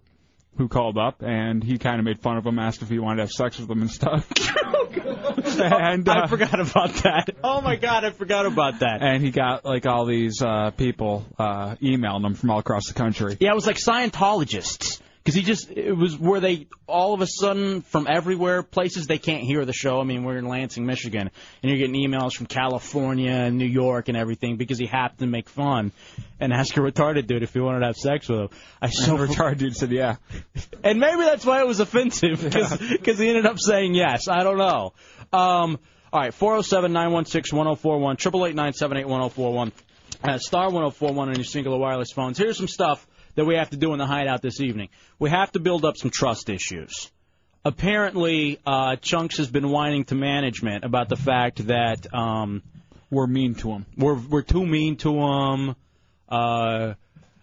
[0.56, 3.16] who called up, and he kind of made fun of him, asked if he wanted
[3.16, 4.26] to have sex with him and stuff.
[5.60, 7.36] and uh, I forgot about that.
[7.44, 9.02] Oh my god, I forgot about that.
[9.02, 12.94] And he got like all these uh, people uh, emailing him from all across the
[12.94, 13.36] country.
[13.40, 15.02] Yeah, it was like Scientologists.
[15.22, 19.18] Because he just, it was where they, all of a sudden, from everywhere, places they
[19.18, 20.00] can't hear the show.
[20.00, 21.30] I mean, we're in Lansing, Michigan,
[21.62, 25.26] and you're getting emails from California and New York and everything because he happened to
[25.26, 25.92] make fun
[26.40, 28.48] and ask a retarded dude if he wanted to have sex with him.
[28.80, 30.16] I so And retarded dude said, yeah.
[30.82, 34.26] And maybe that's why it was offensive because he ended up saying yes.
[34.26, 34.94] I don't know.
[35.34, 35.78] Um,
[36.12, 39.72] all right, 407 916 1041, 888 978 1041,
[40.24, 42.38] uh, star 1041 on your Cingular wireless phones.
[42.38, 43.06] Here's some stuff
[43.40, 44.90] that we have to do in the hideout this evening.
[45.18, 47.10] We have to build up some trust issues.
[47.64, 52.62] Apparently, uh, Chunks has been whining to management about the fact that um,
[53.10, 53.86] we're mean to him.
[53.96, 55.76] We're we're too mean to him.
[56.28, 56.94] Uh,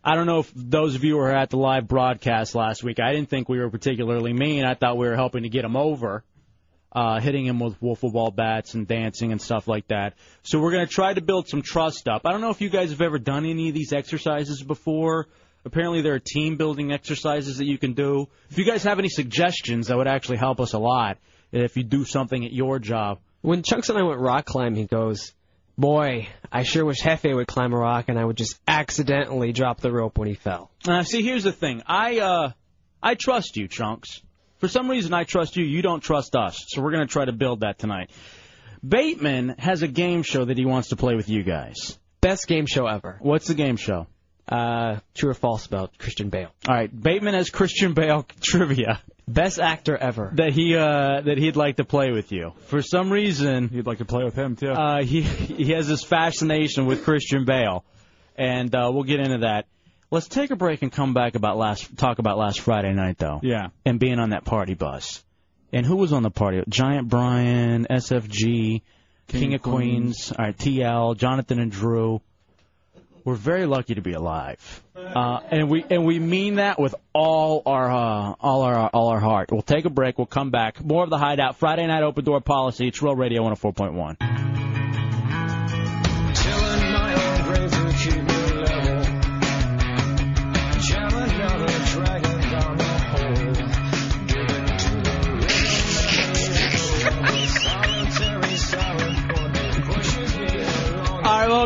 [0.03, 2.99] I don't know if those of you who were at the live broadcast last week.
[2.99, 4.65] I didn't think we were particularly mean.
[4.65, 6.24] I thought we were helping to get him over,
[6.91, 10.14] uh, hitting him with wiffle ball bats and dancing and stuff like that.
[10.44, 12.22] So we're going to try to build some trust up.
[12.26, 15.28] I don't know if you guys have ever done any of these exercises before.
[15.68, 18.30] Apparently, there are team building exercises that you can do.
[18.49, 21.18] If you guys have any suggestions, that would actually help us a lot.
[21.52, 23.19] If you do something at your job.
[23.41, 25.34] When Chunks and I went rock climbing, he goes,
[25.77, 29.80] Boy, I sure wish Hefe would climb a rock and I would just accidentally drop
[29.80, 30.72] the rope when he fell.
[30.88, 31.84] Uh, see, here's the thing.
[31.85, 32.52] I uh,
[33.03, 34.22] I trust you, Chunks.
[34.57, 35.64] For some reason, I trust you.
[35.64, 36.64] You don't trust us.
[36.69, 38.10] So we're going to try to build that tonight.
[38.88, 41.99] Bateman has a game show that he wants to play with you guys.
[42.22, 43.18] Best game show ever.
[43.22, 44.07] What's the game show?
[44.48, 46.49] Uh, true or false about Christian Bale.
[46.68, 49.02] All right, Bateman as Christian Bale trivia.
[49.28, 50.32] Best actor ever.
[50.36, 52.53] That he uh that he'd like to play with you.
[52.68, 54.72] For some reason, you'd like to play with him too.
[54.72, 55.22] Uh, he
[55.64, 57.84] he has this fascination with Christian Bale,
[58.38, 59.65] and uh, we'll get into that.
[60.10, 63.41] Let's take a break and come back about last talk about last Friday night though.
[63.44, 63.68] Yeah.
[63.86, 65.24] And being on that party bus.
[65.74, 66.64] And who was on the party?
[66.69, 68.82] Giant Brian, SFG,
[69.28, 72.22] King, of Queens, all right, TL, Jonathan and Drew.
[73.28, 77.62] We're very lucky to be alive, uh, and we and we mean that with all
[77.66, 79.52] our uh, all our all our heart.
[79.52, 80.18] We'll take a break.
[80.18, 80.82] We'll come back.
[80.82, 82.88] More of the Hideout Friday night open door policy.
[82.88, 84.66] It's Real Radio 104.1.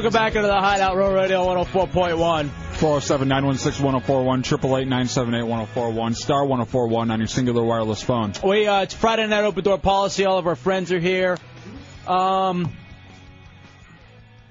[0.02, 2.50] welcome back into the Hideout Real Radio 104.1.
[2.50, 8.34] 407 916 1041, 888 978 1041, star 1041 on your Cingular wireless phone.
[8.44, 10.26] We uh, it's Friday night open door policy.
[10.26, 11.38] All of our friends are here,
[12.08, 12.76] um,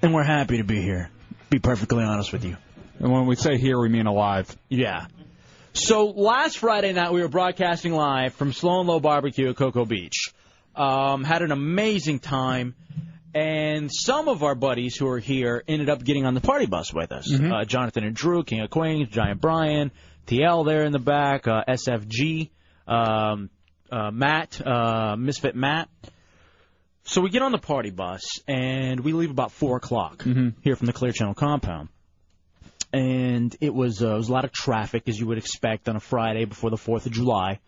[0.01, 1.09] and we're happy to be here.
[1.49, 2.55] Be perfectly honest with you.
[2.99, 4.55] And when we say here, we mean alive.
[4.69, 5.07] Yeah.
[5.73, 9.83] So last Friday night we were broadcasting live from Slow and Low Barbecue at Cocoa
[9.83, 10.31] Beach.
[10.77, 12.73] Um, had an amazing time,
[13.33, 16.93] and some of our buddies who are here ended up getting on the party bus
[16.93, 17.31] with us.
[17.31, 17.51] Mhm.
[17.51, 19.91] Uh, Jonathan and Drew, King of Queens, Giant Brian,
[20.27, 22.49] TL there in the back, uh, SFG,
[22.87, 23.49] um,
[23.91, 25.89] uh, Matt, uh, Misfit Matt.
[27.03, 30.23] So we get on the party bus and we leave about four o'clock
[30.61, 31.89] here from the Clear Channel compound
[32.93, 35.95] and it was uh, it was a lot of traffic as you would expect on
[35.95, 37.59] a Friday before the Fourth of July.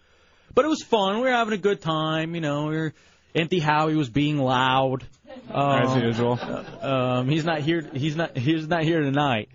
[0.54, 1.16] But it was fun.
[1.16, 2.36] We were having a good time.
[2.36, 2.94] You know, we were
[3.36, 5.06] Empty Howie was being loud.
[5.50, 6.40] Um, As usual.
[6.82, 7.82] Um, he's not here.
[7.94, 8.38] He's not.
[8.38, 9.50] He's not here tonight.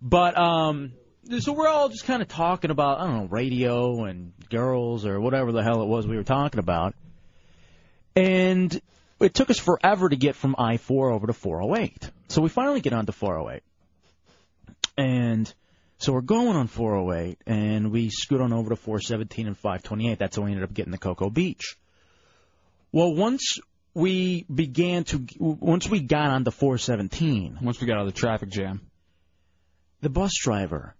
[0.00, 0.92] But um,
[1.38, 5.20] so we're all just kind of talking about I don't know radio and girls or
[5.20, 6.94] whatever the hell it was we were talking about.
[8.16, 8.80] And
[9.20, 12.10] it took us forever to get from I four over to 408.
[12.28, 13.62] So we finally get onto 408.
[14.98, 15.52] And
[15.98, 20.18] so we're going on 408, and we scoot on over to 417 and 528.
[20.18, 21.76] That's how we ended up getting to Cocoa Beach.
[22.92, 23.58] Well, once
[23.94, 28.50] we began to, once we got onto 417, once we got out of the traffic
[28.50, 28.82] jam,
[30.02, 30.94] the bus driver,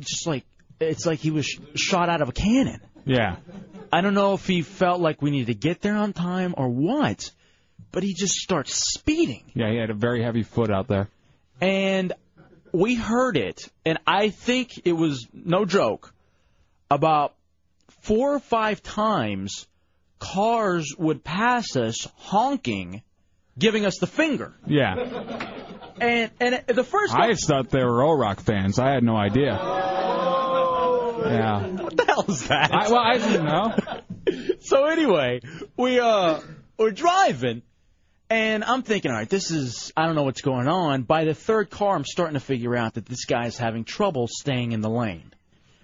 [0.00, 0.44] just like
[0.80, 2.80] it's like he was sh- shot out of a cannon.
[3.04, 3.36] Yeah.
[3.92, 6.68] I don't know if he felt like we needed to get there on time or
[6.68, 7.30] what,
[7.90, 9.44] but he just starts speeding.
[9.54, 11.08] Yeah, he had a very heavy foot out there.
[11.60, 12.12] And
[12.72, 16.12] we heard it, and I think it was no joke.
[16.90, 17.34] About
[18.00, 19.66] four or five times,
[20.22, 23.02] cars would pass us honking,
[23.58, 24.54] giving us the finger.
[24.66, 24.94] Yeah.
[26.00, 28.78] And and the first I just thought they were O Rock fans.
[28.78, 29.52] I had no idea.
[31.24, 31.66] Yeah.
[31.66, 32.72] What the hell is that?
[32.72, 33.76] I, well, I didn't know.
[34.60, 35.40] so anyway,
[35.76, 36.40] we uh
[36.78, 37.62] we're driving,
[38.30, 41.02] and I'm thinking, all right, this is I don't know what's going on.
[41.02, 44.70] By the third car, I'm starting to figure out that this guy's having trouble staying
[44.72, 45.32] in the lane.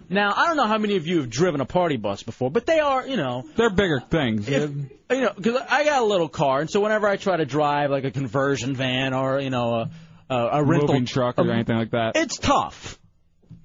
[0.08, 2.64] Now I don't know how many of you have driven a party bus before, but
[2.66, 4.48] they are, you know, They're bigger things.
[4.48, 4.70] if,
[5.10, 7.90] you know, because I got a little car, and so whenever I try to drive
[7.90, 9.90] like a conversion van or you know a
[10.30, 12.12] a, a rental Moving truck or a- anything like that.
[12.16, 12.98] it's tough.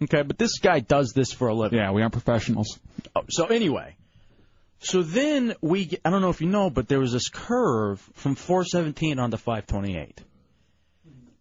[0.02, 1.80] Okay, but this guy does this for a living.
[1.80, 2.78] Yeah, we aren't professionals.
[3.16, 3.96] Oh, so anyway,
[4.80, 8.00] so then we, get, I don't know if you know, but there was this curve
[8.16, 10.22] from 417 onto 528,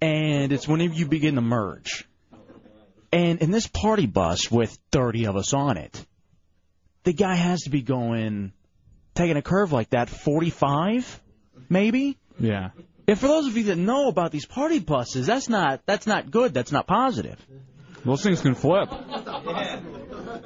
[0.01, 2.07] and it's whenever you begin to merge.
[3.12, 6.05] And in this party bus with 30 of us on it,
[7.05, 8.52] the guy has to be going,
[9.14, 11.20] taking a curve like that, 45,
[11.68, 12.16] maybe.
[12.40, 12.70] Yeah.
[13.06, 16.30] And for those of you that know about these party buses, that's not that's not
[16.30, 16.55] good.
[16.55, 17.36] That's not positive.
[18.05, 18.89] Those things can flip.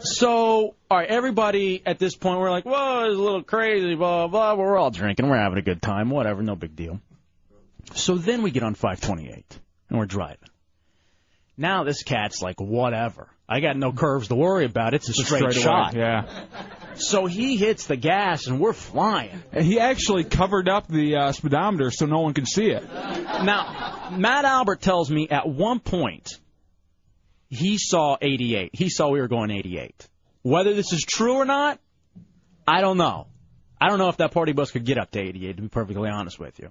[0.00, 4.26] So, all right, everybody at this point, we're like, whoa, it's a little crazy, blah,
[4.26, 4.64] blah, blah.
[4.64, 5.28] We're all drinking.
[5.28, 6.10] We're having a good time.
[6.10, 7.00] Whatever, no big deal.
[7.94, 10.48] So then we get on 528, and we're driving.
[11.56, 13.28] Now this cat's like, whatever.
[13.48, 14.92] I got no curves to worry about.
[14.92, 15.94] It's a straight, Straight away, shot.
[15.94, 16.44] Yeah.
[16.96, 19.42] So he hits the gas, and we're flying.
[19.52, 22.82] And he actually covered up the uh, speedometer so no one could see it.
[22.82, 26.28] Now, Matt Albert tells me at one point
[27.48, 28.70] he saw 88.
[28.72, 30.08] He saw we were going 88.
[30.42, 31.78] Whether this is true or not,
[32.66, 33.28] I don't know.
[33.80, 36.08] I don't know if that party bus could get up to 88, to be perfectly
[36.08, 36.70] honest with you.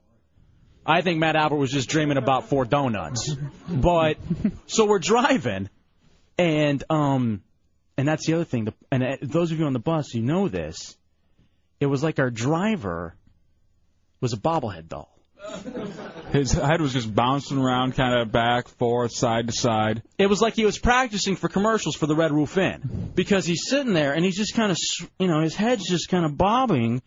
[0.85, 3.35] I think Matt Albert was just dreaming about four donuts.
[3.67, 4.17] But,
[4.67, 5.69] so we're driving,
[6.37, 7.41] and, um,
[7.97, 8.65] and that's the other thing.
[8.65, 10.95] The, and uh, those of you on the bus, you know this.
[11.79, 13.15] It was like our driver
[14.21, 15.11] was a bobblehead doll.
[16.31, 20.01] His head was just bouncing around, kind of back, forth, side to side.
[20.17, 23.67] It was like he was practicing for commercials for the Red Roof Inn because he's
[23.67, 24.77] sitting there and he's just kind of,
[25.19, 27.01] you know, his head's just kind of bobbing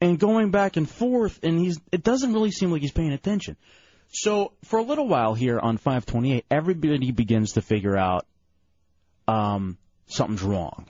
[0.00, 1.78] and going back and forth, and he's.
[1.92, 3.56] It doesn't really seem like he's paying attention.
[4.10, 8.26] So for a little while here on 528, everybody begins to figure out
[9.26, 9.76] um,
[10.06, 10.86] something's wrong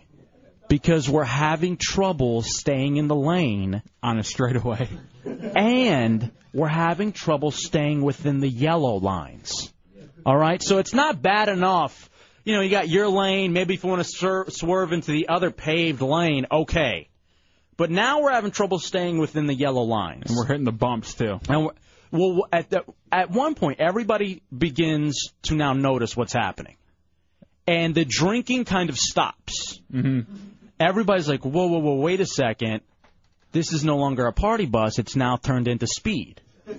[0.68, 4.88] because we're having trouble staying in the lane on a straightaway,
[5.24, 9.72] and we're having trouble staying within the yellow lines.
[10.24, 12.10] All right, so it's not bad enough.
[12.44, 13.52] You know, you got your lane.
[13.52, 17.08] Maybe if you want to swerve into the other paved lane, okay.
[17.78, 20.24] But now we're having trouble staying within the yellow lines.
[20.26, 21.40] And we're hitting the bumps too.
[21.48, 21.72] And we're,
[22.10, 22.82] well, at the,
[23.12, 26.76] at one point, everybody begins to now notice what's happening,
[27.66, 29.80] and the drinking kind of stops.
[29.92, 30.32] Mm-hmm.
[30.80, 31.94] Everybody's like, "Whoa, whoa, whoa!
[31.96, 32.80] Wait a second!
[33.52, 34.98] This is no longer a party bus.
[34.98, 36.40] It's now turned into speed."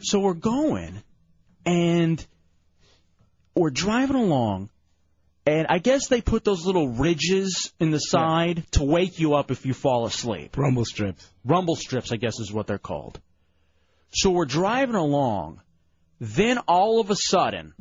[0.00, 1.02] so we're going,
[1.66, 2.24] and
[3.54, 4.70] we're driving along,
[5.48, 9.50] and I guess they put those little ridges in the side to wake you up
[9.50, 10.58] if you fall asleep.
[10.58, 11.26] Rumble strips.
[11.42, 13.18] Rumble strips, I guess, is what they're called.
[14.10, 15.62] So we're driving along.
[16.20, 17.72] Then all of a sudden,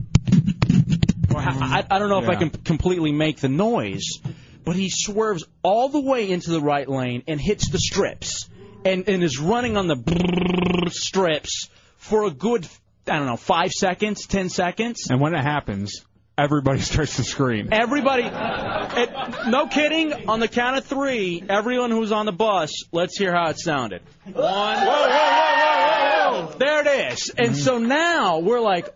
[1.30, 4.20] or I, I don't know if I can completely make the noise,
[4.64, 8.48] but he swerves all the way into the right lane and hits the strips,
[8.86, 12.66] and and is running on the strips for a good,
[13.08, 15.10] I don't know, five seconds, ten seconds.
[15.10, 16.06] And when it happens,
[16.38, 17.70] everybody starts to scream.
[17.72, 23.18] Everybody, it, no kidding, on the count of three, everyone who's on the bus, let's
[23.18, 24.02] hear how it sounded.
[24.24, 26.58] One, whoa, whoa, whoa, whoa, whoa.
[26.58, 27.32] There it is.
[27.38, 27.88] And so mm-hmm.
[27.88, 28.96] now we're like,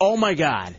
[0.00, 0.76] oh my God,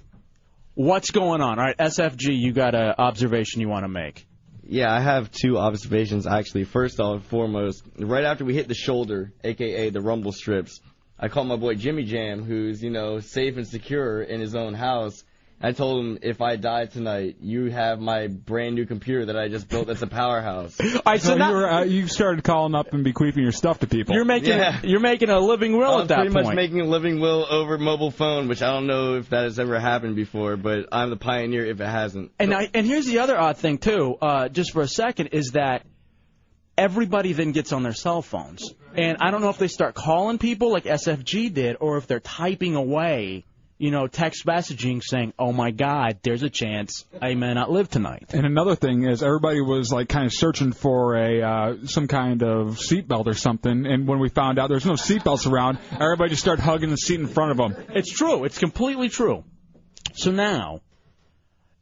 [0.74, 1.60] what's going on?
[1.60, 4.26] All right, SFG, you got an observation you want to make.
[4.64, 6.64] Yeah, I have two observations actually.
[6.64, 10.80] First and foremost, right after we hit the shoulder, aka the rumble strips,
[11.20, 14.74] I called my boy Jimmy Jam, who's, you know, safe and secure in his own
[14.74, 15.24] house.
[15.64, 19.48] I told him if I die tonight, you have my brand new computer that I
[19.48, 20.76] just built that's a powerhouse.
[21.06, 24.16] I so you, were, uh, you started calling up and bequeathing your stuff to people.
[24.16, 26.46] You're making you're making a living will I'm at that pretty point.
[26.48, 29.60] much making a living will over mobile phone, which I don't know if that has
[29.60, 32.32] ever happened before, but I'm the pioneer if it hasn't.
[32.40, 35.52] And I, and here's the other odd thing too, uh, just for a second, is
[35.52, 35.86] that
[36.76, 40.40] everybody then gets on their cell phones, and I don't know if they start calling
[40.40, 43.46] people like SFG did, or if they're typing away,
[43.82, 47.90] you know, text messaging saying, "Oh my God, there's a chance I may not live
[47.90, 52.08] tonight." And another thing is everybody was like kind of searching for a uh, some
[52.08, 56.30] kind of seatbelt or something, and when we found out there's no seatbelts around, everybody
[56.30, 57.76] just started hugging the seat in front of them.
[57.96, 58.44] It's true.
[58.44, 59.44] It's completely true.
[60.14, 60.82] So now,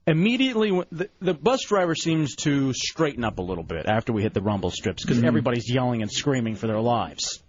[0.08, 4.22] immediately, when- the, the bus driver seems to straighten up a little bit after we
[4.22, 5.26] hit the rumble strips because Mhm.
[5.26, 7.44] everybody's yelling and screaming for their lives.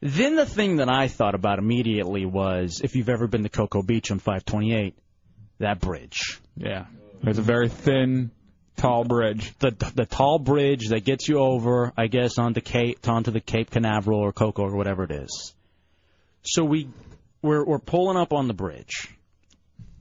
[0.00, 3.82] Then the thing that I thought about immediately was if you've ever been to Cocoa
[3.82, 4.94] Beach on 528,
[5.58, 6.40] that bridge.
[6.56, 6.86] Yeah.
[7.22, 8.30] It's a very thin,
[8.76, 9.52] tall bridge.
[9.58, 13.70] The the tall bridge that gets you over, I guess, onto Cape onto the Cape
[13.70, 15.54] Canaveral or Cocoa or whatever it is.
[16.42, 16.88] So we
[17.42, 19.08] we're we're pulling up on the bridge,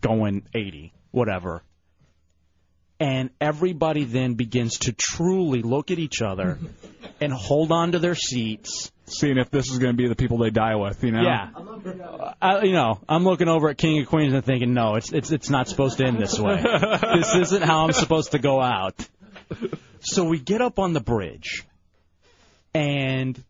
[0.02, 1.62] going 80, whatever.
[3.02, 6.58] And everybody then begins to truly look at each other
[7.22, 8.92] and hold on to their seats.
[9.12, 11.22] Seeing if this is going to be the people they die with, you know?
[11.22, 11.50] Yeah.
[12.42, 15.32] I, you know, I'm looking over at King of Queens and thinking, no, it's it's
[15.32, 16.62] it's not supposed to end this way.
[17.16, 18.96] this isn't how I'm supposed to go out.
[20.02, 21.66] So we get up on the bridge,
[22.74, 23.42] and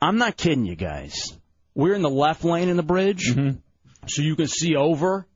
[0.00, 1.36] I'm not kidding you guys.
[1.74, 3.58] We're in the left lane in the bridge, mm-hmm.
[4.06, 5.26] so you can see over,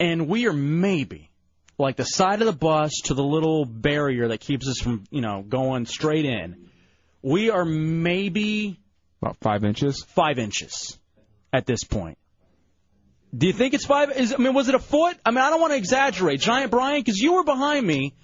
[0.00, 1.30] and we are maybe
[1.78, 5.20] like the side of the bus to the little barrier that keeps us from, you
[5.20, 6.67] know, going straight in.
[7.22, 8.78] We are maybe
[9.20, 10.04] about five inches.
[10.08, 10.98] Five inches
[11.52, 12.18] at this point.
[13.36, 14.10] Do you think it's five?
[14.16, 15.16] Is I mean, was it a foot?
[15.24, 18.14] I mean, I don't want to exaggerate, Giant Brian, because you were behind me.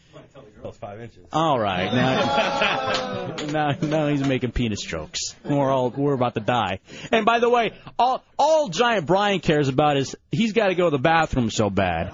[0.73, 1.27] Five inches.
[1.33, 5.35] All right, now, now, now he's making penis jokes.
[5.45, 6.81] We're all we're about to die.
[7.13, 10.85] And by the way, all all Giant Brian cares about is he's got to go
[10.85, 12.13] to the bathroom so bad.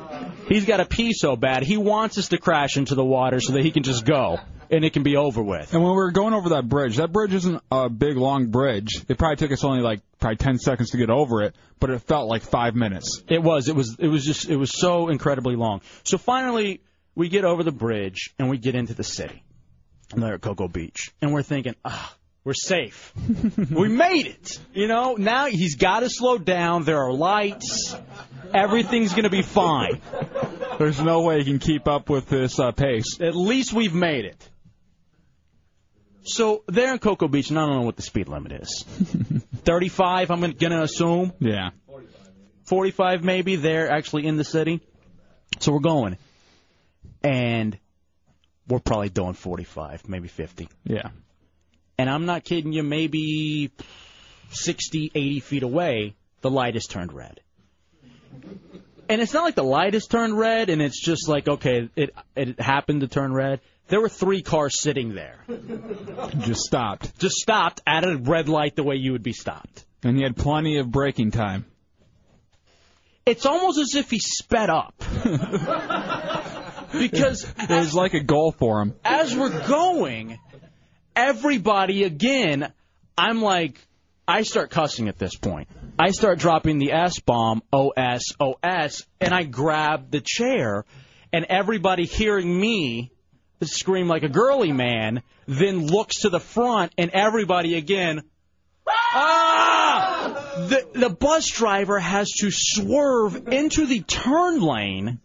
[0.49, 1.63] He's got to pee so bad.
[1.63, 4.39] He wants us to crash into the water so that he can just go
[4.71, 5.75] and it can be over with.
[5.75, 9.05] And when we were going over that bridge, that bridge isn't a big, long bridge.
[9.09, 12.01] It probably took us only like probably 10 seconds to get over it, but it
[12.03, 13.23] felt like five minutes.
[13.29, 13.69] It was.
[13.69, 13.97] It was.
[13.99, 14.49] It was just.
[14.49, 15.81] It was so incredibly long.
[16.05, 16.81] So finally,
[17.15, 19.43] we get over the bridge and we get into the city.
[20.13, 23.13] And they're at Cocoa Beach, and we're thinking, ah, we're safe.
[23.71, 24.59] we made it.
[24.75, 25.15] You know.
[25.15, 26.85] Now he's got to slow down.
[26.85, 27.95] There are lights.
[28.53, 30.01] Everything's gonna be fine.
[30.79, 33.21] There's no way he can keep up with this uh, pace.
[33.21, 34.49] At least we've made it.
[36.23, 38.85] So there in Cocoa Beach, and I don't know what the speed limit is.
[39.65, 41.33] 35, I'm gonna assume.
[41.39, 41.71] Yeah.
[42.65, 43.57] 45 maybe.
[43.57, 44.81] They're actually in the city.
[45.59, 46.17] So we're going.
[47.23, 47.79] And
[48.69, 50.69] we're probably doing 45, maybe 50.
[50.85, 51.11] Yeah.
[51.99, 53.73] And I'm not kidding you, maybe
[54.51, 57.41] 60, 80 feet away, the light has turned red.
[59.09, 62.15] And it's not like the light has turned red and it's just like, okay, it,
[62.37, 63.61] it happened to turn red.
[63.89, 65.45] There were three cars sitting there.
[66.39, 67.19] Just stopped.
[67.19, 69.85] Just stopped at a red light the way you would be stopped.
[70.05, 71.67] And he had plenty of braking time.
[73.27, 74.95] It's almost as if he sped up.
[76.93, 78.95] because it was like a goal for him.
[79.05, 80.39] as we're going,
[81.15, 82.73] everybody again,
[83.17, 83.79] I'm like,
[84.27, 85.69] I start cussing at this point.
[85.99, 90.85] I start dropping the S bomb, OS, OS, and I grab the chair,
[91.33, 93.11] and everybody hearing me
[93.63, 98.23] scream like a girly man then looks to the front, and everybody again,
[98.87, 100.67] ah!
[100.69, 105.21] The, the bus driver has to swerve into the turn lane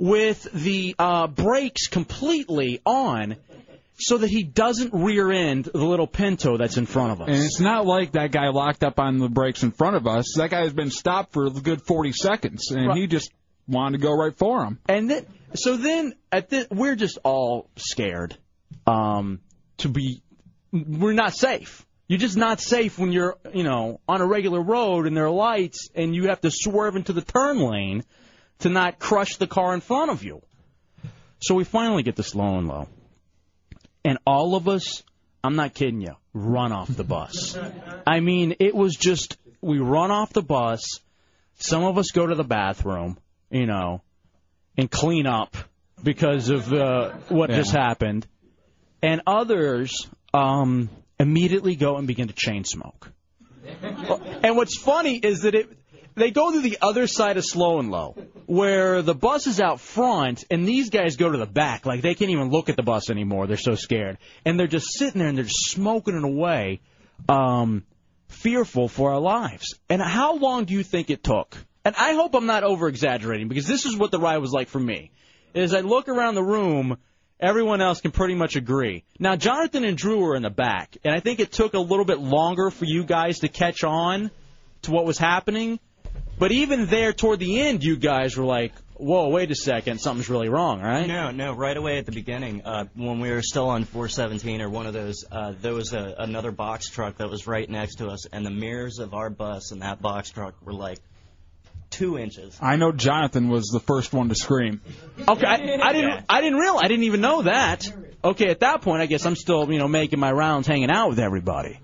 [0.00, 3.36] with the uh, brakes completely on
[3.98, 7.28] so that he doesn't rear end the little Pinto that's in front of us.
[7.28, 10.36] And it's not like that guy locked up on the brakes in front of us.
[10.38, 13.30] That guy has been stopped for a good 40 seconds, and he just
[13.68, 14.78] wanted to go right for him.
[14.88, 18.38] And then, so then at the, we're just all scared
[18.86, 19.40] um,
[19.78, 20.22] to be.
[20.72, 21.84] We're not safe.
[22.08, 25.30] You're just not safe when you're, you know, on a regular road and there are
[25.30, 28.04] lights and you have to swerve into the turn lane
[28.60, 30.42] to not crush the car in front of you.
[31.40, 32.88] So we finally get to slow and low,
[34.04, 35.02] and all of us,
[35.42, 37.58] I'm not kidding you, run off the bus.
[38.06, 41.00] I mean, it was just we run off the bus.
[41.56, 43.18] Some of us go to the bathroom,
[43.50, 44.02] you know,
[44.76, 45.56] and clean up
[46.02, 48.26] because of uh, what just happened,
[49.02, 50.88] and others um,
[51.18, 53.12] immediately go and begin to chain smoke.
[54.42, 55.68] and what's funny is that it
[56.14, 58.16] they go to the other side of slow and low,
[58.46, 61.86] where the bus is out front, and these guys go to the back.
[61.86, 63.46] Like they can't even look at the bus anymore.
[63.46, 66.80] They're so scared, and they're just sitting there and they're just smoking it away,
[67.28, 67.84] um,
[68.28, 69.74] fearful for our lives.
[69.88, 71.56] And how long do you think it took?
[71.84, 74.68] And I hope I'm not over exaggerating because this is what the ride was like
[74.68, 75.10] for me.
[75.54, 76.98] As I look around the room,
[77.40, 79.04] everyone else can pretty much agree.
[79.18, 82.04] Now Jonathan and Drew were in the back, and I think it took a little
[82.04, 84.30] bit longer for you guys to catch on
[84.82, 85.80] to what was happening.
[86.40, 90.30] But even there, toward the end, you guys were like, "Whoa, wait a second, something's
[90.30, 91.52] really wrong, right?" No, no.
[91.52, 94.94] Right away at the beginning, uh, when we were still on 417 or one of
[94.94, 98.46] those, uh, there was a, another box truck that was right next to us, and
[98.46, 100.98] the mirrors of our bus and that box truck were like
[101.90, 102.56] two inches.
[102.58, 104.80] I know Jonathan was the first one to scream.
[105.28, 106.24] Okay, I, I didn't.
[106.26, 106.84] I didn't realize.
[106.84, 107.86] I didn't even know that.
[108.24, 111.10] Okay, at that point, I guess I'm still, you know, making my rounds, hanging out
[111.10, 111.80] with everybody.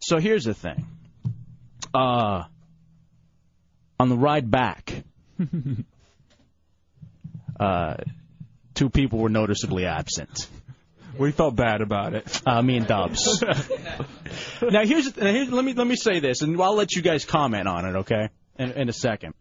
[0.00, 0.84] So here's the thing.
[1.94, 2.44] Uh,
[4.00, 5.04] on the ride back,
[7.60, 7.94] uh,
[8.72, 10.48] two people were noticeably absent.
[11.18, 12.42] We felt bad about it.
[12.46, 13.42] Uh, me and Dubs.
[14.62, 17.26] now here's, now here's let me let me say this, and I'll let you guys
[17.26, 18.30] comment on it, okay?
[18.58, 19.34] In, in a second.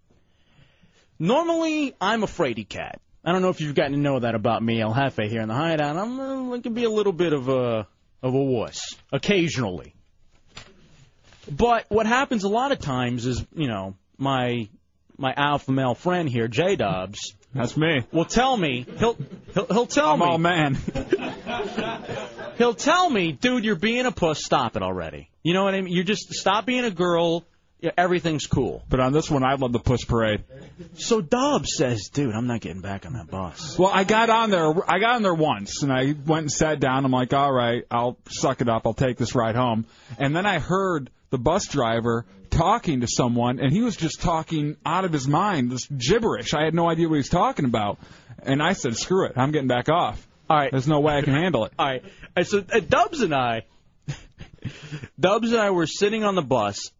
[1.18, 2.99] Normally, I'm a fraidy cat.
[3.23, 5.48] I don't know if you've gotten to know that about me, El Jefe, here in
[5.48, 5.95] the hideout.
[5.95, 7.88] I'm uh, I can be a little bit of a
[8.22, 9.94] of a wuss occasionally.
[11.49, 14.68] But what happens a lot of times is, you know, my
[15.18, 17.36] my alpha male friend here, J Dubs.
[17.54, 18.04] That's me.
[18.12, 19.18] Will tell me he'll
[19.54, 20.26] he'll, he'll tell I'm me.
[20.26, 20.78] all man.
[22.58, 24.44] He'll tell me, dude, you're being a puss.
[24.44, 25.30] Stop it already.
[25.44, 25.94] You know what I mean?
[25.94, 27.46] You're just stop being a girl.
[27.80, 28.84] Yeah, everything's cool.
[28.90, 30.44] But on this one, I love the push parade.
[30.96, 33.80] So Dubs says, dude, I'm not getting back on that bus.
[33.80, 34.74] Well, I got on there.
[34.91, 37.06] I got on there once, and I went and sat down.
[37.06, 38.86] I'm like, all right, I'll suck it up.
[38.86, 39.86] I'll take this ride home.
[40.18, 44.77] And then I heard the bus driver talking to someone, and he was just talking
[44.85, 46.53] out of his mind, this gibberish.
[46.53, 47.99] I had no idea what he was talking about.
[48.41, 50.26] And I said, screw it, I'm getting back off.
[50.49, 50.72] All right.
[50.72, 51.73] There's no way I can handle it.
[51.77, 52.03] All right.
[52.35, 53.65] And so uh, Dubs and I,
[55.19, 56.91] Dubs and I were sitting on the bus,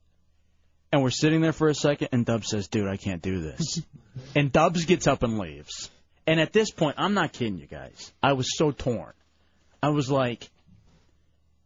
[0.92, 3.82] and we're sitting there for a second, and Dubs says, "Dude, I can't do this."
[4.36, 5.90] and Dubs gets up and leaves.
[6.28, 8.12] And at this point, I'm not kidding you guys.
[8.22, 9.14] I was so torn.
[9.82, 10.48] I was like,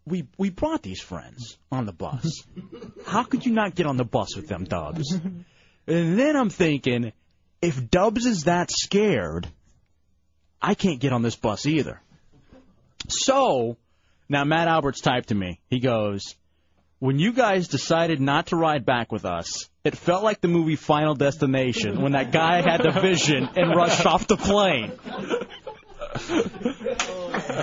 [0.06, 2.44] "We we brought these friends on the bus.
[3.06, 5.12] How could you not get on the bus with them, Dubs?"
[5.86, 7.12] And then I'm thinking,
[7.62, 9.48] if Dubs is that scared,
[10.62, 12.02] I can't get on this bus either.
[13.10, 13.78] So,
[14.30, 15.60] now Matt Alberts typed to me.
[15.70, 16.36] He goes,
[17.00, 20.78] When you guys decided not to ride back with us, it felt like the movie
[20.78, 24.92] Final Destination when that guy had the vision and rushed off the plane.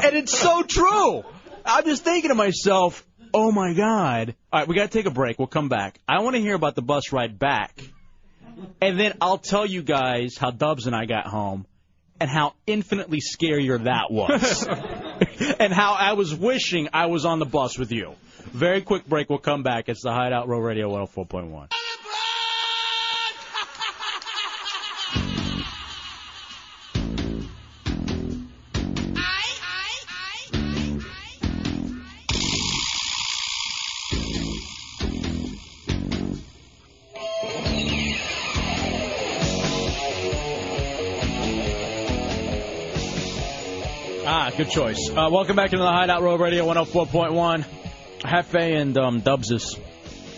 [0.05, 1.25] and it's so true.
[1.71, 4.35] I'm just thinking to myself, oh my God.
[4.53, 5.39] All right, we got to take a break.
[5.39, 6.01] We'll come back.
[6.09, 7.81] I want to hear about the bus ride back.
[8.81, 11.67] And then I'll tell you guys how Dubs and I got home
[12.19, 14.67] and how infinitely scarier that was.
[15.61, 18.15] and how I was wishing I was on the bus with you.
[18.53, 19.31] Very quick break.
[19.31, 19.89] We'll come back.
[19.89, 21.69] It's the Hideout Real Radio 104.1.
[44.65, 45.09] good choice.
[45.09, 47.65] Uh, welcome back into the Hideout Real Radio 104.1.
[48.21, 49.79] Hefe and um, Dubs is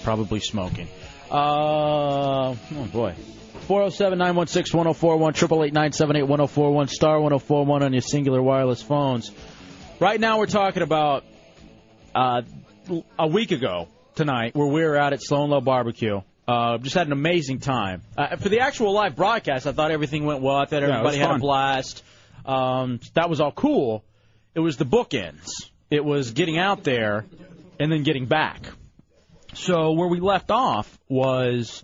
[0.05, 0.87] probably smoking.
[1.29, 3.17] Uh, oh boy.
[3.67, 9.33] 407 916 1041, 888 978 1041, star 1041 on your Cingular wireless phones.
[9.99, 11.25] Right now, we're talking about
[12.15, 12.43] uh,
[13.19, 16.21] a week ago tonight where we were out at Slow and Low Barbecue.
[16.47, 18.03] Uh, just had an amazing time.
[18.17, 20.57] Uh, for the actual live broadcast, I thought everything went well.
[20.57, 22.05] I thought Yeah, everybody had a blast.
[22.45, 24.05] Um, that was all cool.
[24.55, 25.49] It was the bookends.
[25.91, 27.27] It was getting out there
[27.79, 28.63] and then getting back.
[29.55, 31.83] So where we left off was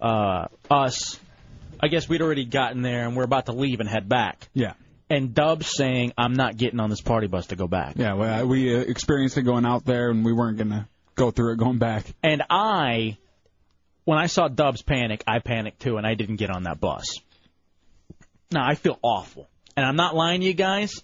[0.00, 1.18] uh, us.
[1.80, 4.48] I guess we'd already gotten there and we're about to leave and head back.
[4.52, 4.74] Yeah.
[5.10, 8.46] And Dubs saying, "I'm not getting on this party bus to go back." Yeah, we,
[8.46, 11.58] we uh, experienced it going out there, and we weren't going to go through it
[11.58, 12.06] going back.
[12.22, 13.18] And I,
[14.04, 17.18] when I saw Dubs panic, I panicked too, and I didn't get on that bus.
[18.50, 20.94] Now I feel awful, and I'm not lying to you guys.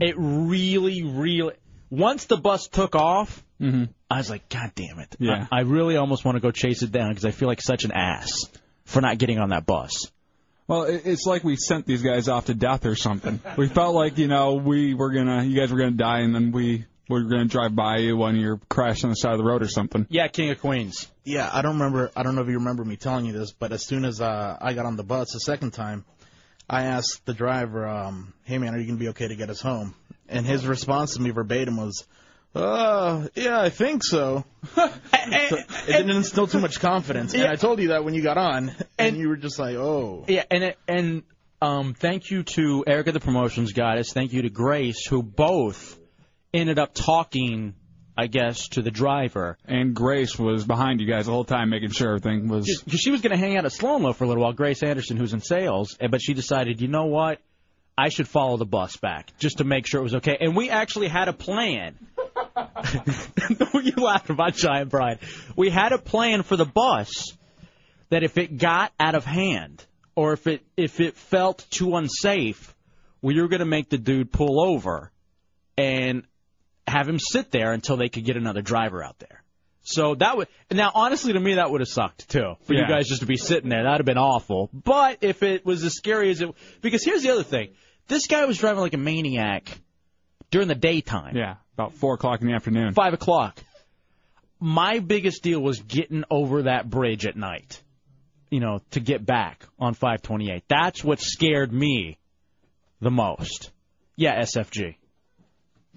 [0.00, 1.54] It really, really.
[1.90, 5.16] Once the bus took off, I was like, God damn it!
[5.18, 5.46] Yeah.
[5.50, 7.84] I, I really almost want to go chase it down because I feel like such
[7.84, 8.30] an ass
[8.84, 10.10] for not getting on that bus.
[10.68, 13.40] Well, it- it's like we sent these guys off to death or something.
[13.56, 16.52] We felt like, you know, we were gonna, you guys were gonna die, and then
[16.52, 19.62] we were gonna drive by you when you're crashed on the side of the road
[19.62, 20.06] or something.
[20.10, 21.10] Yeah, King of Queens.
[21.24, 22.10] Yeah, I don't remember.
[22.14, 24.56] I don't know if you remember me telling you this, but as soon as uh,
[24.60, 26.04] I got on the bus the second time,
[26.68, 29.60] I asked the driver, um, "Hey man, are you gonna be okay to get us
[29.60, 29.94] home?"
[30.28, 32.06] And his response to me verbatim was,
[32.54, 34.44] "Uh, yeah, I think so."
[35.50, 38.36] So it didn't instill too much confidence, and I told you that when you got
[38.38, 41.22] on, and you were just like, "Oh." Yeah, and it- and
[41.62, 44.12] um, thank you to Erica, the promotions goddess.
[44.12, 45.98] Thank you to Grace, who both
[46.52, 47.74] ended up talking
[48.20, 49.56] I guess, to the driver.
[49.64, 52.82] And Grace was behind you guys the whole time, making sure everything was.
[52.84, 54.82] Because she was going to hang out at Slow Mo for a little while, Grace
[54.82, 57.38] Anderson, who's in sales, eh, but she decided, you know what?
[57.96, 60.36] I should follow the bus back just to make sure it was okay.
[60.40, 61.94] And we actually had a plan.
[63.74, 65.20] you laughed about Giant Brian.
[65.54, 67.36] We had a plan for the bus
[68.08, 69.84] that if it got out of hand
[70.16, 72.74] or if it if it felt too unsafe,
[73.22, 75.12] we were going to make the dude pull over
[75.76, 76.24] and
[76.90, 79.42] have him sit there until they could get another driver out there.
[79.82, 82.88] So that would now honestly to me that would have sucked too for you Yeah.
[82.88, 83.84] guys just to be sitting there.
[83.84, 84.68] That'd have been awful.
[84.72, 86.50] But if it was as scary as it
[86.82, 87.70] because here's the other thing.
[88.06, 89.80] This guy was driving like a maniac
[90.50, 91.36] during the daytime.
[91.36, 92.92] Yeah, about four o'clock in the afternoon.
[92.94, 93.58] Five o'clock.
[94.60, 97.82] My biggest deal was getting over that bridge at night.
[98.50, 100.64] You know, to get back on 528.
[100.68, 102.16] That's what scared me
[103.00, 103.70] the most.
[104.16, 104.96] Yeah, SFG.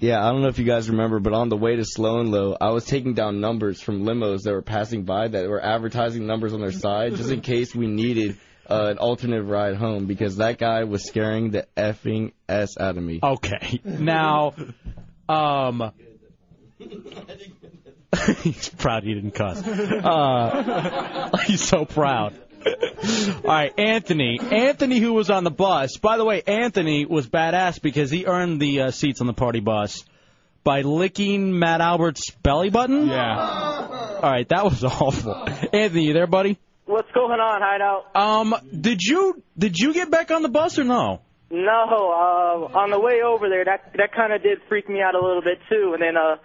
[0.02, 2.32] Yeah, I don't know if you guys remember, but on the way to Slow and
[2.32, 6.26] Low, I was taking down numbers from limos that were passing by that were advertising
[6.26, 8.38] numbers on their side just in case we needed
[8.68, 13.04] uh, an alternate ride home because that guy was scaring the effing s out of
[13.04, 13.20] me.
[13.22, 13.80] Okay.
[13.84, 14.56] Now,
[15.30, 15.92] um,
[18.40, 19.62] he's proud he didn't cuss.
[19.66, 22.34] Uh, he's so proud.
[23.36, 24.40] All right, Anthony.
[24.40, 25.98] Anthony, who was on the bus.
[25.98, 29.60] By the way, Anthony was badass because he earned the uh, seats on the party
[29.60, 30.04] bus
[30.64, 33.08] by licking Matt Albert's belly button.
[33.08, 33.38] Yeah.
[33.38, 35.48] All right, that was awful.
[35.74, 36.58] Anthony, you there, buddy?
[36.86, 38.16] What's going on, Hideout?
[38.16, 41.22] Um, did you did you get back on the bus or no?
[41.50, 45.16] No, uh, on the way over there, that that kind of did freak me out
[45.16, 45.92] a little bit too.
[45.94, 46.36] And then uh,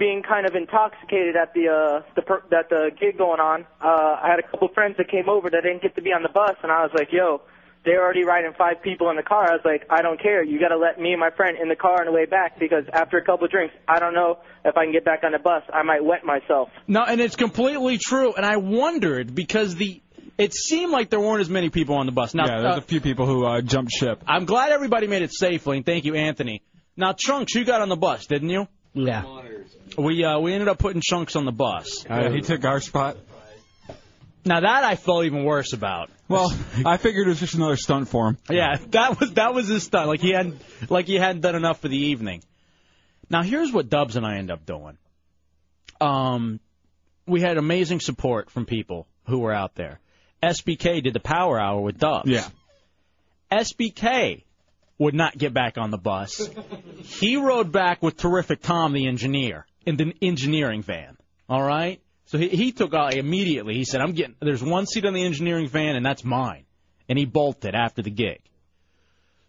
[0.00, 4.16] being kind of intoxicated at the uh, the per- at the gig going on, uh,
[4.24, 6.30] I had a couple friends that came over that didn't get to be on the
[6.32, 7.42] bus, and I was like, "Yo,
[7.84, 10.42] they're already riding five people in the car." I was like, "I don't care.
[10.42, 12.58] You got to let me and my friend in the car on the way back
[12.58, 15.32] because after a couple of drinks, I don't know if I can get back on
[15.32, 15.62] the bus.
[15.72, 18.32] I might wet myself." No, and it's completely true.
[18.32, 20.00] And I wondered because the
[20.38, 22.32] it seemed like there weren't as many people on the bus.
[22.32, 24.24] Now, yeah, there's uh, a few people who uh, jumped ship.
[24.26, 26.62] I'm glad everybody made it safely, and thank you, Anthony.
[26.96, 28.66] Now, Chunks, you got on the bus, didn't you?
[28.94, 29.22] Yeah.
[30.00, 32.04] We uh, we ended up putting Chunks on the bus.
[32.08, 33.16] Uh, he took our spot.
[34.44, 36.10] Now that I felt even worse about.
[36.28, 36.56] Well,
[36.86, 38.38] I figured it was just another stunt for him.
[38.48, 40.08] Yeah, that was that was his stunt.
[40.08, 42.42] Like he hadn't like he hadn't done enough for the evening.
[43.28, 44.96] Now here's what Dubs and I end up doing.
[46.00, 46.60] Um,
[47.26, 50.00] we had amazing support from people who were out there.
[50.42, 52.30] SBK did the Power Hour with Dubs.
[52.30, 52.48] Yeah.
[53.52, 54.44] SBK
[54.98, 56.48] would not get back on the bus.
[57.02, 61.16] he rode back with Terrific Tom, the engineer, in the engineering van.
[61.48, 62.00] All right.
[62.26, 63.74] So he, he took out immediately.
[63.74, 64.36] He said, "I'm getting.
[64.40, 66.64] There's one seat on the engineering van, and that's mine."
[67.08, 68.40] And he bolted after the gig.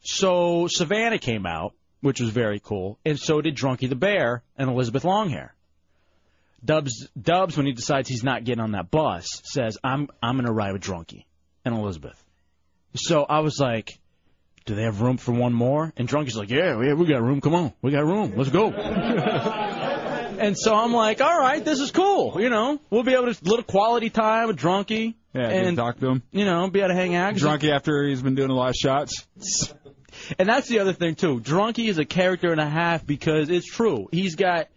[0.03, 4.70] So Savannah came out, which was very cool, and so did Drunky the Bear and
[4.70, 5.52] Elizabeth Longhair.
[6.64, 10.52] Dubs, Dubs, when he decides he's not getting on that bus, says, "I'm I'm to
[10.52, 11.26] ride with Drunky
[11.64, 12.22] and Elizabeth."
[12.95, 13.91] So I was like,
[14.66, 17.41] "Do they have room for one more?" And Drunky's like, "Yeah, yeah, we got room.
[17.41, 18.34] Come on, we got room.
[18.36, 18.72] Let's go."
[20.41, 22.41] and so I'm like, "All right, this is cool.
[22.41, 26.07] You know, we'll be able to little quality time with Drunky." Yeah, and talk to
[26.09, 26.23] him.
[26.31, 27.31] you know, be able to hang out.
[27.34, 29.26] 'Cause Drunky after he's been doing a lot of shots.
[30.38, 31.39] and that's the other thing too.
[31.39, 34.07] Drunky is a character and a half because it's true.
[34.11, 34.68] He's got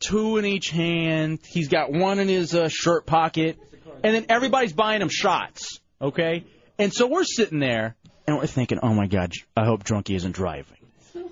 [0.00, 1.38] two in each hand.
[1.48, 3.58] He's got one in his uh, shirt pocket,
[4.02, 5.80] and then everybody's buying him shots.
[6.02, 6.44] Okay,
[6.78, 7.96] and so we're sitting there
[8.26, 10.75] and we're thinking, oh my god, I hope Drunky isn't driving.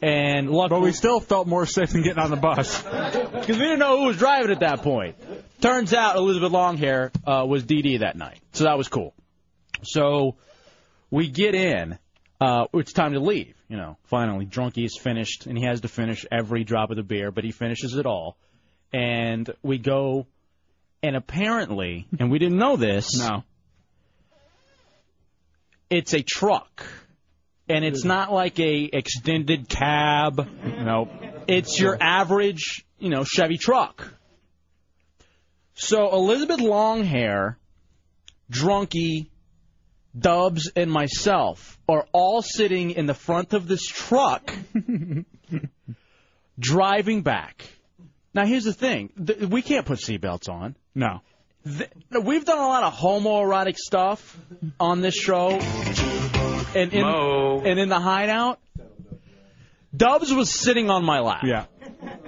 [0.02, 2.82] And luckily, But we still felt more safe than getting on the bus.
[2.82, 5.16] because we didn't know who was driving at that point.
[5.60, 9.14] Turns out Elizabeth Longhair uh, was DD that night, so that was cool.
[9.82, 10.36] So
[11.10, 11.98] we get in.
[12.40, 13.54] Uh, it's time to leave.
[13.68, 17.02] You know, finally, Drunky is finished, and he has to finish every drop of the
[17.02, 18.36] beer, but he finishes it all.
[18.92, 20.26] And we go,
[21.02, 23.18] and apparently, and we didn't know this.
[23.18, 23.44] No.
[25.90, 26.84] It's a truck,
[27.68, 30.48] and it's not like a extended cab.
[30.64, 31.10] Nope.
[31.46, 34.12] It's your average, you know, Chevy truck.
[35.74, 37.56] So Elizabeth Longhair,
[38.50, 39.28] Drunky,
[40.16, 44.54] Dubs, and myself are all sitting in the front of this truck,
[46.58, 47.64] driving back.
[48.32, 50.76] Now here's the thing: Th- we can't put seatbelts on.
[50.94, 51.20] No.
[51.64, 51.90] Th-
[52.22, 54.38] we've done a lot of homoerotic stuff
[54.78, 55.58] on this show,
[56.74, 58.60] and in, and in the hideout.
[59.96, 61.44] Dubs was sitting on my lap.
[61.44, 61.66] Yeah.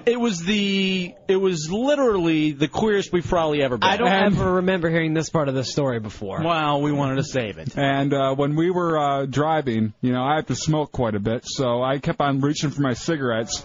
[0.04, 3.88] It was the it was literally the queerest we've probably ever been.
[3.88, 6.42] I don't ever remember hearing this part of the story before.
[6.44, 7.76] Well, we wanted to save it.
[7.76, 11.20] And uh, when we were uh, driving, you know, I have to smoke quite a
[11.20, 13.64] bit, so I kept on reaching for my cigarettes.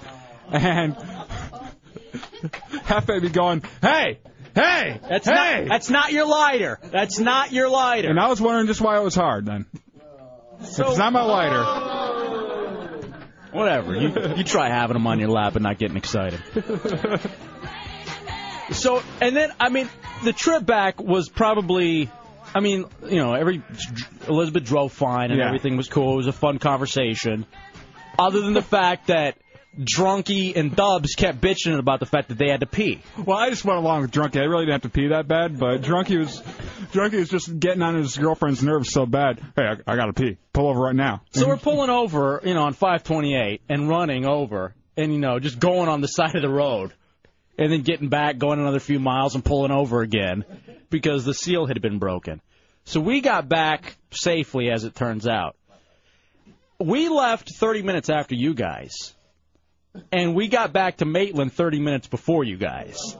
[0.50, 0.96] And
[2.86, 4.20] Hefe be going, hey,
[4.56, 5.60] hey, That's hey.
[5.62, 6.80] not that's not your lighter.
[6.84, 8.10] That's not your lighter.
[8.10, 9.68] And I was wondering just why it was hard then.
[10.64, 11.64] So- it's not my lighter.
[13.52, 13.96] Whatever.
[13.96, 16.40] You you try having them on your lap and not getting excited.
[18.72, 19.90] So and then I mean
[20.24, 22.10] the trip back was probably
[22.56, 23.62] I mean you know every
[24.28, 25.48] Elizabeth drove fine and Yeah.
[25.48, 26.14] everything was cool.
[26.14, 27.46] It was a fun conversation.
[28.18, 29.36] Other than the fact that
[29.80, 33.02] Drunky and Dubs kept bitching about the fact that they had to pee.
[33.18, 34.38] Well, I just went along with Drunky.
[34.38, 36.42] I really didn't have to pee that bad, but Drunky was
[36.92, 39.40] Drunky was just getting on his girlfriend's nerves so bad.
[39.56, 40.38] Hey, I, I gotta pee.
[40.52, 41.22] Pull over right now.
[41.32, 45.60] So we're pulling over, you know, on 528 and running over and, you know, just
[45.60, 46.94] going on the side of the road
[47.58, 50.44] and then getting back, going another few miles and pulling over again
[50.90, 52.42] because the seal had been broken.
[52.84, 55.56] So we got back safely, as it turns out.
[56.80, 59.14] We left 30 minutes after you guys,
[60.12, 63.16] and we got back to Maitland 30 minutes before you guys.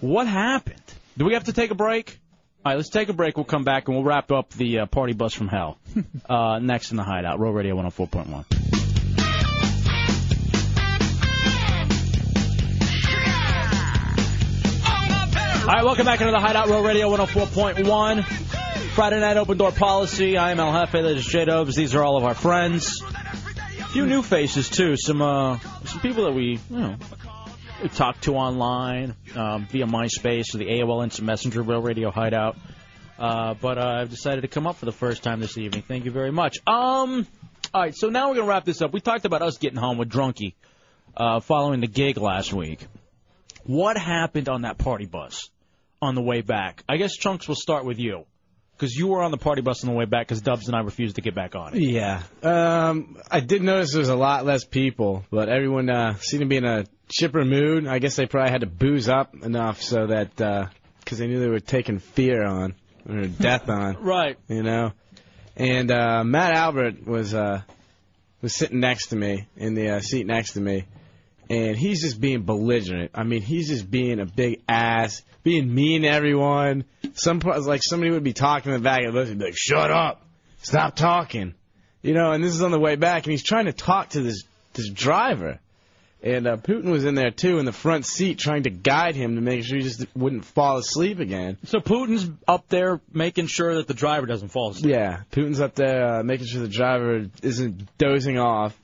[0.00, 0.80] What happened?
[1.16, 2.18] Do we have to take a break?
[2.64, 3.36] All right, let's take a break.
[3.36, 5.78] We'll come back and we'll wrap up the uh, party bus from hell.
[6.28, 8.44] uh, next in the hideout, Real Radio 104.1.
[15.66, 18.24] All right, welcome back into the Hideout Real Radio 104.1.
[18.94, 20.36] Friday night open door policy.
[20.36, 20.92] I am El Jefe.
[20.92, 21.74] That is J Dubs.
[21.74, 23.02] These are all of our friends.
[23.96, 24.94] Few new faces too.
[24.94, 26.96] Some uh, some people that we you know
[27.82, 32.58] we talked to online um, via MySpace or the AOL Instant Messenger Real Radio Hideout.
[33.18, 35.82] Uh, but uh, I've decided to come up for the first time this evening.
[35.88, 36.58] Thank you very much.
[36.66, 37.26] Um,
[37.72, 38.92] all right, so now we're gonna wrap this up.
[38.92, 40.52] We talked about us getting home with Drunky
[41.16, 42.86] uh, following the gig last week.
[43.64, 45.48] What happened on that party bus
[46.02, 46.84] on the way back?
[46.86, 48.26] I guess Chunks will start with you
[48.76, 50.80] because you were on the party bus on the way back because Dubs and I
[50.80, 51.80] refused to get back on it.
[51.80, 52.22] Yeah.
[52.42, 56.46] Um, I did notice there was a lot less people, but everyone uh, seemed to
[56.46, 57.86] be in a chipper mood.
[57.86, 61.48] I guess they probably had to booze up enough so that because they knew they
[61.48, 62.74] were taking fear on
[63.08, 63.96] or death on.
[64.02, 64.38] Right.
[64.48, 64.92] You know.
[65.56, 67.62] And uh, Matt Albert was uh,
[68.42, 70.84] was sitting next to me in the uh, seat next to me,
[71.48, 73.12] and he's just being belligerent.
[73.14, 76.84] I mean, he's just being a big ass, being mean to everyone.
[77.14, 79.56] Some like somebody would be talking in the back of the bus and be like,
[79.56, 80.22] "Shut up,
[80.62, 81.54] stop talking,"
[82.02, 82.32] you know.
[82.32, 84.42] And this is on the way back, and he's trying to talk to this
[84.74, 85.60] this driver,
[86.22, 89.36] and uh, Putin was in there too in the front seat trying to guide him
[89.36, 91.58] to make sure he just wouldn't fall asleep again.
[91.64, 94.92] So Putin's up there making sure that the driver doesn't fall asleep.
[94.92, 98.76] Yeah, Putin's up there uh, making sure the driver isn't dozing off,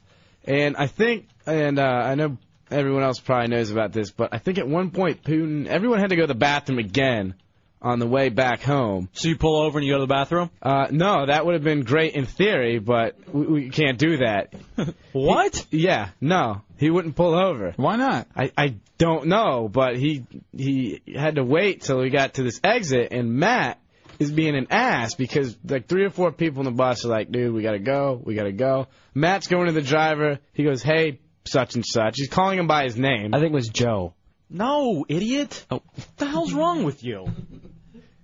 [0.44, 2.38] and I think, and uh, I know
[2.72, 6.10] everyone else probably knows about this, but I think at one point Putin, everyone had
[6.10, 7.34] to go to the bathroom again
[7.82, 9.08] on the way back home.
[9.12, 10.50] So you pull over and you go to the bathroom?
[10.62, 14.54] Uh, no, that would have been great in theory, but we, we can't do that.
[15.12, 15.66] what?
[15.70, 17.74] yeah, no, he wouldn't pull over.
[17.76, 18.28] Why not?
[18.36, 20.24] I I don't know, but he
[20.56, 23.80] he had to wait till we got to this exit, and Matt
[24.18, 27.30] is being an ass because like three or four people in the bus are like,
[27.30, 28.86] dude, we gotta go, we gotta go.
[29.14, 30.38] Matt's going to the driver.
[30.52, 32.16] He goes, hey, such and such.
[32.16, 33.34] He's calling him by his name.
[33.34, 34.14] I think it was Joe.
[34.48, 35.64] No, idiot.
[35.70, 35.82] Oh.
[35.94, 37.26] What the hell's wrong with you?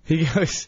[0.05, 0.67] He goes.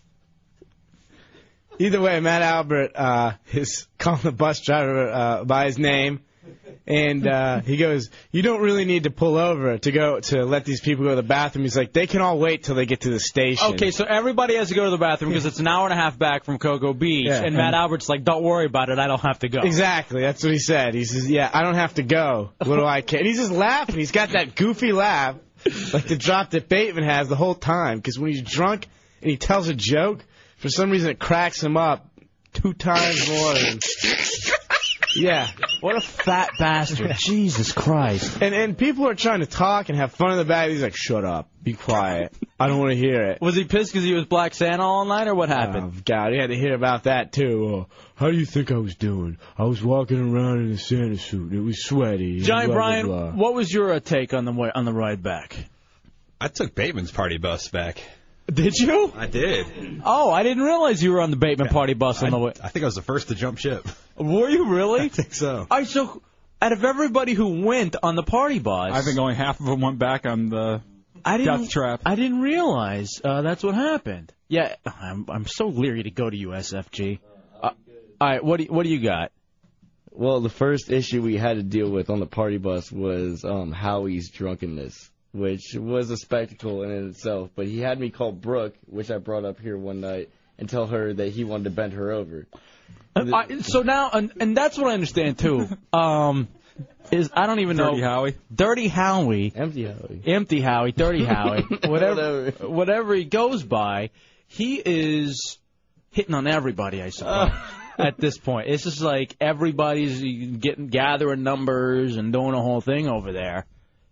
[1.79, 6.21] Either way, Matt Albert uh, is calling the bus driver uh, by his name,
[6.87, 10.65] and uh, he goes, "You don't really need to pull over to go to let
[10.65, 13.01] these people go to the bathroom." He's like, "They can all wait till they get
[13.01, 15.67] to the station." Okay, so everybody has to go to the bathroom because it's an
[15.67, 18.65] hour and a half back from Cocoa Beach, Yeah, and Matt Albert's like, "Don't worry
[18.65, 20.93] about it, I don't have to go." Exactly, that's what he said.
[20.93, 22.51] He says, "Yeah, I don't have to go.
[22.57, 23.97] What do I care?" And he's just laughing.
[23.97, 25.35] He's got that goofy laugh,
[25.93, 27.97] like the drop that Bateman has the whole time.
[27.97, 28.87] Because when he's drunk
[29.21, 30.25] and he tells a joke,
[30.57, 32.07] for some reason it cracks him up
[32.53, 33.53] two times more.
[33.53, 33.79] Than...
[35.15, 35.47] Yeah.
[35.81, 37.13] What a fat bastard.
[37.17, 38.41] Jesus Christ.
[38.41, 40.69] And and people are trying to talk and have fun in the back.
[40.69, 42.33] He's like, "Shut up, be quiet.
[42.59, 45.05] I don't want to hear it." Was he pissed because he was Black Santa all
[45.05, 45.93] night, or what happened?
[45.95, 47.67] Oh, God, he had to hear about that too.
[47.67, 49.37] Oh, how do you think I was doing?
[49.57, 51.53] I was walking around in a Santa suit.
[51.53, 52.41] It was sweaty.
[52.41, 53.31] Johnny blah, blah, Bryan, blah.
[53.31, 55.55] what was your uh, take on the way, on the ride back?
[56.39, 58.01] I took Bateman's party bus back.
[58.51, 59.13] Did you?
[59.15, 60.01] I did.
[60.03, 62.53] Oh, I didn't realize you were on the Bateman party bus on the way.
[62.61, 63.87] I think I was the first to jump ship.
[64.17, 65.01] Were you really?
[65.05, 65.67] I think so.
[65.69, 66.21] All right, so
[66.61, 69.81] out of everybody who went on the party bus, I think only half of them
[69.81, 70.81] went back on the
[71.23, 72.01] I didn't, death trap.
[72.05, 74.33] I didn't realize uh, that's what happened.
[74.47, 77.19] Yeah, I'm I'm so leery to go to USFG.
[77.61, 77.69] Uh,
[78.19, 79.31] all right, what do you, what do you got?
[80.11, 83.71] Well, the first issue we had to deal with on the party bus was um,
[83.71, 87.49] Howie's drunkenness, which was a spectacle in itself.
[87.55, 90.87] But he had me call Brooke, which I brought up here one night, and tell
[90.87, 92.47] her that he wanted to bend her over.
[93.15, 95.67] Uh, I, so now, and, and that's what I understand too.
[95.93, 96.47] Um,
[97.11, 97.91] is I don't even know.
[97.91, 98.37] Dirty Howie.
[98.53, 99.51] Dirty Howie.
[99.53, 100.21] Empty Howie.
[100.25, 100.91] Empty Howie.
[100.93, 101.61] Dirty Howie.
[101.85, 102.51] whatever.
[102.61, 104.11] whatever he goes by,
[104.47, 105.57] he is
[106.11, 107.01] hitting on everybody.
[107.01, 107.51] I suppose.
[107.97, 110.21] At this point, it's just like everybody's
[110.57, 113.67] getting gathering numbers and doing a whole thing over there,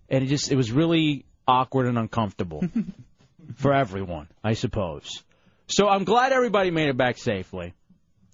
[0.10, 2.64] and it just it was really awkward and uncomfortable
[3.56, 5.23] for everyone, I suppose.
[5.68, 7.73] So I'm glad everybody made it back safely,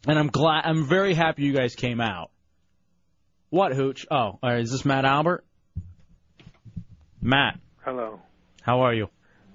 [0.07, 2.31] and I'm glad I'm very happy you guys came out.
[3.49, 4.05] What hooch?
[4.09, 5.45] Oh, all right, is this Matt Albert?
[7.21, 8.19] Matt, Hello.
[8.61, 9.07] how are you?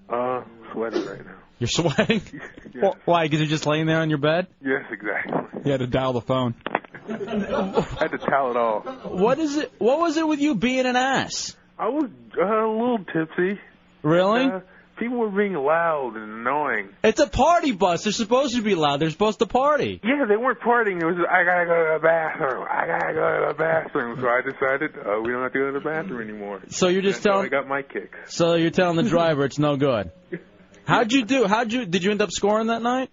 [0.08, 0.42] Uh,
[0.72, 1.36] sweating right now.
[1.58, 2.22] You're sweating.
[2.72, 2.94] Yes.
[3.04, 3.24] Why?
[3.24, 4.46] Because you're just laying there on your bed.
[4.64, 5.60] Yes, exactly.
[5.64, 6.54] You had to dial the phone.
[7.08, 8.80] I had to tell it all.
[9.06, 9.72] What is it?
[9.78, 11.56] What was it with you being an ass?
[11.80, 13.58] I was uh, a little tipsy.
[14.02, 14.44] Really?
[14.44, 14.60] Uh,
[14.98, 16.90] people were being loud and annoying.
[17.02, 18.04] It's a party bus.
[18.04, 19.00] They're supposed to be loud.
[19.00, 19.98] They're supposed to party.
[20.04, 21.00] Yeah, they weren't partying.
[21.00, 22.66] It was I gotta go to the bathroom.
[22.70, 24.20] I gotta go to the bathroom.
[24.20, 26.60] So I decided uh, we don't have to go to the bathroom anymore.
[26.68, 28.34] So you're just That's telling- I got my kicks.
[28.36, 30.12] So you're telling the driver it's no good.
[30.84, 31.46] How'd you do?
[31.46, 31.86] How'd you?
[31.86, 33.08] Did you end up scoring that night?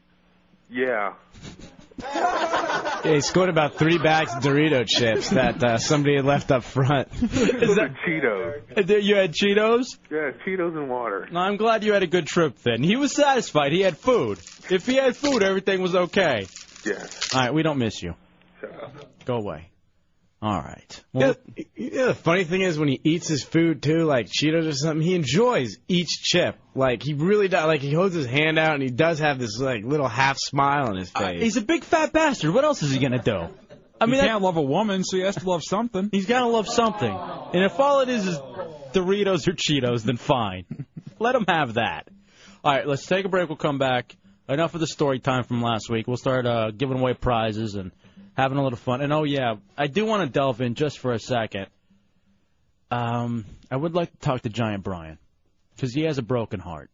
[0.69, 1.13] Yeah.
[1.99, 6.63] Yeah, he scored about three bags of Dorito chips that uh, somebody had left up
[6.63, 7.09] front.
[7.11, 8.91] Those are Cheetos.
[8.91, 9.97] Uh, You had Cheetos?
[10.11, 11.27] Yeah, Cheetos and water.
[11.31, 12.83] No, I'm glad you had a good trip then.
[12.83, 13.71] He was satisfied.
[13.71, 14.39] He had food.
[14.69, 16.47] If he had food, everything was okay.
[16.85, 17.33] Yes.
[17.33, 18.15] All right, we don't miss you.
[19.25, 19.69] Go away.
[20.39, 21.03] All right.
[21.13, 21.33] yeah,
[21.75, 25.01] yeah, the funny thing is when he eats his food too, like Cheetos or something,
[25.01, 26.57] he enjoys each chip.
[26.75, 27.65] Like he really does.
[27.65, 30.89] Like he holds his hand out and he does have this like little half smile
[30.89, 31.41] on his face.
[31.41, 32.53] He's a big fat bastard.
[32.53, 33.47] What else is he gonna do?
[33.99, 36.09] I mean, he can't love a woman, so he has to love something.
[36.11, 37.09] He's got to love something.
[37.11, 38.37] And if all it is is
[38.93, 40.65] Doritos or Cheetos, then fine.
[41.19, 42.07] Let him have that.
[42.63, 43.49] All right, let's take a break.
[43.49, 44.15] We'll come back.
[44.49, 46.07] Enough of the story time from last week.
[46.07, 47.91] We'll start uh, giving away prizes and
[48.37, 49.01] having a little fun.
[49.01, 51.67] And oh yeah, I do want to delve in just for a second.
[52.91, 55.17] Um, I would like to talk to Giant Brian
[55.75, 56.89] because he has a broken heart,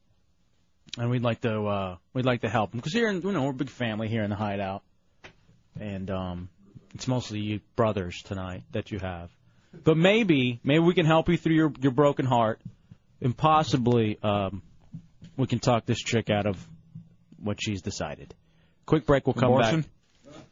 [0.98, 3.44] and we'd like to uh, we'd like to help him because here, in, you know,
[3.44, 4.82] we're a big family here in the hideout,
[5.80, 6.50] and um,
[6.96, 9.30] it's mostly you brothers tonight that you have.
[9.84, 12.60] But maybe, maybe we can help you through your your broken heart,
[13.22, 14.64] and possibly um,
[15.38, 16.58] we can talk this chick out of
[17.38, 18.34] what she's decided.
[18.88, 19.28] Quick break.
[19.28, 19.86] We'll come back.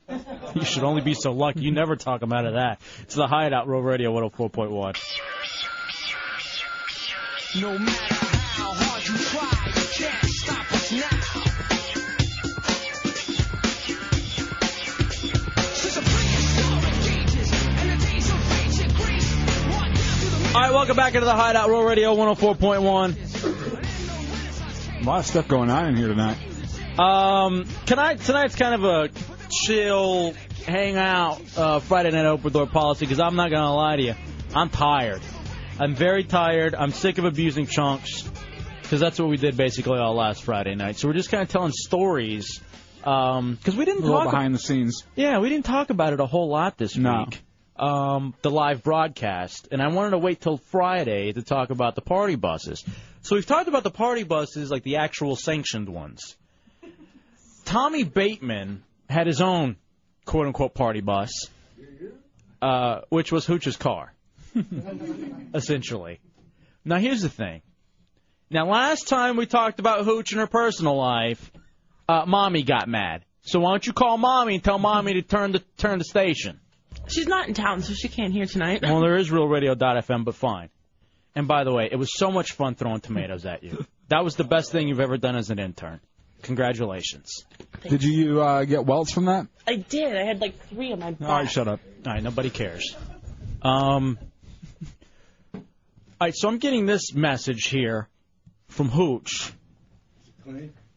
[0.55, 1.61] You should only be so lucky.
[1.61, 2.81] You never talk him out of that.
[3.03, 4.97] It's the Hideout Real Radio 104.1.
[7.61, 11.07] No matter how hard you try, you can't stop us now.
[20.53, 25.01] All right, welcome back into the Hideout Real Radio 104.1.
[25.01, 26.37] A lot of stuff going on in here tonight.
[26.99, 29.07] Um, tonight tonight's kind of a
[29.51, 30.33] chill
[30.65, 34.15] hangout uh, Friday night open door policy because I'm not gonna lie to you,
[34.55, 35.21] I'm tired.
[35.79, 36.75] I'm very tired.
[36.75, 38.29] I'm sick of abusing chunks
[38.81, 40.97] because that's what we did basically all last Friday night.
[40.97, 42.61] So we're just kind of telling stories
[42.97, 45.03] because we didn't A talk behind the scenes.
[45.15, 47.41] Yeah, we didn't talk about it a whole lot this week.
[47.77, 52.01] Um, the live broadcast, and I wanted to wait till Friday to talk about the
[52.01, 52.83] party buses.
[53.23, 56.35] So we've talked about the party buses, like the actual sanctioned ones.
[57.65, 59.75] Tommy Bateman had his own
[60.25, 61.31] quote unquote party bus,
[62.61, 64.13] uh, which was Hooch's car,
[65.53, 66.19] essentially.
[66.85, 67.61] Now here's the thing.
[68.49, 71.51] Now last time we talked about Hooch and her personal life,
[72.09, 73.23] uh, mommy got mad.
[73.43, 76.59] So why don't you call mommy and tell mommy to turn the turn the station?
[77.07, 78.81] She's not in town, so she can't hear tonight.
[78.83, 80.69] Well, there is RealRadio.fm, but fine.
[81.35, 83.85] And by the way, it was so much fun throwing tomatoes at you.
[84.09, 86.01] That was the best thing you've ever done as an intern.
[86.41, 87.45] Congratulations.
[87.87, 89.47] Did you uh, get welts from that?
[89.67, 90.15] I did.
[90.15, 91.29] I had like three on my back.
[91.29, 91.79] All right, shut up.
[92.05, 92.95] All right, nobody cares.
[93.61, 94.17] Um.
[95.53, 98.07] All right, so I'm getting this message here
[98.67, 99.51] from Hooch.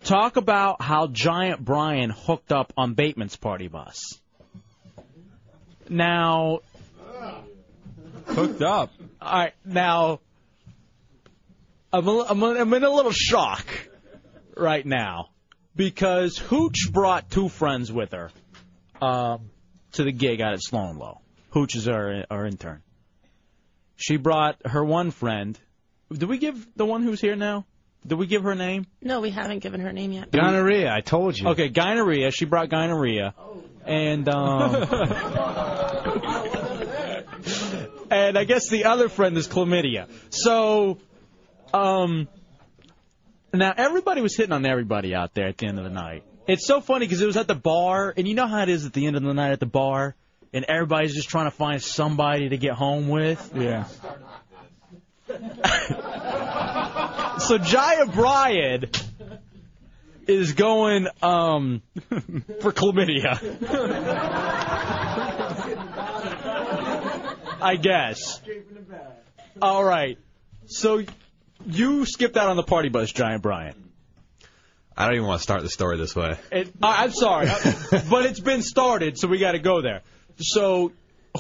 [0.03, 4.21] Talk about how Giant Brian hooked up on Bateman's party bus.
[5.89, 6.61] Now,
[8.27, 8.93] hooked up.
[9.21, 10.21] All right, now
[11.93, 13.67] I'm a, I'm, a, I'm in a little shock
[14.57, 15.31] right now
[15.77, 18.31] because Hooch brought two friends with her
[19.01, 19.51] um,
[19.93, 21.21] to the gig out at Slow and Low.
[21.51, 22.83] Hooch is our our intern.
[23.97, 25.59] She brought her one friend.
[26.13, 27.67] Did we give the one who's here now?
[28.07, 28.87] Did we give her name?
[29.01, 30.31] No, we haven't given her name yet.
[30.31, 31.49] Gonorrhea, I told you.
[31.49, 32.31] Okay, gonorrhea.
[32.33, 33.35] She brought gonorrhea,
[33.87, 34.75] and um,
[38.11, 40.09] and I guess the other friend is chlamydia.
[40.31, 40.99] So,
[41.73, 42.29] um,
[43.59, 46.25] now everybody was hitting on everybody out there at the end of the night.
[46.47, 48.85] It's so funny because it was at the bar, and you know how it is
[48.85, 50.15] at the end of the night at the bar.
[50.53, 53.53] and everybody's just trying to find somebody to get home with.
[53.57, 53.87] Yeah.
[57.41, 58.85] So Giant Brian
[60.29, 61.83] is going um
[62.61, 63.41] for chlamydia.
[67.61, 68.41] I guess.
[69.61, 70.17] All right.
[70.67, 71.03] So
[71.67, 73.75] you skipped out on the party bus, Giant Brian.
[74.97, 76.37] I don't even want to start the story this way.
[76.53, 77.47] It, I, I'm sorry,
[78.11, 80.03] but it's been started, so we got to go there.
[80.39, 80.93] So,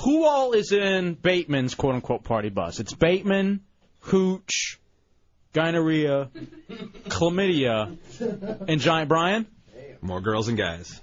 [0.03, 2.81] who all is in Bateman's quote unquote party bus?
[2.81, 3.61] It's Bateman,
[4.01, 4.81] Hooch,
[5.53, 6.31] Gonorrhea,
[7.09, 7.97] Chlamydia,
[8.69, 9.47] and Giant Brian?
[10.01, 11.01] More girls and guys.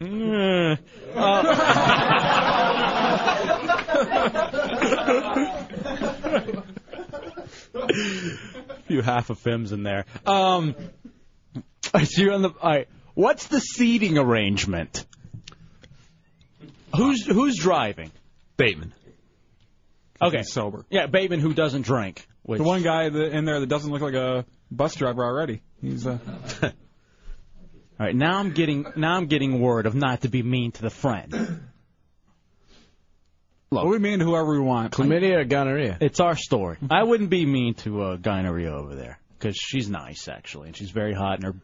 [0.00, 0.78] Mm,
[1.14, 1.42] uh,
[8.86, 10.06] few half of Fims in there.
[10.26, 10.74] Um,
[11.94, 12.50] I see you on the.
[12.50, 15.06] All right, what's the seating arrangement?
[16.96, 18.10] Who's who's driving?
[18.56, 18.92] Bateman.
[20.20, 20.84] Okay, sober.
[20.90, 22.26] Yeah, Bateman who doesn't drink.
[22.42, 25.60] Which, The one guy that, in there that doesn't look like a bus driver already.
[25.80, 26.18] He's uh.
[28.00, 30.82] All right, now I'm getting now I'm getting word of not to be mean to
[30.82, 31.67] the friend.
[33.70, 34.92] Look, we mean whoever we want.
[34.92, 35.98] Chlamydia or gonorrhea?
[36.00, 36.78] It's our story.
[36.90, 40.90] I wouldn't be mean to uh, Gonorrhea over there because she's nice actually, and she's
[40.90, 41.54] very hot, and her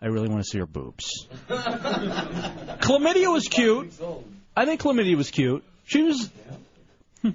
[0.00, 1.26] I really want to see her boobs.
[1.48, 3.92] Chlamydia was cute.
[4.56, 5.64] I think Chlamydia was cute.
[5.86, 6.30] She was.
[7.22, 7.30] Hmm.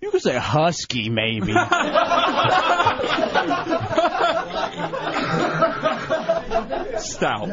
[0.00, 1.52] You could say husky, maybe.
[6.98, 7.48] Stout.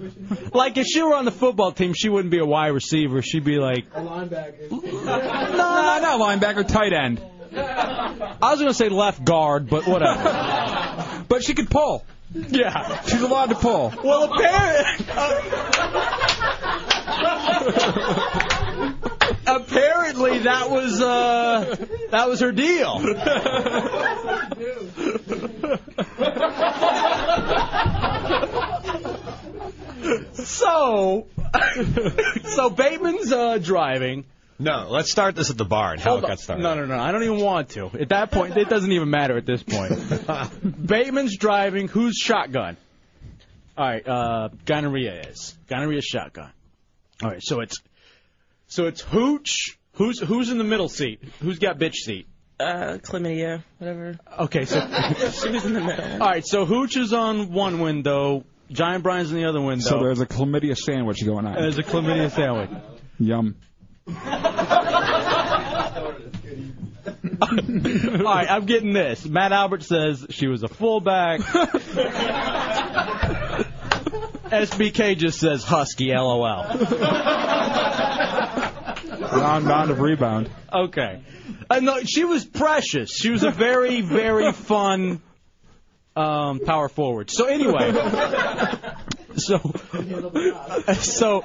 [0.54, 3.22] like if she were on the football team, she wouldn't be a wide receiver.
[3.22, 4.70] She'd be like a linebacker.
[5.60, 7.20] No, not linebacker, tight end.
[7.54, 11.06] I was gonna say left guard, but whatever.
[11.28, 12.04] But she could pull.
[12.34, 13.92] Yeah, she's allowed to pull.
[14.02, 15.06] Well, apparently,
[19.46, 21.76] apparently that was uh
[22.10, 23.00] that was her deal.
[30.34, 31.26] So,
[32.44, 34.24] so Bateman's uh, driving.
[34.58, 36.30] No, let's start this at the bar and how Hold it on.
[36.32, 36.62] got started.
[36.62, 36.98] No, no, no.
[36.98, 37.86] I don't even want to.
[37.98, 39.92] At that point, it doesn't even matter at this point.
[40.86, 41.88] Bateman's driving.
[41.88, 42.76] Who's shotgun?
[43.78, 46.50] All right, uh, gonorrhea is gonorrhea shotgun.
[47.22, 47.78] All right, so it's
[48.66, 49.78] so it's Hooch.
[49.94, 51.22] Who's who's in the middle seat?
[51.40, 52.26] Who's got bitch seat?
[52.58, 54.18] Uh, chlamydia, whatever.
[54.40, 54.80] Okay, so
[55.30, 56.04] she was in the middle.
[56.22, 58.44] all right, so Hooch is on one window.
[58.70, 59.84] Giant Brian's in the other window.
[59.84, 61.54] So there's a chlamydia sandwich going on.
[61.54, 62.70] There's a chlamydia sandwich.
[63.18, 63.56] Yum.
[67.42, 67.56] All
[68.24, 69.24] right, I'm getting this.
[69.26, 71.40] Matt Albert says she was a fullback.
[74.50, 76.44] SBK just says husky, lol.
[79.20, 80.50] Round bound of rebound.
[80.72, 81.22] Okay.
[81.70, 83.10] And no, she was precious.
[83.10, 85.22] She was a very, very fun
[86.16, 87.30] um, power forward.
[87.30, 87.92] So anyway,
[89.36, 89.58] so
[90.94, 91.44] so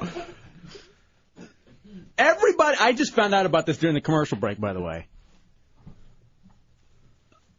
[2.18, 2.78] everybody.
[2.80, 5.08] I just found out about this during the commercial break, by the way.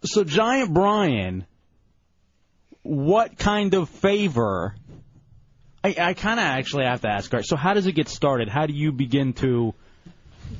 [0.05, 1.47] So Giant Brian,
[2.83, 4.74] what kind of favor?
[5.83, 7.43] I, I kind of actually have to ask her.
[7.43, 8.49] So how does it get started?
[8.49, 9.74] How do you begin to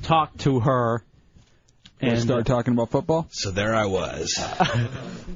[0.03, 1.03] talk to her?
[1.99, 3.27] And start talking about football.
[3.31, 4.39] So there I was.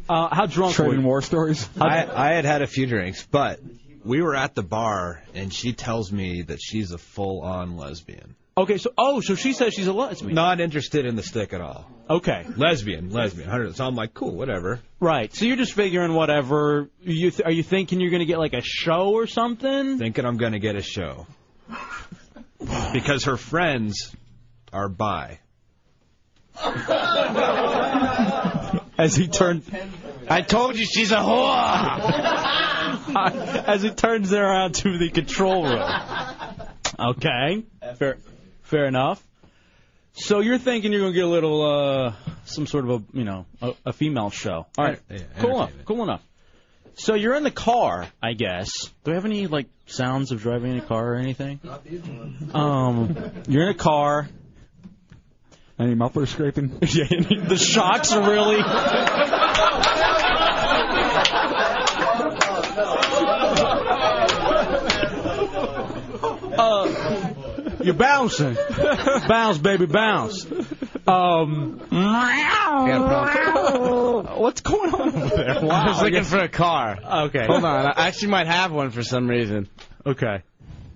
[0.09, 1.07] Uh, how drunk were Trading you?
[1.07, 1.69] war stories.
[1.79, 3.61] I, I had had a few drinks, but
[4.03, 8.35] we were at the bar, and she tells me that she's a full-on lesbian.
[8.57, 10.33] Okay, so oh, so she says she's a lesbian.
[10.33, 11.89] Not interested in the stick at all.
[12.09, 12.45] Okay.
[12.57, 13.47] Lesbian, lesbian.
[13.47, 13.77] 100.
[13.77, 14.81] So I'm like, cool, whatever.
[14.99, 15.33] Right.
[15.33, 16.89] So you're just figuring whatever.
[17.01, 19.97] You th- are you thinking you're going to get like a show or something?
[19.97, 21.25] Thinking I'm going to get a show.
[22.91, 24.13] Because her friends
[24.73, 25.39] are bi.
[28.97, 29.67] As he turns.
[30.29, 31.99] I told you she's a whore.
[33.67, 35.83] As he turns around to the control room.
[36.99, 37.63] Okay.
[37.97, 38.17] Fair.
[38.61, 39.21] Fair enough.
[40.13, 42.13] So you're thinking you're going to get a little, uh,
[42.45, 44.67] some sort of a, you know, a, a female show.
[44.77, 44.99] All right.
[45.09, 45.71] Yeah, cool enough.
[45.85, 46.21] Cool enough.
[46.95, 48.69] So you're in the car, I guess.
[49.03, 51.59] Do we have any like sounds of driving in a car or anything?
[51.63, 52.53] Not these ones.
[52.53, 54.29] Um, you're in a car.
[55.81, 56.69] Any muffler scraping?
[56.81, 58.61] yeah, the shocks are really.
[66.53, 67.33] Uh,
[67.81, 68.55] you're bouncing.
[69.27, 70.45] bounce, baby, bounce.
[71.07, 71.79] Um,
[74.37, 75.49] what's going on over there?
[75.49, 76.99] I was looking for a car.
[77.25, 77.47] Okay.
[77.47, 77.87] Hold on.
[77.87, 79.67] I actually might have one for some reason.
[80.05, 80.43] Okay.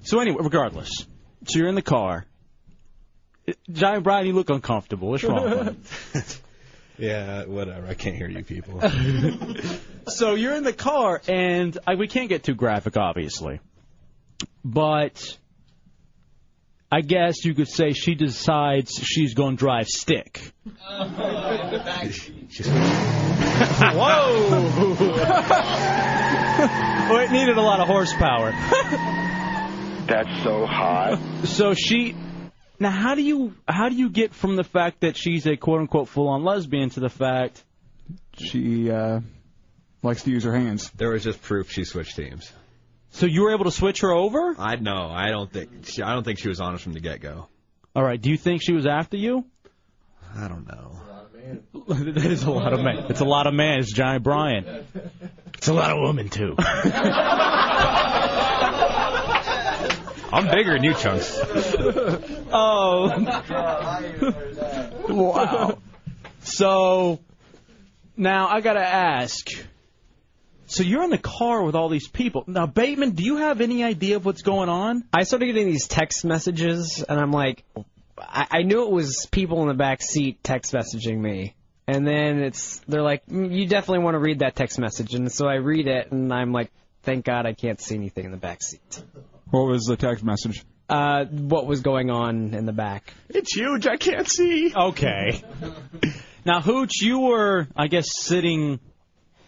[0.03, 0.91] So anyway, regardless,
[1.47, 2.27] so you're in the car.
[3.71, 5.09] Giant Brian, you look uncomfortable.
[5.09, 5.77] What's wrong?
[6.97, 7.87] Yeah, whatever.
[7.87, 8.81] I can't hear you people.
[10.07, 13.59] so you're in the car, and I, we can't get too graphic, obviously,
[14.63, 15.37] but
[16.91, 20.53] I guess you could say she decides she's going to drive stick.
[20.63, 21.09] Whoa!
[27.09, 28.51] well, it needed a lot of horsepower.
[30.07, 31.19] That's so hot.
[31.45, 32.15] So she.
[32.79, 35.81] Now, how do you how do you get from the fact that she's a quote
[35.81, 37.63] unquote full on lesbian to the fact
[38.37, 39.21] she uh,
[40.03, 40.89] likes to use her hands?
[40.91, 42.51] There was just proof she switched teams.
[43.11, 44.55] So you were able to switch her over?
[44.57, 45.09] I know.
[45.09, 45.85] I don't think.
[45.85, 47.47] She, I don't think she was honest from the get go.
[47.95, 48.21] All right.
[48.21, 49.45] Do you think she was after you?
[50.35, 50.99] I don't know.
[51.87, 53.05] that is a lot of men.
[53.09, 53.79] It's a lot of men.
[53.79, 54.85] It's Giant Brian.
[55.53, 56.55] It's a lot of women too.
[60.35, 61.39] I'm bigger than you, chunks.
[62.51, 63.07] oh.
[65.07, 65.77] wow.
[66.41, 67.19] So
[68.17, 69.47] now I gotta ask.
[70.65, 72.43] So you're in the car with all these people.
[72.47, 75.05] Now, Bateman, do you have any idea of what's going on?
[75.13, 77.63] I started getting these text messages, and I'm like,
[78.17, 81.55] I, I knew it was people in the back seat text messaging me.
[81.87, 85.31] And then it's they're like, "Mm, you definitely want to read that text message, and
[85.31, 86.71] so I read it, and I'm like,
[87.03, 89.01] thank God I can't see anything in the back seat.
[89.51, 90.63] What was the text message?
[90.87, 93.13] Uh, what was going on in the back?
[93.29, 93.87] It's huge.
[93.87, 94.73] I can't see.
[94.75, 95.41] Okay.
[96.45, 98.79] now, Hooch, you were, I guess, sitting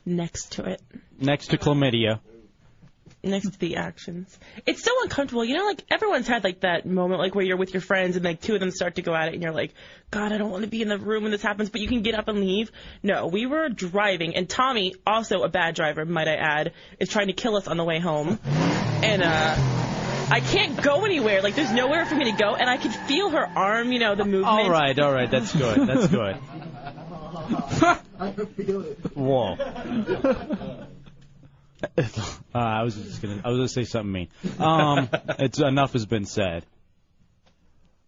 [0.06, 0.82] Next to it.
[1.20, 2.20] next to chlamydia.
[3.24, 4.38] Next to the actions.
[4.66, 5.44] It's so uncomfortable.
[5.44, 8.24] You know, like everyone's had like that moment, like where you're with your friends and
[8.24, 9.74] like two of them start to go at it, and you're like,
[10.12, 12.02] God, I don't want to be in the room when this happens, but you can
[12.02, 12.72] get up and leave.
[13.04, 17.28] No, we were driving, and Tommy, also a bad driver, might I add, is trying
[17.28, 19.84] to kill us on the way home, and uh.
[20.30, 21.42] I can't go anywhere.
[21.42, 24.14] Like, there's nowhere for me to go, and I can feel her arm, you know,
[24.14, 24.46] the movement.
[24.46, 25.88] All right, all right, that's good.
[25.88, 26.38] That's good.
[28.20, 28.98] I feel it.
[29.16, 29.56] Whoa.
[32.56, 33.40] Uh, I was just gonna.
[33.46, 34.30] I was gonna say something mean.
[34.58, 36.66] Um, it's enough has been said.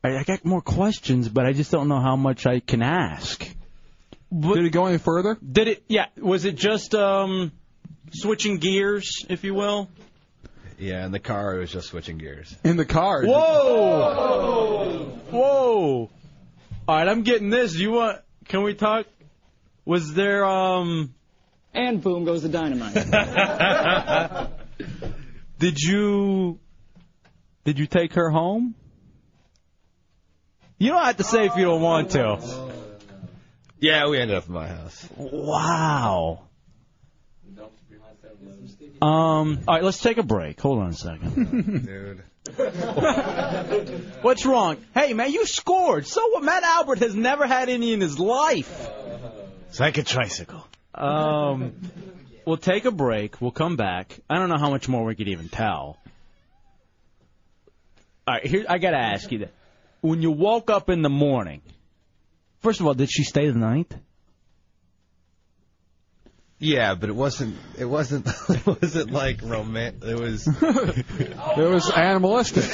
[0.03, 3.47] I, I got more questions, but I just don't know how much I can ask.
[4.31, 5.37] Did it go any further?
[5.39, 5.83] Did it?
[5.87, 6.05] Yeah.
[6.17, 7.51] Was it just um,
[8.11, 9.89] switching gears, if you will?
[10.79, 12.55] Yeah, in the car it was just switching gears.
[12.63, 13.23] In the car.
[13.23, 15.19] Whoa!
[15.29, 16.09] Whoa!
[16.87, 17.73] All right, I'm getting this.
[17.73, 18.19] Do you want?
[18.47, 19.05] Can we talk?
[19.85, 21.13] Was there um?
[21.73, 22.95] And boom goes the dynamite.
[25.59, 26.59] Did you?
[27.63, 28.75] Did you take her home?
[30.77, 32.71] You don't have to say if you don't want to.
[33.79, 35.07] Yeah, we ended up at my house.
[35.17, 36.43] Wow.
[39.01, 39.59] Um.
[39.67, 40.59] All right, let's take a break.
[40.59, 41.85] Hold on a second.
[41.85, 42.23] Dude.
[44.21, 44.77] What's wrong?
[44.93, 46.07] Hey, man, you scored.
[46.07, 46.43] So what?
[46.43, 48.89] Matt Albert has never had any in his life.
[49.69, 50.65] It's like a tricycle.
[50.93, 51.73] Um,
[52.45, 53.41] we'll take a break.
[53.41, 54.19] We'll come back.
[54.29, 55.97] I don't know how much more we could even tell.
[58.27, 59.53] All right, here I gotta ask you that.
[60.01, 61.61] When you woke up in the morning,
[62.59, 63.93] first of all, did she stay the night?
[66.59, 67.55] Yeah, but it wasn't.
[67.77, 68.27] It wasn't.
[68.49, 70.03] It wasn't like romantic.
[70.03, 70.47] It was.
[70.61, 72.65] It was animalistic.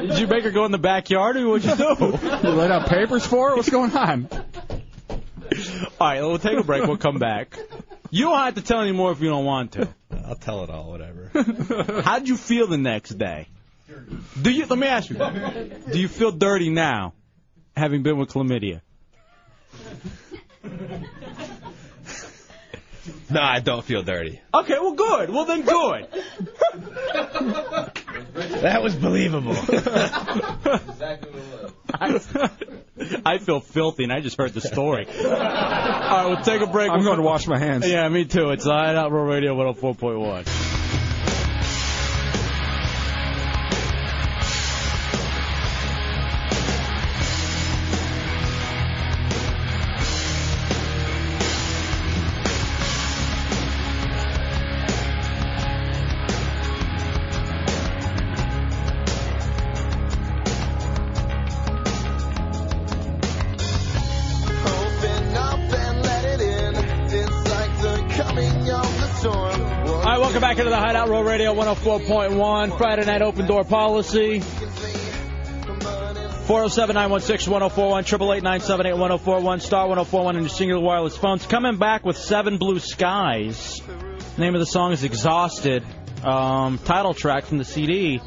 [0.00, 2.18] Did you make her go in the backyard, or what'd you do?
[2.48, 3.56] you laid out papers for her?
[3.56, 4.28] What's going on?
[6.00, 6.84] All right, we'll take a break.
[6.86, 7.58] We'll come back.
[8.10, 9.88] You don't have to tell any more if you don't want to.
[10.26, 10.90] I'll tell it all.
[10.90, 11.30] Whatever.
[12.04, 13.48] How'd you feel the next day?
[14.40, 14.66] Do you?
[14.66, 15.16] Let me ask you.
[15.16, 17.14] Do you feel dirty now,
[17.76, 18.80] having been with chlamydia?
[23.30, 24.40] no, I don't feel dirty.
[24.54, 25.30] Okay, well, good.
[25.30, 26.06] Well, then, good.
[28.62, 29.54] That was believable.
[31.92, 32.20] I,
[33.26, 35.06] I feel filthy, and I just heard the story.
[35.24, 36.90] All right, we'll take a break.
[36.90, 37.88] I'm going to wash my hands.
[37.88, 38.50] Yeah, me too.
[38.50, 41.01] It's uh, Hideout Real Radio 104.1.
[71.32, 74.40] Radio 104.1 Friday night open door policy.
[74.40, 81.46] 407 916 1041, 888 978 1041, star 1041 on your Cingular wireless phones.
[81.46, 83.80] Coming back with Seven Blue Skies.
[84.36, 85.82] Name of the song is Exhausted.
[86.22, 88.20] um, title track from the CD.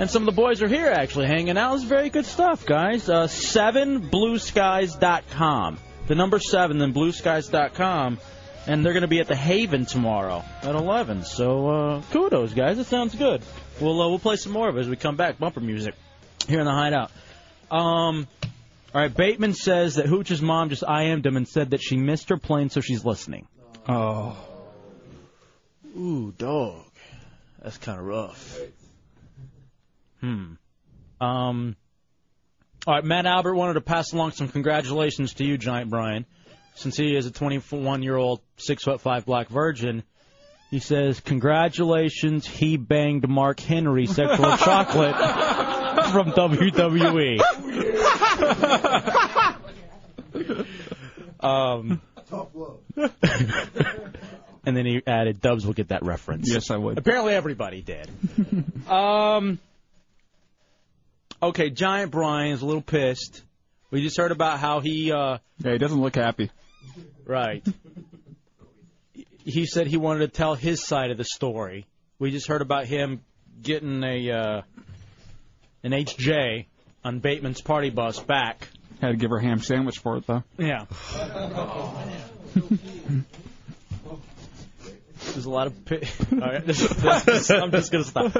[0.00, 1.76] And some of the boys are here actually hanging out.
[1.76, 3.08] It's very good stuff, guys.
[3.08, 5.78] Uh, 7blueskies.com.
[6.08, 8.18] The number 7, then blueskies.com.
[8.66, 11.24] And they're going to be at the Haven tomorrow at 11.
[11.24, 12.78] So uh, kudos, guys.
[12.78, 13.42] It sounds good.
[13.80, 15.38] We'll, uh, we'll play some more of it as we come back.
[15.38, 15.94] Bumper music
[16.46, 17.10] here in the Hideout.
[17.70, 18.28] Um,
[18.94, 22.28] all right, Bateman says that Hooch's mom just IM'd him and said that she missed
[22.28, 23.48] her plane, so she's listening.
[23.88, 24.36] Oh.
[25.96, 26.84] Ooh, dog.
[27.62, 28.58] That's kind of rough.
[30.20, 30.54] Hmm.
[31.20, 31.76] Um.
[32.86, 36.26] All right, Matt Albert wanted to pass along some congratulations to you, Giant Brian,
[36.74, 40.02] since he is a 21-year-old, six foot five black virgin.
[40.70, 45.14] He says, "Congratulations, he banged Mark Henry, sexual chocolate
[46.10, 47.40] from WWE."
[51.40, 52.00] um.
[54.64, 56.96] and then he added, "Dubs will get that reference." Yes, I would.
[56.96, 58.08] Apparently, everybody did.
[58.88, 59.58] um.
[61.42, 63.42] Okay, Giant Brian's a little pissed.
[63.90, 65.12] We just heard about how he.
[65.12, 66.50] uh Yeah, he doesn't look happy.
[67.26, 67.64] Right.
[69.44, 71.86] he said he wanted to tell his side of the story.
[72.18, 73.20] We just heard about him
[73.62, 74.62] getting a uh,
[75.82, 76.66] an HJ
[77.04, 78.68] on Bateman's party bus back.
[79.00, 80.44] Had to give her a ham sandwich for it, though.
[80.58, 80.84] Yeah.
[85.32, 85.84] There's a lot of.
[85.84, 86.02] Pi-
[86.32, 86.86] All right, this-
[87.24, 88.32] this- I'm just gonna stop.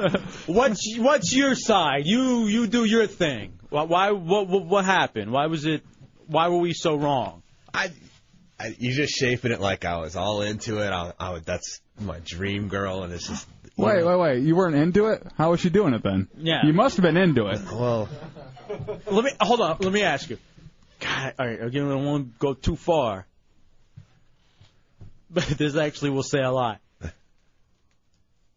[0.47, 2.03] What's what's your side?
[2.05, 3.53] You you do your thing.
[3.69, 5.31] Why, why what, what what happened?
[5.31, 5.83] Why was it?
[6.27, 7.41] Why were we so wrong?
[7.73, 7.89] I,
[8.63, 10.89] I, you just shaping it like I was all into it.
[10.89, 13.45] I, I would, that's my dream girl, and it's just.
[13.75, 14.39] Wait, wait, wait.
[14.39, 15.21] You weren't into it?
[15.37, 16.29] How was she doing it then?
[16.37, 16.61] Yeah.
[16.63, 17.59] You must have been into it.
[17.69, 18.07] Well,
[19.07, 19.77] Let me hold on.
[19.81, 20.37] Let me ask you.
[21.01, 21.61] God, all right.
[21.61, 23.25] Again, I don't want to go too far,
[25.29, 26.79] but this actually will say a lot.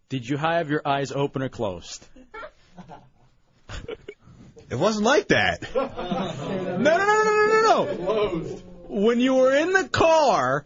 [0.09, 2.07] Did you have your eyes open or closed?
[4.71, 5.69] it wasn't like that.
[6.77, 8.63] No, no, no, no, no, no, no.
[8.89, 10.65] When you were in the car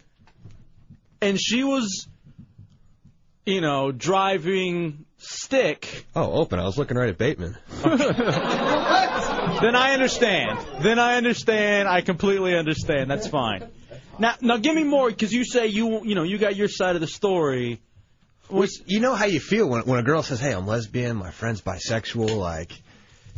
[1.21, 2.07] and she was,
[3.45, 6.05] you know, driving stick.
[6.15, 6.59] Oh, open.
[6.59, 7.57] I was looking right at Bateman.
[7.83, 7.95] then
[9.75, 10.59] I understand.
[10.81, 11.87] Then I understand.
[11.87, 13.09] I completely understand.
[13.09, 13.67] That's fine.
[14.19, 16.95] Now, now give me more because you say you, you know, you got your side
[16.95, 17.79] of the story.
[18.49, 21.15] Well, you know how you feel when when a girl says, "Hey, I'm lesbian.
[21.15, 22.73] My friend's bisexual." Like,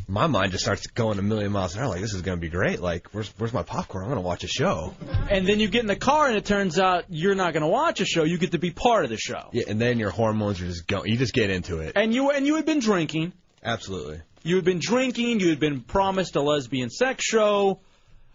[0.07, 1.89] my mind just starts going a million miles an hour.
[1.89, 2.81] Like, this is gonna be great.
[2.81, 4.03] Like, where's where's my popcorn?
[4.03, 4.93] I'm gonna watch a show.
[5.29, 7.67] And then you get in the car and it turns out you're not going to
[7.67, 8.23] watch a show.
[8.23, 9.49] You get to be part of the show.
[9.51, 11.09] Yeah, and then your hormones are just going.
[11.09, 11.93] You just get into it.
[11.95, 13.33] And you and you had been drinking.
[13.63, 14.21] Absolutely.
[14.43, 15.39] You had been drinking.
[15.39, 17.79] You had been promised a lesbian sex show.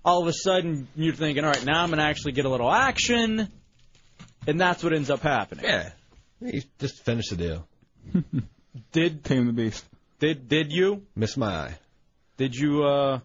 [0.05, 2.49] All of a sudden, you're thinking, all right, now I'm going to actually get a
[2.49, 3.49] little action.
[4.47, 5.67] And that's what ends up happening.
[5.67, 5.91] Yeah.
[6.41, 7.69] You just finish the deal.
[8.93, 9.85] Did Tame the beast.
[10.19, 11.03] Did did you?
[11.15, 11.79] Miss my eye.
[12.37, 12.85] Did you?
[12.85, 13.21] uh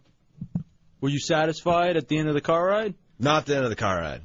[1.01, 2.93] Were you satisfied at the end of the car ride?
[3.19, 4.21] Not the end of the car ride.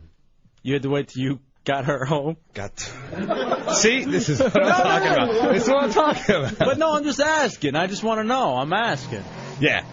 [0.63, 2.37] You had to wait till you got her home.
[2.55, 2.79] Got.
[3.77, 5.53] See, this is what I'm talking about.
[5.53, 6.59] This is what I'm talking about.
[6.59, 7.75] But no, I'm just asking.
[7.77, 8.57] I just want to know.
[8.57, 9.25] I'm asking.
[9.61, 9.85] Yeah.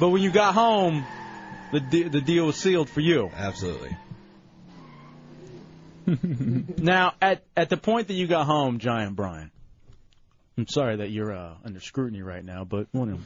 [0.00, 1.04] But when you got home,
[1.72, 3.30] the de- the deal was sealed for you.
[3.34, 3.96] Absolutely.
[6.78, 9.50] now, at at the point that you got home, Giant Brian,
[10.58, 13.18] I'm sorry that you're uh, under scrutiny right now, but you're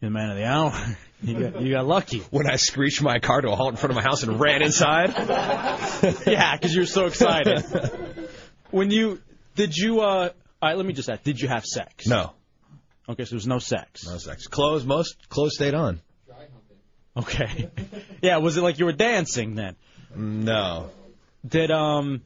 [0.00, 0.72] the man of the hour.
[1.22, 2.18] You got you got lucky.
[2.30, 4.60] When I screeched my car to a halt in front of my house and ran
[4.60, 5.14] inside.
[6.26, 7.64] yeah, because you're so excited.
[8.70, 9.22] when you
[9.54, 10.02] did you?
[10.02, 10.30] uh All
[10.62, 11.22] right, let me just ask.
[11.22, 12.06] Did you have sex?
[12.06, 12.34] No.
[13.08, 14.06] Okay, so there was no sex.
[14.06, 14.46] No sex.
[14.46, 14.84] Clothes.
[14.84, 16.02] Most clothes stayed on.
[17.16, 17.70] Okay.
[18.20, 19.74] yeah, was it like you were dancing then?
[20.14, 20.90] No.
[21.48, 22.20] Did um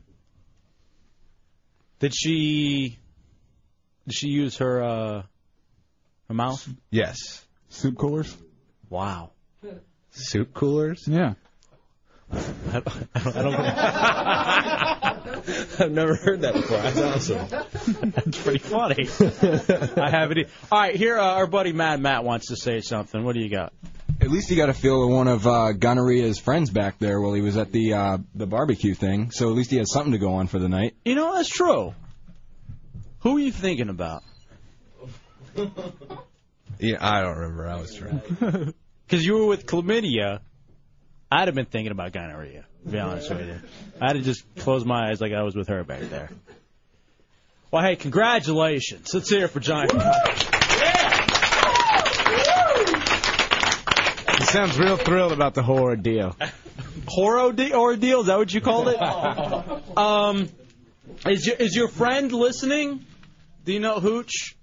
[2.00, 2.98] did she
[4.06, 5.22] did she use her uh
[6.28, 6.68] her mouth?
[6.90, 7.44] Yes.
[7.68, 8.36] Soup coolers?
[8.88, 9.30] Wow.
[10.10, 11.04] Soup coolers?
[11.06, 11.34] Yeah.
[12.32, 13.54] I don't, I don't
[15.80, 16.78] I've never heard that before.
[16.78, 17.48] That's awesome.
[18.10, 19.08] That's pretty funny.
[20.00, 20.48] I have it.
[20.70, 23.24] All right, here uh, our buddy Mad Matt wants to say something.
[23.24, 23.72] What do you got?
[24.20, 27.32] At least he got a feel of one of uh, Gonorrhea's friends back there while
[27.32, 29.30] he was at the uh, the barbecue thing.
[29.30, 30.94] So at least he has something to go on for the night.
[31.04, 31.94] You know that's true.
[33.20, 34.22] Who are you thinking about?
[36.82, 37.68] Yeah, I don't remember.
[37.68, 38.22] I was trying.
[39.06, 40.38] Because you were with chlamydia,
[41.30, 42.64] I'd have been thinking about gonorrhea.
[42.84, 43.60] To be honest with you,
[44.00, 46.30] I'd have just closed my eyes like I was with her back there.
[47.70, 49.12] Well, hey, congratulations!
[49.12, 49.92] Let's hear it for Giant.
[54.38, 56.34] He sounds real thrilled about the horror deal.
[57.08, 58.20] Horror de- ordeal?
[58.20, 58.96] Is that what you called it?
[59.98, 60.48] um,
[61.26, 63.04] Is your is your friend listening?
[63.70, 64.56] Do you know Hooch?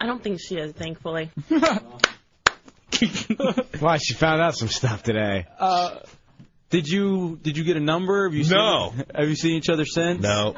[0.00, 1.32] I don't think she is, thankfully.
[3.80, 3.96] Why?
[3.96, 5.46] She found out some stuff today.
[5.58, 5.98] Uh,
[6.70, 8.28] did you did you get a number?
[8.28, 8.94] Have you No.
[9.12, 10.22] Have you seen each other since?
[10.22, 10.54] No.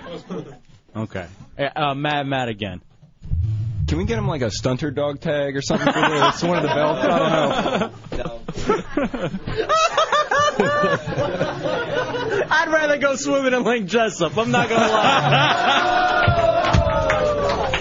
[0.94, 1.26] Okay.
[1.58, 2.82] Uh, Matt, Matt again.
[3.88, 6.42] Can we get him like a stunter dog tag or something for this?
[6.42, 7.00] One of the belts?
[7.00, 9.30] I don't know.
[12.50, 14.36] I'd rather go swimming in Lake Jesup.
[14.36, 16.43] I'm not gonna lie.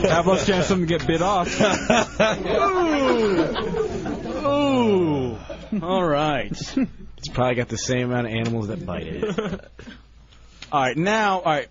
[0.09, 1.59] Have less chance of them to get bit off.
[4.45, 4.45] Ooh.
[4.45, 5.37] Ooh.
[5.81, 6.51] All right.
[6.51, 9.39] It's probably got the same amount of animals that bite it.
[10.71, 10.97] All right.
[10.97, 11.69] Now, all right.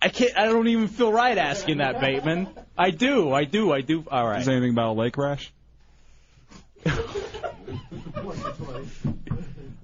[0.00, 0.38] I can't.
[0.38, 2.48] I don't even feel right asking that, Bateman.
[2.76, 3.32] I do.
[3.32, 3.72] I do.
[3.72, 4.04] I do.
[4.10, 4.40] All right.
[4.40, 5.52] Is there anything about a lake rash?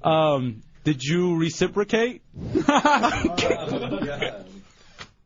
[0.04, 2.22] Um, did you reciprocate?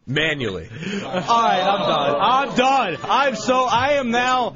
[0.09, 0.69] Manually.
[1.05, 2.17] All right, I'm done.
[2.19, 2.97] I'm done.
[3.05, 3.65] I'm so.
[3.65, 4.55] I am now.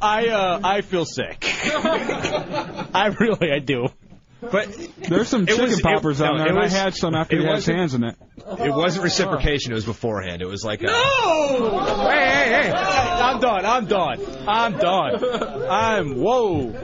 [0.00, 0.60] I uh.
[0.64, 1.44] I feel sick.
[1.44, 3.52] I really.
[3.52, 3.88] I do.
[4.40, 4.68] But
[5.08, 7.14] There's some chicken was- it- poppers out no, there, it and was- I had some
[7.14, 8.16] after it he had his wasn't- hands in it.
[8.66, 9.72] It wasn't reciprocation.
[9.72, 10.42] It was beforehand.
[10.42, 10.86] It was like a.
[10.86, 11.80] No!
[12.08, 12.72] Hey, hey, hey!
[12.72, 13.64] I'm done.
[13.64, 14.20] I'm done.
[14.48, 15.64] I'm done.
[15.70, 16.74] I'm whoa.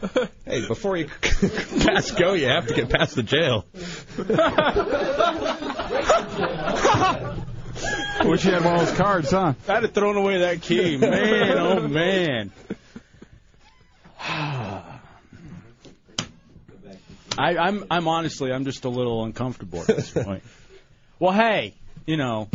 [0.44, 1.06] Hey, before you
[1.84, 3.64] pass go, you have to get past the jail.
[8.28, 9.54] Wish you had one of those cards, huh?
[9.68, 11.56] I'd have thrown away that key, man.
[11.56, 12.50] Oh man.
[17.38, 20.42] I, I'm I'm honestly I'm just a little uncomfortable at this point.
[21.20, 21.74] well, hey,
[22.06, 22.48] you know,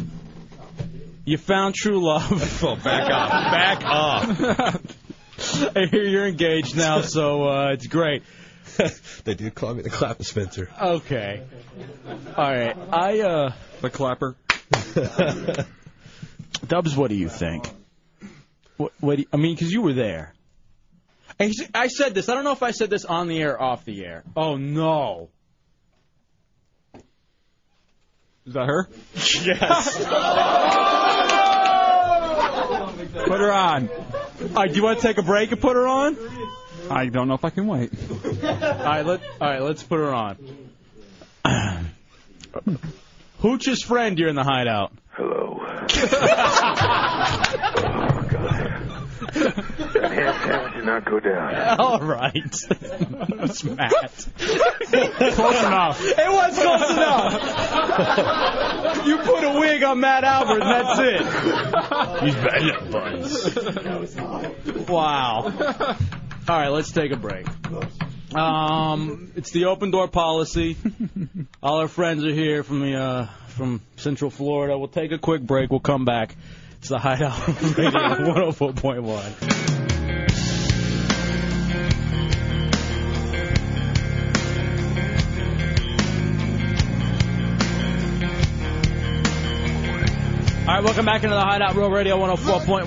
[1.24, 2.62] you found true love.
[2.62, 3.52] Oh, back off.
[3.52, 4.82] Back off.
[5.76, 8.24] I hear you're engaged now, so uh, it's great.
[9.26, 10.70] they do call me the Clapper Spencer.
[10.82, 11.44] Okay.
[12.36, 12.76] All right.
[12.92, 14.36] I uh the clapper.
[16.68, 17.70] Dubs, what do you think?
[18.78, 20.34] What, what do you- I mean, because you were there.
[21.40, 22.30] I, I said this.
[22.30, 24.24] I don't know if I said this on the air or off the air.
[24.36, 25.30] Oh no.
[28.46, 28.88] Is that her?
[29.44, 31.32] Yes.
[33.14, 33.90] Put her on.
[33.90, 36.18] All right, do you want to take a break and put her on?
[36.90, 37.92] I don't know if I can wait.
[38.24, 40.38] All right, let all right, let's put her on.
[43.40, 44.92] Hooch's friend, you're in the hideout.
[45.12, 45.62] Hello.
[49.36, 51.80] That hand sandwich did not go down.
[51.80, 52.34] All right.
[52.70, 54.28] That's Matt.
[54.38, 56.02] Close enough.
[56.02, 57.34] It was close enough.
[59.06, 61.22] you put a wig on Matt Albert, and that's it.
[62.24, 63.56] He's bad buns.
[64.88, 65.98] Wow.
[66.48, 67.48] All right, let's take a break.
[68.36, 70.78] Um, it's the open door policy.
[71.64, 74.78] All our friends are here from the uh, from Central Florida.
[74.78, 75.72] We'll take a quick break.
[75.72, 76.36] We'll come back.
[76.86, 77.48] It's the Hideout
[77.80, 77.90] Radio
[78.52, 79.08] 104.1.
[90.60, 92.86] All right, welcome back into the Hideout Real Radio 104.1.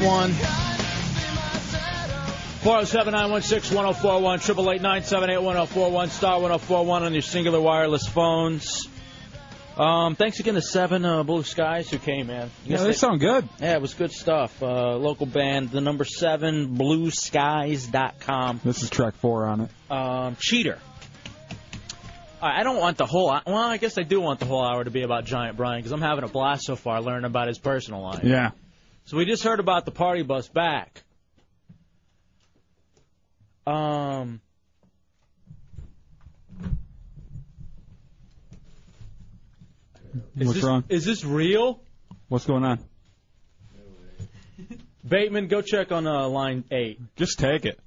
[2.62, 8.88] 407 916 1041, 888 978 1041, star 1041 on your Cingular wireless phones.
[9.78, 12.50] Um, thanks again to Seven uh, Blue Skies who came, in.
[12.64, 13.48] Yeah, they sound good.
[13.60, 14.60] Yeah, it was good stuff.
[14.60, 18.60] Uh, local band, the number seven, blueskies.com.
[18.64, 19.70] This is track four on it.
[19.88, 20.80] Um, cheater.
[22.42, 23.26] I I don't want the whole.
[23.28, 25.92] Well, I guess I do want the whole hour to be about Giant Brian because
[25.92, 28.24] I'm having a blast so far learning about his personal life.
[28.24, 28.50] Yeah.
[29.04, 31.04] So we just heard about the party bus back.
[33.64, 34.40] Um.
[40.14, 40.84] Is What's this, wrong?
[40.88, 41.80] Is this real?
[42.28, 42.78] What's going on?
[45.06, 47.00] Bateman, go check on uh, line eight.
[47.16, 47.78] Just take it.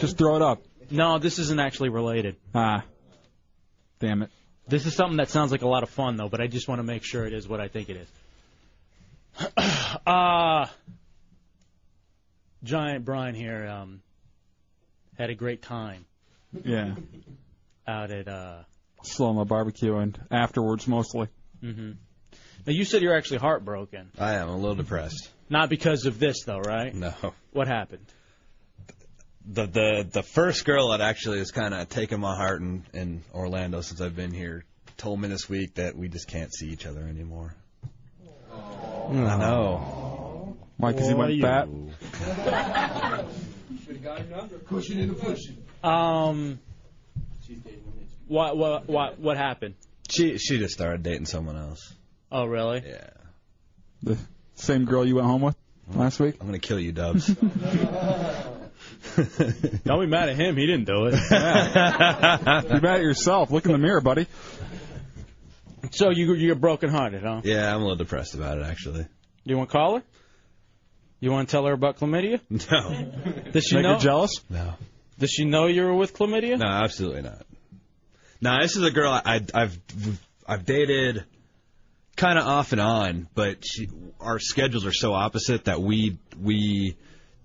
[0.00, 0.62] Just throw it up.
[0.90, 2.36] No, this isn't actually related.
[2.54, 2.84] Ah.
[4.00, 4.30] Damn it.
[4.66, 6.78] This is something that sounds like a lot of fun, though, but I just want
[6.78, 7.96] to make sure it is what I think it
[9.38, 9.56] is.
[10.06, 10.66] uh,
[12.62, 14.00] Giant Brian here um,
[15.18, 16.04] had a great time
[16.64, 16.94] Yeah.
[17.86, 18.28] out at.
[18.28, 18.58] Uh,
[19.04, 21.28] Slow my barbecue and afterwards mostly.
[21.62, 21.92] Mm-hmm.
[22.66, 24.10] Now, you said you're actually heartbroken.
[24.18, 25.28] I am a little depressed.
[25.50, 26.94] Not because of this, though, right?
[26.94, 27.12] No.
[27.52, 28.06] What happened?
[29.46, 33.22] The the the first girl that actually has kind of taken my heart in in
[33.34, 34.64] Orlando since I've been here
[34.96, 37.54] told me this week that we just can't see each other anymore.
[38.50, 40.56] I know.
[40.78, 40.92] Why?
[40.92, 41.68] Because he went bat.
[45.82, 46.58] Um.
[48.28, 49.74] What what what what happened?
[50.08, 51.94] She she just started dating someone else.
[52.32, 52.82] Oh, really?
[52.86, 53.10] Yeah.
[54.02, 54.18] The
[54.54, 55.56] same girl you went home with
[55.94, 56.36] last week?
[56.40, 57.26] I'm gonna kill you, Dubs.
[59.16, 60.56] Don't be mad at him.
[60.56, 61.14] He didn't do it.
[61.14, 63.50] You're mad at yourself.
[63.50, 64.26] Look in the mirror, buddy.
[65.92, 67.42] So you you're broken hearted, huh?
[67.44, 69.02] yeah, I'm a little depressed about it actually.
[69.02, 69.08] Do
[69.44, 70.02] you want to call her?
[71.20, 72.40] You want to tell her about chlamydia?
[72.50, 73.50] No.
[73.52, 73.98] Does she Make her know?
[73.98, 74.40] jealous?
[74.50, 74.74] No.
[75.18, 76.58] Does she know you were with chlamydia?
[76.58, 77.46] No, absolutely not.
[78.44, 79.78] No, this is a girl I, I've
[80.46, 81.24] I've dated
[82.14, 83.88] kind of off and on, but she,
[84.20, 86.94] our schedules are so opposite that we we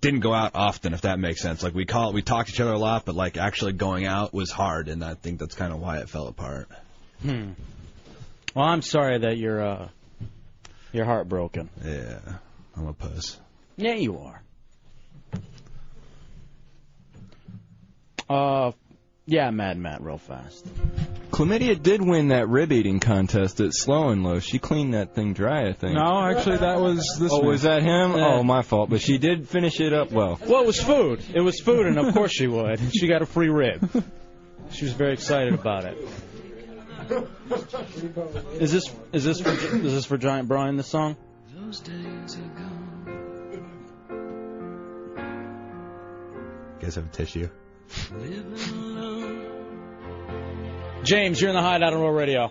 [0.02, 1.62] didn't go out often, if that makes sense.
[1.62, 4.34] Like we call we talked to each other a lot, but like actually going out
[4.34, 6.68] was hard, and I think that's kind of why it fell apart.
[7.22, 7.52] Hmm.
[8.54, 9.88] Well, I'm sorry that you're uh
[10.92, 11.70] you're heartbroken.
[11.82, 12.18] Yeah,
[12.76, 13.40] I'm a puss.
[13.78, 14.42] Yeah, you are.
[18.28, 18.72] Uh,
[19.26, 20.66] yeah, Mad Matt, real fast.
[21.30, 24.40] Chlamydia did win that rib eating contest at Slow and Low.
[24.40, 25.94] She cleaned that thing dry, I think.
[25.94, 27.30] No, actually, that was this.
[27.32, 27.46] Oh, man.
[27.46, 28.16] was that him?
[28.16, 28.34] Yeah.
[28.34, 28.90] Oh, my fault.
[28.90, 30.38] But she did finish it up well.
[30.46, 31.22] Well, it was food.
[31.32, 32.80] It was food, and of course she would.
[32.92, 34.04] She got a free rib.
[34.72, 35.96] She was very excited about it.
[38.60, 40.76] Is this is this for is this for Giant Brian?
[40.76, 41.16] This song?
[41.56, 41.70] You
[46.80, 47.48] guys have a tissue?
[51.04, 52.50] James, you're in the hideout on Real Radio.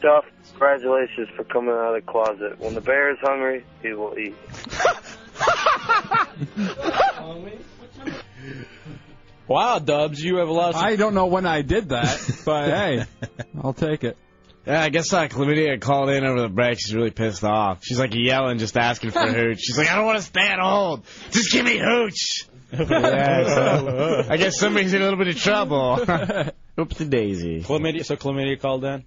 [0.00, 2.58] Duff, congratulations for coming out of the closet.
[2.58, 4.34] When the bear is hungry, he will eat.
[9.46, 10.76] Wow, Dubs, you have a lot of.
[10.76, 13.04] I don't know when I did that, but hey,
[13.62, 14.16] I'll take it.
[14.66, 16.78] Yeah, I guess uh, Chlamydia called in over the break.
[16.80, 17.84] She's really pissed off.
[17.84, 19.60] She's like yelling, just asking for hooch.
[19.60, 21.02] She's like, I don't want to stay at home.
[21.30, 22.46] Just give me hooch.
[22.78, 25.96] Yeah, so I guess somebody's in a little bit of trouble.
[26.78, 27.62] Oopsie daisy.
[27.62, 29.04] Chlamydia, so Chlamydia called in.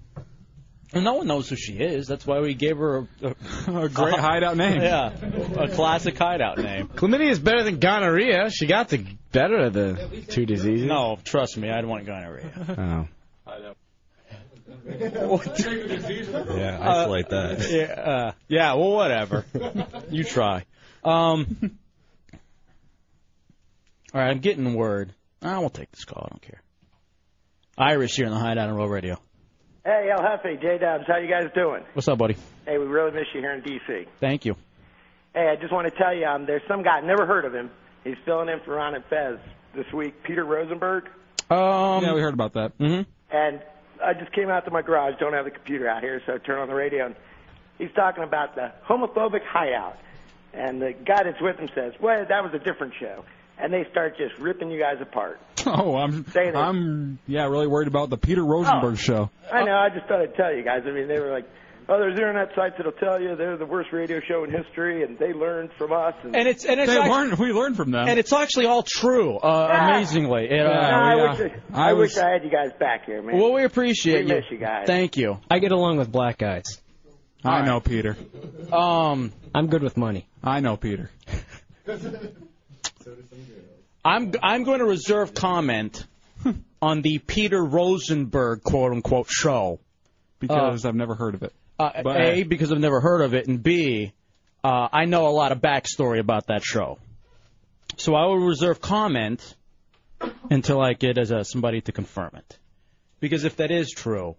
[0.93, 2.07] And no one knows who she is.
[2.07, 3.35] That's why we gave her a,
[3.67, 4.81] a, A great hideout name.
[4.81, 5.11] Yeah,
[5.57, 6.87] a classic hideout name.
[6.87, 8.49] Chlamydia is better than gonorrhea.
[8.51, 10.87] She got the better of the two diseases.
[10.87, 12.51] No, trust me, I'd want gonorrhea.
[12.77, 13.07] Oh.
[14.87, 17.69] Yeah, Uh, isolate that.
[17.69, 18.73] Yeah, uh, yeah.
[18.73, 19.45] Well, whatever.
[20.09, 20.63] you try.
[21.03, 21.77] Um.
[24.17, 25.13] All right, I'm getting word.
[25.43, 26.23] I won't take this call.
[26.25, 26.63] I don't care.
[27.77, 29.19] Irish here in the hideout on Real Radio.
[29.85, 31.83] Hey, El Jefe, J Dubs, how you guys doing?
[31.93, 32.35] What's up, buddy?
[32.65, 34.05] Hey, we really miss you here in D.C.
[34.19, 34.55] Thank you.
[35.35, 37.69] Hey, I just want to tell you, um, there's some guy, never heard of him.
[38.03, 39.37] He's filling in for Ron and Fez
[39.75, 41.03] this week, Peter Rosenberg.
[41.51, 42.03] Um.
[42.03, 42.75] yeah, we heard about that.
[42.79, 43.03] Mm-hmm.
[43.29, 43.61] And
[44.03, 46.37] I just came out to my garage, don't have the computer out here, so I
[46.39, 47.15] turn on the radio, and
[47.77, 49.99] he's talking about the homophobic hideout.
[50.55, 53.23] And the guy that's with him says, well, that was a different show.
[53.59, 55.39] And they start just ripping you guys apart.
[55.65, 56.63] Oh, I'm Saying that.
[56.63, 59.29] I'm yeah really worried about the Peter Rosenberg show.
[59.51, 60.83] I know, I just thought I'd tell you guys.
[60.87, 61.43] I mean, they were like,
[61.89, 65.19] oh, there's internet sites that'll tell you they're the worst radio show in history, and
[65.19, 66.13] they learned from us.
[66.23, 68.07] And, And it's and it's They act- learned we learned from them.
[68.07, 69.35] and it's actually all true.
[69.37, 69.89] Uh, Yeah.
[69.89, 71.31] Amazingly, it, uh, No, I, yeah.
[71.41, 73.37] wish I, I wish was- I had you guys back here, man.
[73.37, 74.35] well, we appreciate We you.
[74.37, 74.85] miss you guys.
[74.87, 75.39] Thank you.
[75.51, 76.63] I get along with black guys.
[77.43, 78.15] I know Peter.
[78.71, 80.27] Um, I'm good with money.
[80.43, 81.09] I know Peter.
[84.05, 86.05] I'm I'm going to reserve comment
[86.81, 89.79] on the Peter Rosenberg quote unquote show.
[90.39, 91.53] Because I've never heard of it.
[91.79, 94.13] Uh, But- a because I've never heard of it, and B,
[94.63, 96.99] uh, I know a lot of backstory about that show.
[97.97, 99.55] So I will reserve comment
[100.51, 102.57] until I get as uh, somebody to confirm it.
[103.19, 104.35] Because if that is true,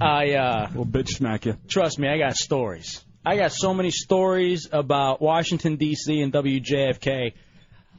[0.00, 1.56] I uh, We'll bitch smack you.
[1.68, 3.04] trust me, I got stories.
[3.26, 6.20] I got so many stories about Washington D.C.
[6.20, 7.32] and WJFK.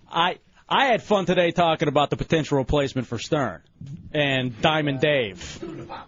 [0.10, 0.38] I
[0.70, 3.62] I had fun today talking about the potential replacement for Stern
[4.14, 5.64] and Diamond Dave.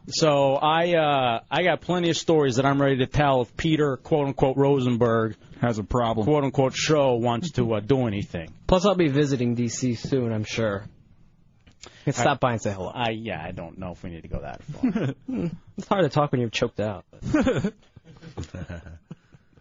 [0.08, 3.98] So I uh, I got plenty of stories that I'm ready to tell if Peter
[3.98, 8.54] quote unquote Rosenberg has a problem quote unquote show wants to uh, do anything.
[8.68, 9.96] Plus, I'll be visiting D.C.
[9.96, 10.86] soon, I'm sure.
[12.06, 12.92] You can stop by and say hello.
[12.94, 15.16] I yeah, I don't know if we need to go that far.
[15.78, 17.06] It's hard to talk when you're choked out.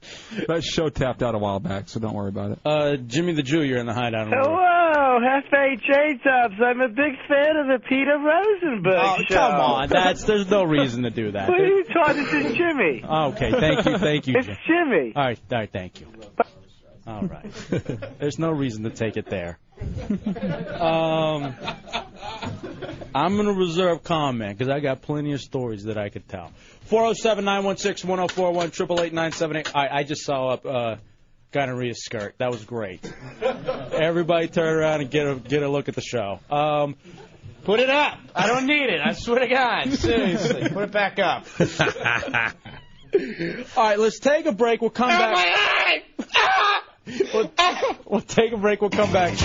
[0.49, 2.59] That show tapped out a while back, so don't worry about it.
[2.65, 4.29] Uh, Jimmy the Jew, you're in the hideout.
[4.29, 6.55] Hello, Hefe J Dubs.
[6.63, 9.35] I'm a big fan of the Peter Rosenberg Oh, show.
[9.35, 11.49] come on, that's there's no reason to do that.
[11.49, 12.25] What are you talking?
[12.25, 13.03] This is Jimmy.
[13.05, 14.35] Okay, thank you, thank you.
[14.37, 14.57] It's Jim.
[14.67, 15.13] Jimmy.
[15.17, 16.07] All right, all right, thank you.
[17.07, 17.53] All right.
[18.19, 19.59] There's no reason to take it there.
[20.81, 21.55] Um,
[23.15, 26.51] I'm going to reserve comment because I got plenty of stories that I could tell.
[26.83, 29.71] 407 916 1041, 888 978.
[29.75, 30.97] I just saw up uh,
[31.53, 32.35] gonorrhea skirt.
[32.39, 33.01] That was great.
[33.43, 36.41] Everybody turn around and get a, get a look at the show.
[36.51, 36.97] Um,
[37.65, 38.19] Put it up.
[38.33, 39.01] I don't need it.
[39.05, 39.93] I swear to God.
[39.93, 40.69] Seriously.
[40.69, 41.47] Put it back up.
[43.77, 44.81] All right, let's take a break.
[44.81, 46.05] We'll come back.
[47.35, 47.51] We'll,
[48.05, 48.81] we'll take a break.
[48.81, 49.37] We'll come back.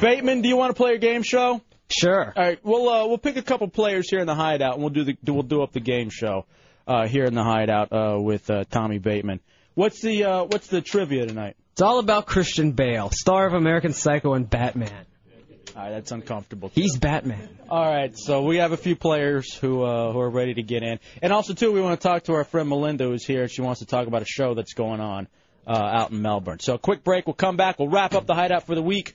[0.00, 1.60] Bateman, do you want to play a game show?
[1.90, 2.32] Sure.
[2.36, 4.90] All right, we'll uh, we'll pick a couple players here in the hideout, and we'll
[4.92, 6.46] do the we'll do up the game show
[6.86, 9.40] uh, here in the hideout uh, with uh, Tommy Bateman.
[9.74, 11.56] What's the uh, what's the trivia tonight?
[11.72, 15.06] It's all about Christian Bale, star of American Psycho and Batman.
[15.76, 16.70] All right, that's uncomfortable.
[16.74, 17.48] He's Batman.
[17.68, 20.82] All right, so we have a few players who uh, who are ready to get
[20.82, 23.48] in, and also too, we want to talk to our friend Melinda, who's here.
[23.48, 25.28] She wants to talk about a show that's going on
[25.66, 26.58] uh, out in Melbourne.
[26.58, 27.26] So, a quick break.
[27.26, 27.78] We'll come back.
[27.78, 29.14] We'll wrap up the hideout for the week.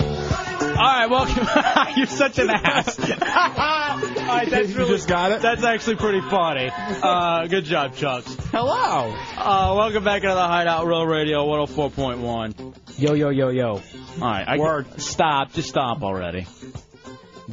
[0.81, 1.95] All right, welcome.
[1.95, 2.97] You're such an ass.
[2.99, 5.39] All right, that's You just got it?
[5.39, 6.71] That's actually pretty funny.
[6.73, 8.35] Uh, good job, Chunks.
[8.51, 9.15] Hello.
[9.37, 12.97] Uh, welcome back into the Hideout Real Radio 104.1.
[12.97, 13.67] Yo, yo, yo, yo.
[13.73, 13.81] All
[14.21, 14.99] right, I Word.
[14.99, 15.53] Stop.
[15.53, 16.47] Just stop already.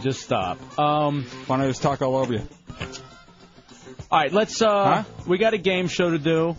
[0.01, 0.79] Just stop.
[0.79, 2.49] Um, Why don't I just talk all over you?
[4.11, 4.63] all right, let's.
[4.63, 5.23] Uh, huh?
[5.27, 6.57] we got a game show to do,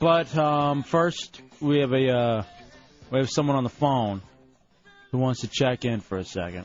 [0.00, 2.42] but um, first we have a uh,
[3.10, 4.20] we have someone on the phone
[5.10, 6.64] who wants to check in for a second.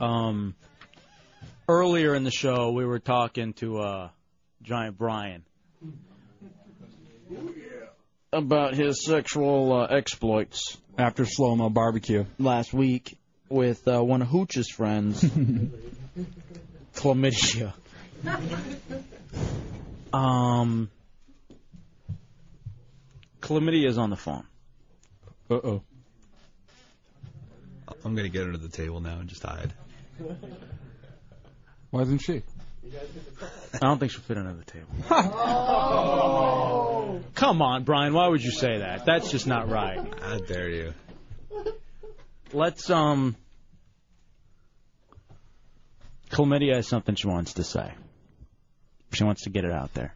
[0.00, 0.54] Um,
[1.68, 4.08] earlier in the show, we were talking to uh,
[4.62, 5.44] Giant Brian
[8.32, 12.24] about his sexual uh, exploits After slow mo barbecue.
[12.38, 13.18] last week
[13.48, 15.22] with uh, one of Hooch's friends,
[16.94, 17.72] chlamydia.
[20.12, 20.90] Um,
[23.42, 24.46] is on the phone.
[25.50, 25.82] Uh oh.
[28.04, 29.72] I'm gonna get under the table now and just hide.
[31.90, 32.42] Why isn't she?
[33.74, 34.86] I don't think she'll fit under the table.
[37.34, 38.14] Come on, Brian.
[38.14, 39.04] Why would you say that?
[39.04, 39.98] That's just not right.
[40.22, 40.94] I dare you?
[42.52, 43.36] Let's um.
[46.30, 47.92] Chlamydia has something she wants to say.
[49.12, 50.14] She wants to get it out there.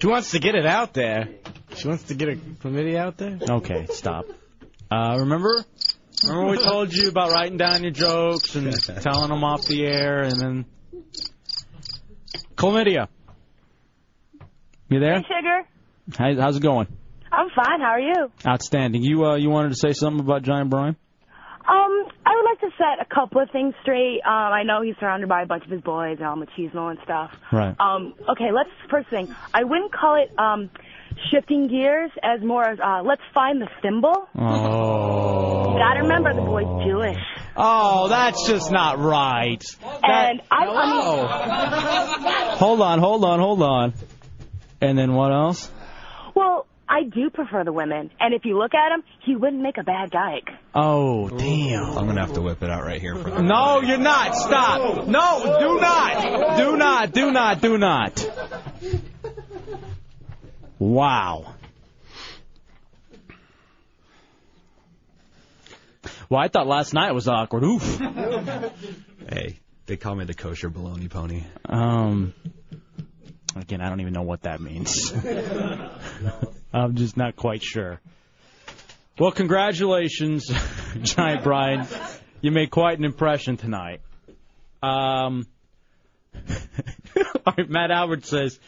[0.00, 1.28] She wants to get it out there.
[1.76, 3.38] She wants to get a chlamydia out there.
[3.48, 4.26] Okay, stop.
[4.90, 5.64] Uh, remember?
[6.24, 10.22] Remember we told you about writing down your jokes and telling them off the air,
[10.22, 10.64] and then
[12.54, 13.08] chlamydia.
[14.88, 15.18] You there?
[15.18, 15.62] Hey, sugar,
[16.18, 16.88] How, how's it going?
[17.32, 17.80] I'm fine.
[17.80, 18.30] How are you?
[18.46, 19.02] Outstanding.
[19.02, 20.96] You uh, you wanted to say something about Giant Brian?
[21.60, 24.20] Um, I would like to set a couple of things straight.
[24.26, 26.98] Um, I know he's surrounded by a bunch of his boys and all machismo and
[27.04, 27.30] stuff.
[27.52, 27.76] Right.
[27.78, 29.32] Um, okay, let's first thing.
[29.54, 30.70] I wouldn't call it um
[31.30, 34.28] shifting gears as more as uh let's find the symbol.
[34.36, 35.59] Oh.
[35.80, 37.16] You gotta remember the boy's Jewish.
[37.56, 39.64] Oh, that's just not right.
[40.02, 43.94] And I, I mean, Hold on, hold on, hold on.
[44.82, 45.70] And then what else?
[46.34, 49.78] well, I do prefer the women, and if you look at him, he wouldn't make
[49.78, 50.50] a bad dyke.
[50.74, 51.96] Oh, damn.
[51.96, 54.34] I'm gonna have to whip it out right here for the No, you're not.
[54.36, 55.06] Stop.
[55.06, 56.58] No, do not.
[56.58, 57.12] Do not.
[57.12, 57.60] Do not.
[57.62, 58.30] Do not.
[60.78, 61.54] Wow.
[66.30, 67.64] Well, I thought last night was awkward.
[67.64, 68.00] Oof.
[69.28, 71.44] Hey, they call me the kosher baloney pony.
[71.64, 72.34] Um.
[73.54, 75.12] Again, I don't even know what that means.
[76.72, 78.00] I'm just not quite sure.
[79.20, 80.50] Well, congratulations,
[81.02, 81.86] Giant Brian.
[82.40, 84.00] You made quite an impression tonight.
[84.82, 85.46] Um,
[87.46, 88.58] all right, Matt Albert says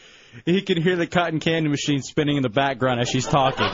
[0.45, 3.67] he can hear the cotton candy machine spinning in the background as she's talking.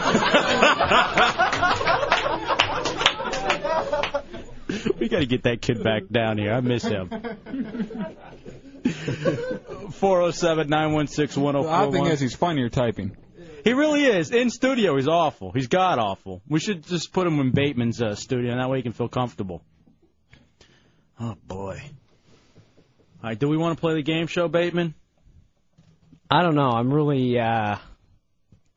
[5.10, 6.54] We got to get that kid back down here.
[6.54, 7.10] I miss him.
[9.92, 13.18] 407 916 The odd thing is he's funnier typing.
[13.64, 14.32] He really is.
[14.32, 15.52] In studio, he's awful.
[15.52, 16.42] He's god awful.
[16.48, 19.10] We should just put him in Bateman's uh, studio, and that way he can feel
[19.10, 19.64] comfortable.
[21.20, 21.82] Oh, boy.
[23.22, 24.94] All right, do we want to play the game show, Bateman?
[26.32, 26.70] I don't know.
[26.70, 27.78] I'm really uh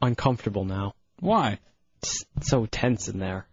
[0.00, 0.94] uncomfortable now.
[1.20, 1.58] Why?
[1.98, 3.46] It's so tense in there.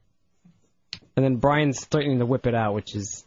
[1.20, 3.26] And then Brian's threatening to whip it out, which is,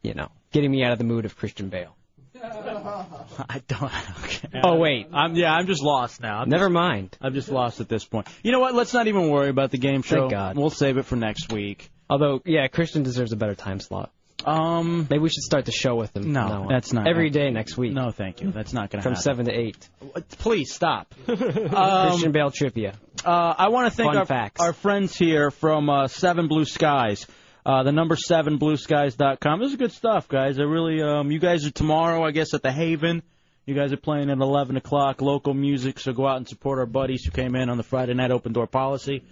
[0.00, 1.94] you know, getting me out of the mood of Christian Bale.
[2.42, 3.92] I don't.
[4.24, 4.60] Okay.
[4.64, 5.52] Oh wait, I'm yeah.
[5.52, 6.38] I'm just lost now.
[6.38, 7.18] I'm Never just, mind.
[7.20, 8.28] I'm just lost at this point.
[8.42, 8.74] You know what?
[8.74, 10.20] Let's not even worry about the game show.
[10.20, 10.56] Thank God.
[10.56, 11.90] We'll save it for next week.
[12.08, 14.10] Although, yeah, Christian deserves a better time slot.
[14.48, 16.32] Um, maybe we should start the show with them.
[16.32, 17.92] No, that's not every day next week.
[17.92, 18.50] No, thank you.
[18.50, 19.22] That's not going to happen.
[19.22, 19.44] from happen.
[19.44, 19.88] seven to eight.
[20.38, 21.14] Please stop.
[21.26, 22.94] Christian Bale trivia.
[23.24, 24.60] Uh, I want to thank Fun our, facts.
[24.60, 27.26] our friends here from uh, Seven Blue Skies.
[27.66, 29.60] Uh, the number seven blueskies.com.
[29.60, 30.58] This is good stuff, guys.
[30.58, 33.22] I really, um, you guys are tomorrow, I guess, at the Haven.
[33.66, 36.86] You guys are playing at 11 o'clock, local music, so go out and support our
[36.86, 39.22] buddies who came in on the Friday night open door policy.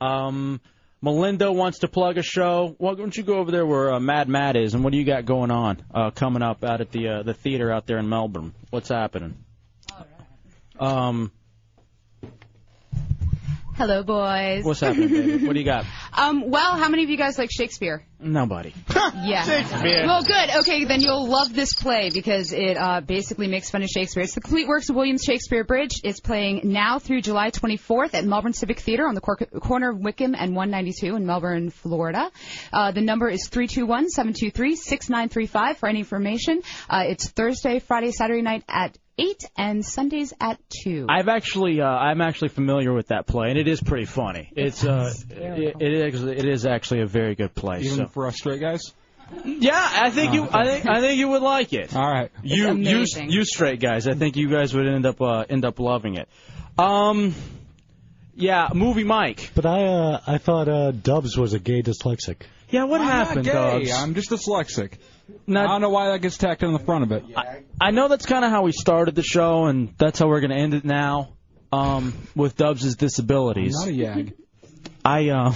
[0.00, 0.60] Um,
[1.02, 2.74] Melinda wants to plug a show.
[2.78, 5.04] Why don't you go over there where uh, Mad Matt is, and what do you
[5.04, 8.08] got going on uh, coming up out at the uh, the theater out there in
[8.08, 8.54] Melbourne?
[8.70, 9.44] What's happening?
[10.78, 11.32] Um,
[13.76, 14.64] Hello, boys.
[14.64, 15.46] what's happening, baby?
[15.46, 15.84] What do you got?
[16.18, 18.02] Um, well, how many of you guys like Shakespeare?
[18.18, 18.72] Nobody.
[19.22, 19.44] Yeah.
[19.44, 20.06] Shakespeare.
[20.06, 20.48] Well, good.
[20.60, 24.22] Okay, then you'll love this play because it uh, basically makes fun of Shakespeare.
[24.22, 26.00] It's the complete works of William Shakespeare Abridged.
[26.04, 29.98] It's playing now through July 24th at Melbourne Civic Theater on the cor- corner of
[29.98, 32.30] Wickham and 192 in Melbourne, Florida.
[32.72, 36.62] Uh, the number is 321-723-6935 for any information.
[36.88, 41.06] Uh, it's Thursday, Friday, Saturday night at 8 and Sundays at 2.
[41.08, 44.50] I've actually, uh, I'm actually familiar with that play, and it is pretty funny.
[44.54, 47.80] It's, uh, it, it is, it is actually a very good play.
[47.80, 48.06] Even so.
[48.06, 48.80] for us straight guys.
[49.44, 51.96] Yeah, I think you, I think, I think you would like it.
[51.96, 52.30] All right.
[52.42, 53.30] You, you, amazing.
[53.30, 54.06] you straight guys.
[54.06, 56.28] I think you guys would end up, uh, end up loving it.
[56.78, 57.34] Um,
[58.36, 59.50] yeah, movie Mike.
[59.54, 62.42] But I uh, I thought uh, Dubs was a gay dyslexic.
[62.68, 63.84] Yeah, what I'm happened, not gay.
[63.86, 63.92] Dubs?
[63.92, 64.92] I'm just dyslexic.
[65.46, 67.24] Not- I don't know why that gets tacked on the front of it.
[67.80, 70.50] I know that's kind of how we started the show, and that's how we're going
[70.50, 71.32] to end it now.
[71.72, 73.76] Um, with Dubs' disabilities.
[73.76, 74.34] I'm not a yag.
[75.04, 75.54] I um,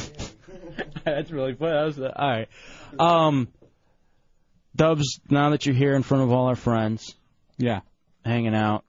[1.04, 1.72] that's really funny.
[1.72, 2.48] That was the, all right.
[2.98, 3.48] Um,
[4.74, 7.14] Dubs, now that you're here in front of all our friends,
[7.58, 7.80] yeah,
[8.24, 8.84] hanging out,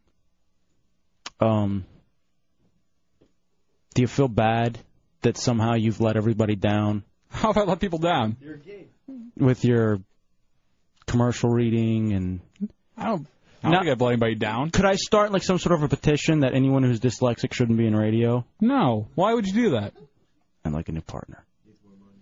[1.40, 1.86] um,
[3.94, 4.80] do you feel bad
[5.22, 8.38] that somehow you've let everybody down How have I let people down?
[8.42, 8.88] You're gay.
[9.38, 10.00] With your
[11.12, 12.40] commercial reading and?
[12.98, 13.28] I don't.
[13.64, 14.72] I don't think I've let anybody down.
[14.72, 17.86] Could I start like some sort of a petition that anyone who's dyslexic shouldn't be
[17.86, 18.44] in radio?
[18.60, 19.08] No.
[19.14, 19.94] Why would you do that?
[20.66, 21.46] I'd like a new partner.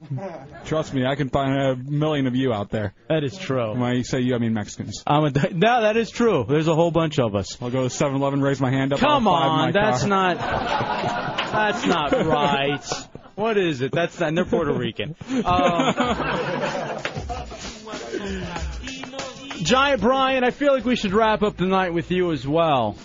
[0.65, 2.93] Trust me, I can find a million of you out there.
[3.09, 3.77] That is true.
[3.77, 5.03] When you say you, I mean Mexicans.
[5.05, 6.45] I'm a, no, that is true.
[6.47, 7.61] There's a whole bunch of us.
[7.61, 8.99] I'll go to 7-Eleven, raise my hand up.
[8.99, 10.09] Come on, that's car.
[10.09, 10.37] not.
[10.37, 12.85] That's not right.
[13.35, 13.91] What is it?
[13.91, 14.35] That's not.
[14.35, 15.15] They're Puerto Rican.
[15.45, 15.95] Um,
[19.69, 22.97] Giant Brian, I feel like we should wrap up the night with you as well.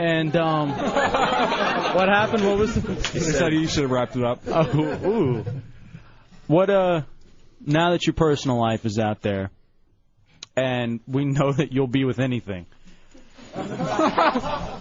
[0.00, 2.44] And um, what happened?
[2.44, 2.74] What was?
[2.74, 4.42] The, They said you should have wrapped it up.
[4.48, 5.44] Oh, ooh.
[6.48, 7.02] What uh
[7.64, 9.52] now that your personal life is out there
[10.56, 12.66] and we know that you'll be with anything.
[13.54, 14.80] uh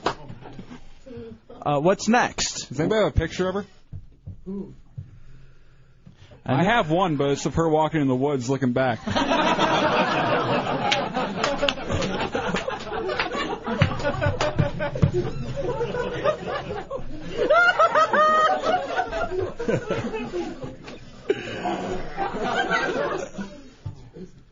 [1.61, 2.69] what's next?
[2.69, 3.66] Does anybody have a picture of her?
[6.48, 9.00] I have one, but it's of her walking in the woods looking back.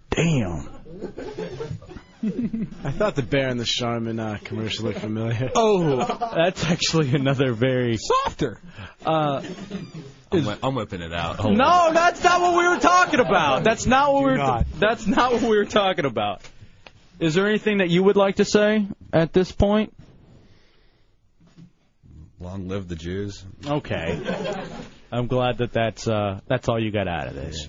[0.09, 0.69] Damn.
[2.83, 5.51] I thought the bear and the Charmin uh, commercial looked familiar.
[5.55, 5.97] Oh,
[6.35, 8.59] that's actually another very softer.
[9.05, 9.43] Uh
[10.31, 11.37] I'm, whi- I'm whipping it out.
[11.37, 11.93] Hold No, on.
[11.93, 13.63] that's not what we were talking about.
[13.63, 14.65] That's not what we were not.
[14.77, 16.41] that's not what we were talking about.
[17.19, 19.93] Is there anything that you would like to say at this point?
[22.39, 23.43] Long live the Jews.
[23.65, 24.19] Okay.
[25.11, 27.67] I'm glad that that's uh, that's all you got out of this.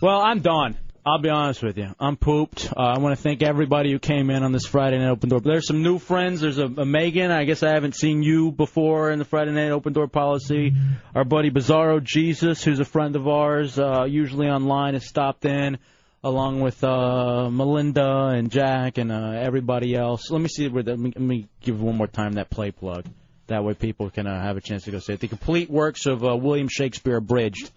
[0.00, 0.76] Well, I'm done.
[1.04, 1.88] I'll be honest with you.
[1.98, 2.70] I'm pooped.
[2.76, 5.40] Uh, I want to thank everybody who came in on this Friday Night Open Door.
[5.40, 6.42] There's some new friends.
[6.42, 7.30] There's a, a Megan.
[7.30, 10.74] I guess I haven't seen you before in the Friday Night Open Door policy.
[11.14, 15.78] Our buddy Bizarro Jesus, who's a friend of ours, uh, usually online, has stopped in
[16.22, 20.30] along with uh, Melinda and Jack and uh, everybody else.
[20.30, 20.68] Let me see.
[20.68, 23.06] Where the, let, me, let me give one more time that play plug.
[23.48, 25.20] That way people can uh, have a chance to go see it.
[25.20, 27.70] The complete works of uh, William Shakespeare abridged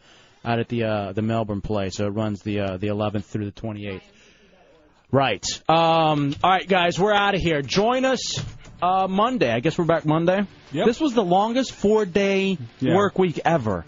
[0.46, 1.90] out at the uh, the Melbourne play.
[1.90, 4.02] So it runs the uh, the 11th through the 28th.
[5.12, 5.44] Right.
[5.68, 7.62] Um, all right, guys, we're out of here.
[7.62, 8.42] Join us
[8.82, 9.52] uh, Monday.
[9.52, 10.42] I guess we're back Monday.
[10.72, 10.86] Yep.
[10.86, 12.96] This was the longest four day Yeah.
[12.96, 13.84] work week ever.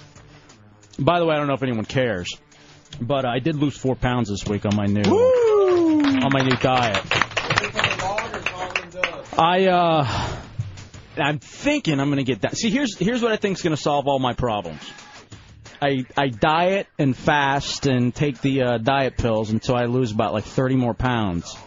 [1.00, 2.30] By the way, I don't know if anyone cares,
[3.02, 7.03] but I did lose four pounds this week on my new on my new diet.
[9.38, 10.42] I uh,
[11.17, 12.58] I'm thinking I'm gonna get that.
[12.58, 14.82] See, here's here's what I think is gonna solve all my problems.
[15.82, 20.33] I I diet and fast and take the uh, diet pills until I lose about
[20.33, 21.58] like 30 more pounds.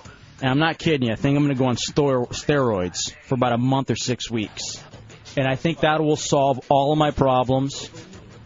[0.41, 1.13] And I'm not kidding you.
[1.13, 4.83] I think I'm going to go on steroids for about a month or six weeks.
[5.37, 7.91] And I think that will solve all of my problems.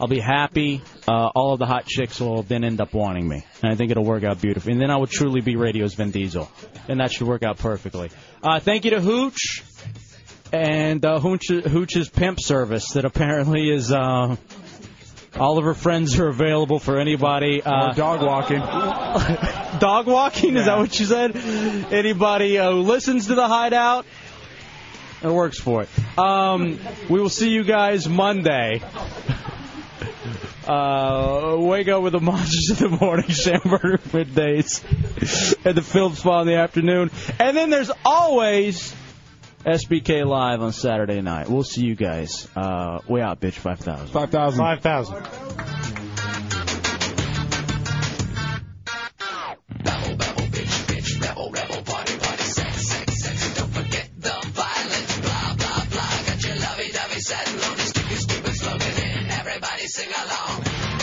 [0.01, 0.83] I'll be happy.
[1.07, 3.45] Uh, all of the hot chicks will then end up wanting me.
[3.62, 4.73] And I think it'll work out beautifully.
[4.73, 6.51] And then I will truly be radio's Vin Diesel.
[6.89, 8.11] And that should work out perfectly.
[8.43, 9.62] Uh, thank you to Hooch.
[10.53, 13.93] And uh, Hooch, Hooch's pimp service that apparently is.
[13.93, 14.37] Uh,
[15.39, 17.62] all of her friends are available for anybody.
[17.62, 18.59] Uh, dog walking.
[19.79, 20.57] dog walking?
[20.57, 21.37] Is that what you said?
[21.37, 24.07] Anybody uh, who listens to the Hideout
[25.23, 26.19] and works for it.
[26.19, 28.83] Um, we will see you guys Monday.
[30.61, 34.85] Uh, wake up with the monsters in the morning, Sam Burner middays,
[35.65, 37.11] and the film spot in the afternoon.
[37.41, 38.95] And then there's always
[39.65, 41.49] SBK Live on Saturday night.
[41.49, 42.49] We'll see you guys.
[42.57, 43.55] Uh, way out, bitch.
[43.55, 44.09] 5,000.
[44.09, 44.59] 5,000.
[44.59, 45.61] 5,000.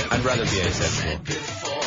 [0.09, 1.86] I'd rather be asexual.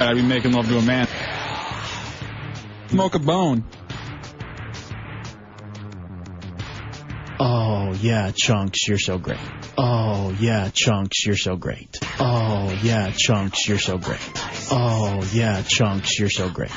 [0.00, 1.06] Uh, I'd be making love to a man.
[2.88, 3.64] Smoke a bone.
[7.38, 9.38] Oh, yeah, Chunks, you're so great.
[9.78, 11.98] Oh, yeah, Chunks, you're so great.
[12.18, 14.20] Oh, yeah, Chunks, you're so great.
[14.70, 16.72] Oh, yeah, Chunks, you're so great.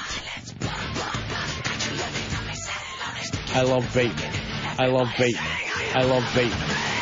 [3.56, 4.32] I love Bateman.
[4.78, 5.48] I love Bateman.
[5.96, 6.97] I love Bateman.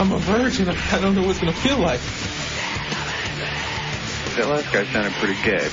[0.00, 0.66] I'm a virgin.
[0.66, 2.00] I don't know what it's gonna feel like.
[4.34, 5.68] That last guy sounded pretty gay.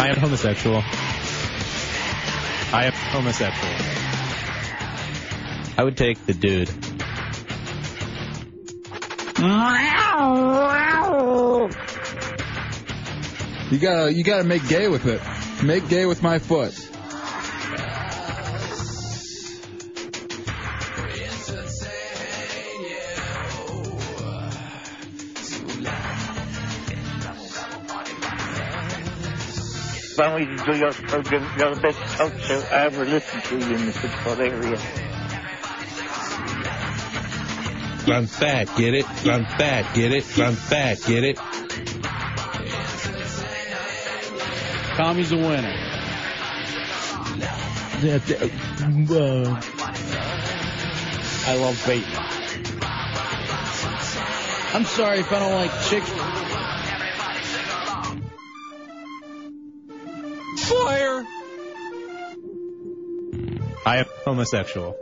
[0.00, 0.82] I am homosexual.
[2.72, 3.74] I am homosexual.
[5.78, 6.68] I would take the dude.
[13.70, 15.22] You gotta, you gotta make gay with it.
[15.62, 16.87] Make gay with my foot.
[30.18, 31.48] Why don't you do your program?
[31.56, 34.76] You're the best talk show I ever listened to in the Pittsburgh area.
[38.12, 39.06] I'm fat, get it?
[39.28, 40.38] I'm fat, get it?
[40.40, 41.36] I'm fat, get it?
[44.96, 45.76] Tommy's a winner.
[48.02, 48.18] Uh,
[51.46, 52.24] I love Bateman.
[54.74, 56.37] I'm sorry if I don't like chicks.
[60.68, 61.26] Fire!
[63.86, 64.96] I am homosexual.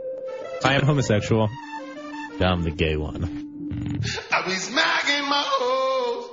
[0.63, 1.49] I am homosexual.
[2.39, 3.99] I'm the gay one.
[4.31, 6.29] I be smacking my hoes.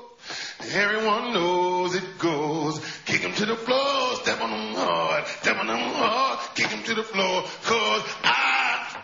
[0.72, 2.78] Everyone knows it goes.
[3.06, 5.94] Kick Kick 'em to the floor, step on on 'em hard, step on on 'em
[5.94, 7.42] hard, Kick kick 'em to the floor.
[7.64, 9.02] Cause I,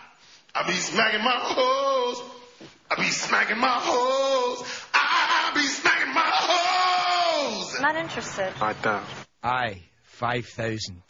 [0.55, 2.23] I be smacking my hoes.
[2.89, 4.63] I be smacking my hoes.
[4.93, 7.75] I be smacking my hoes.
[7.75, 8.53] I'm not interested.
[8.53, 9.07] Five thousand.
[9.43, 9.81] Aye,
[10.21, 11.01] 5,000.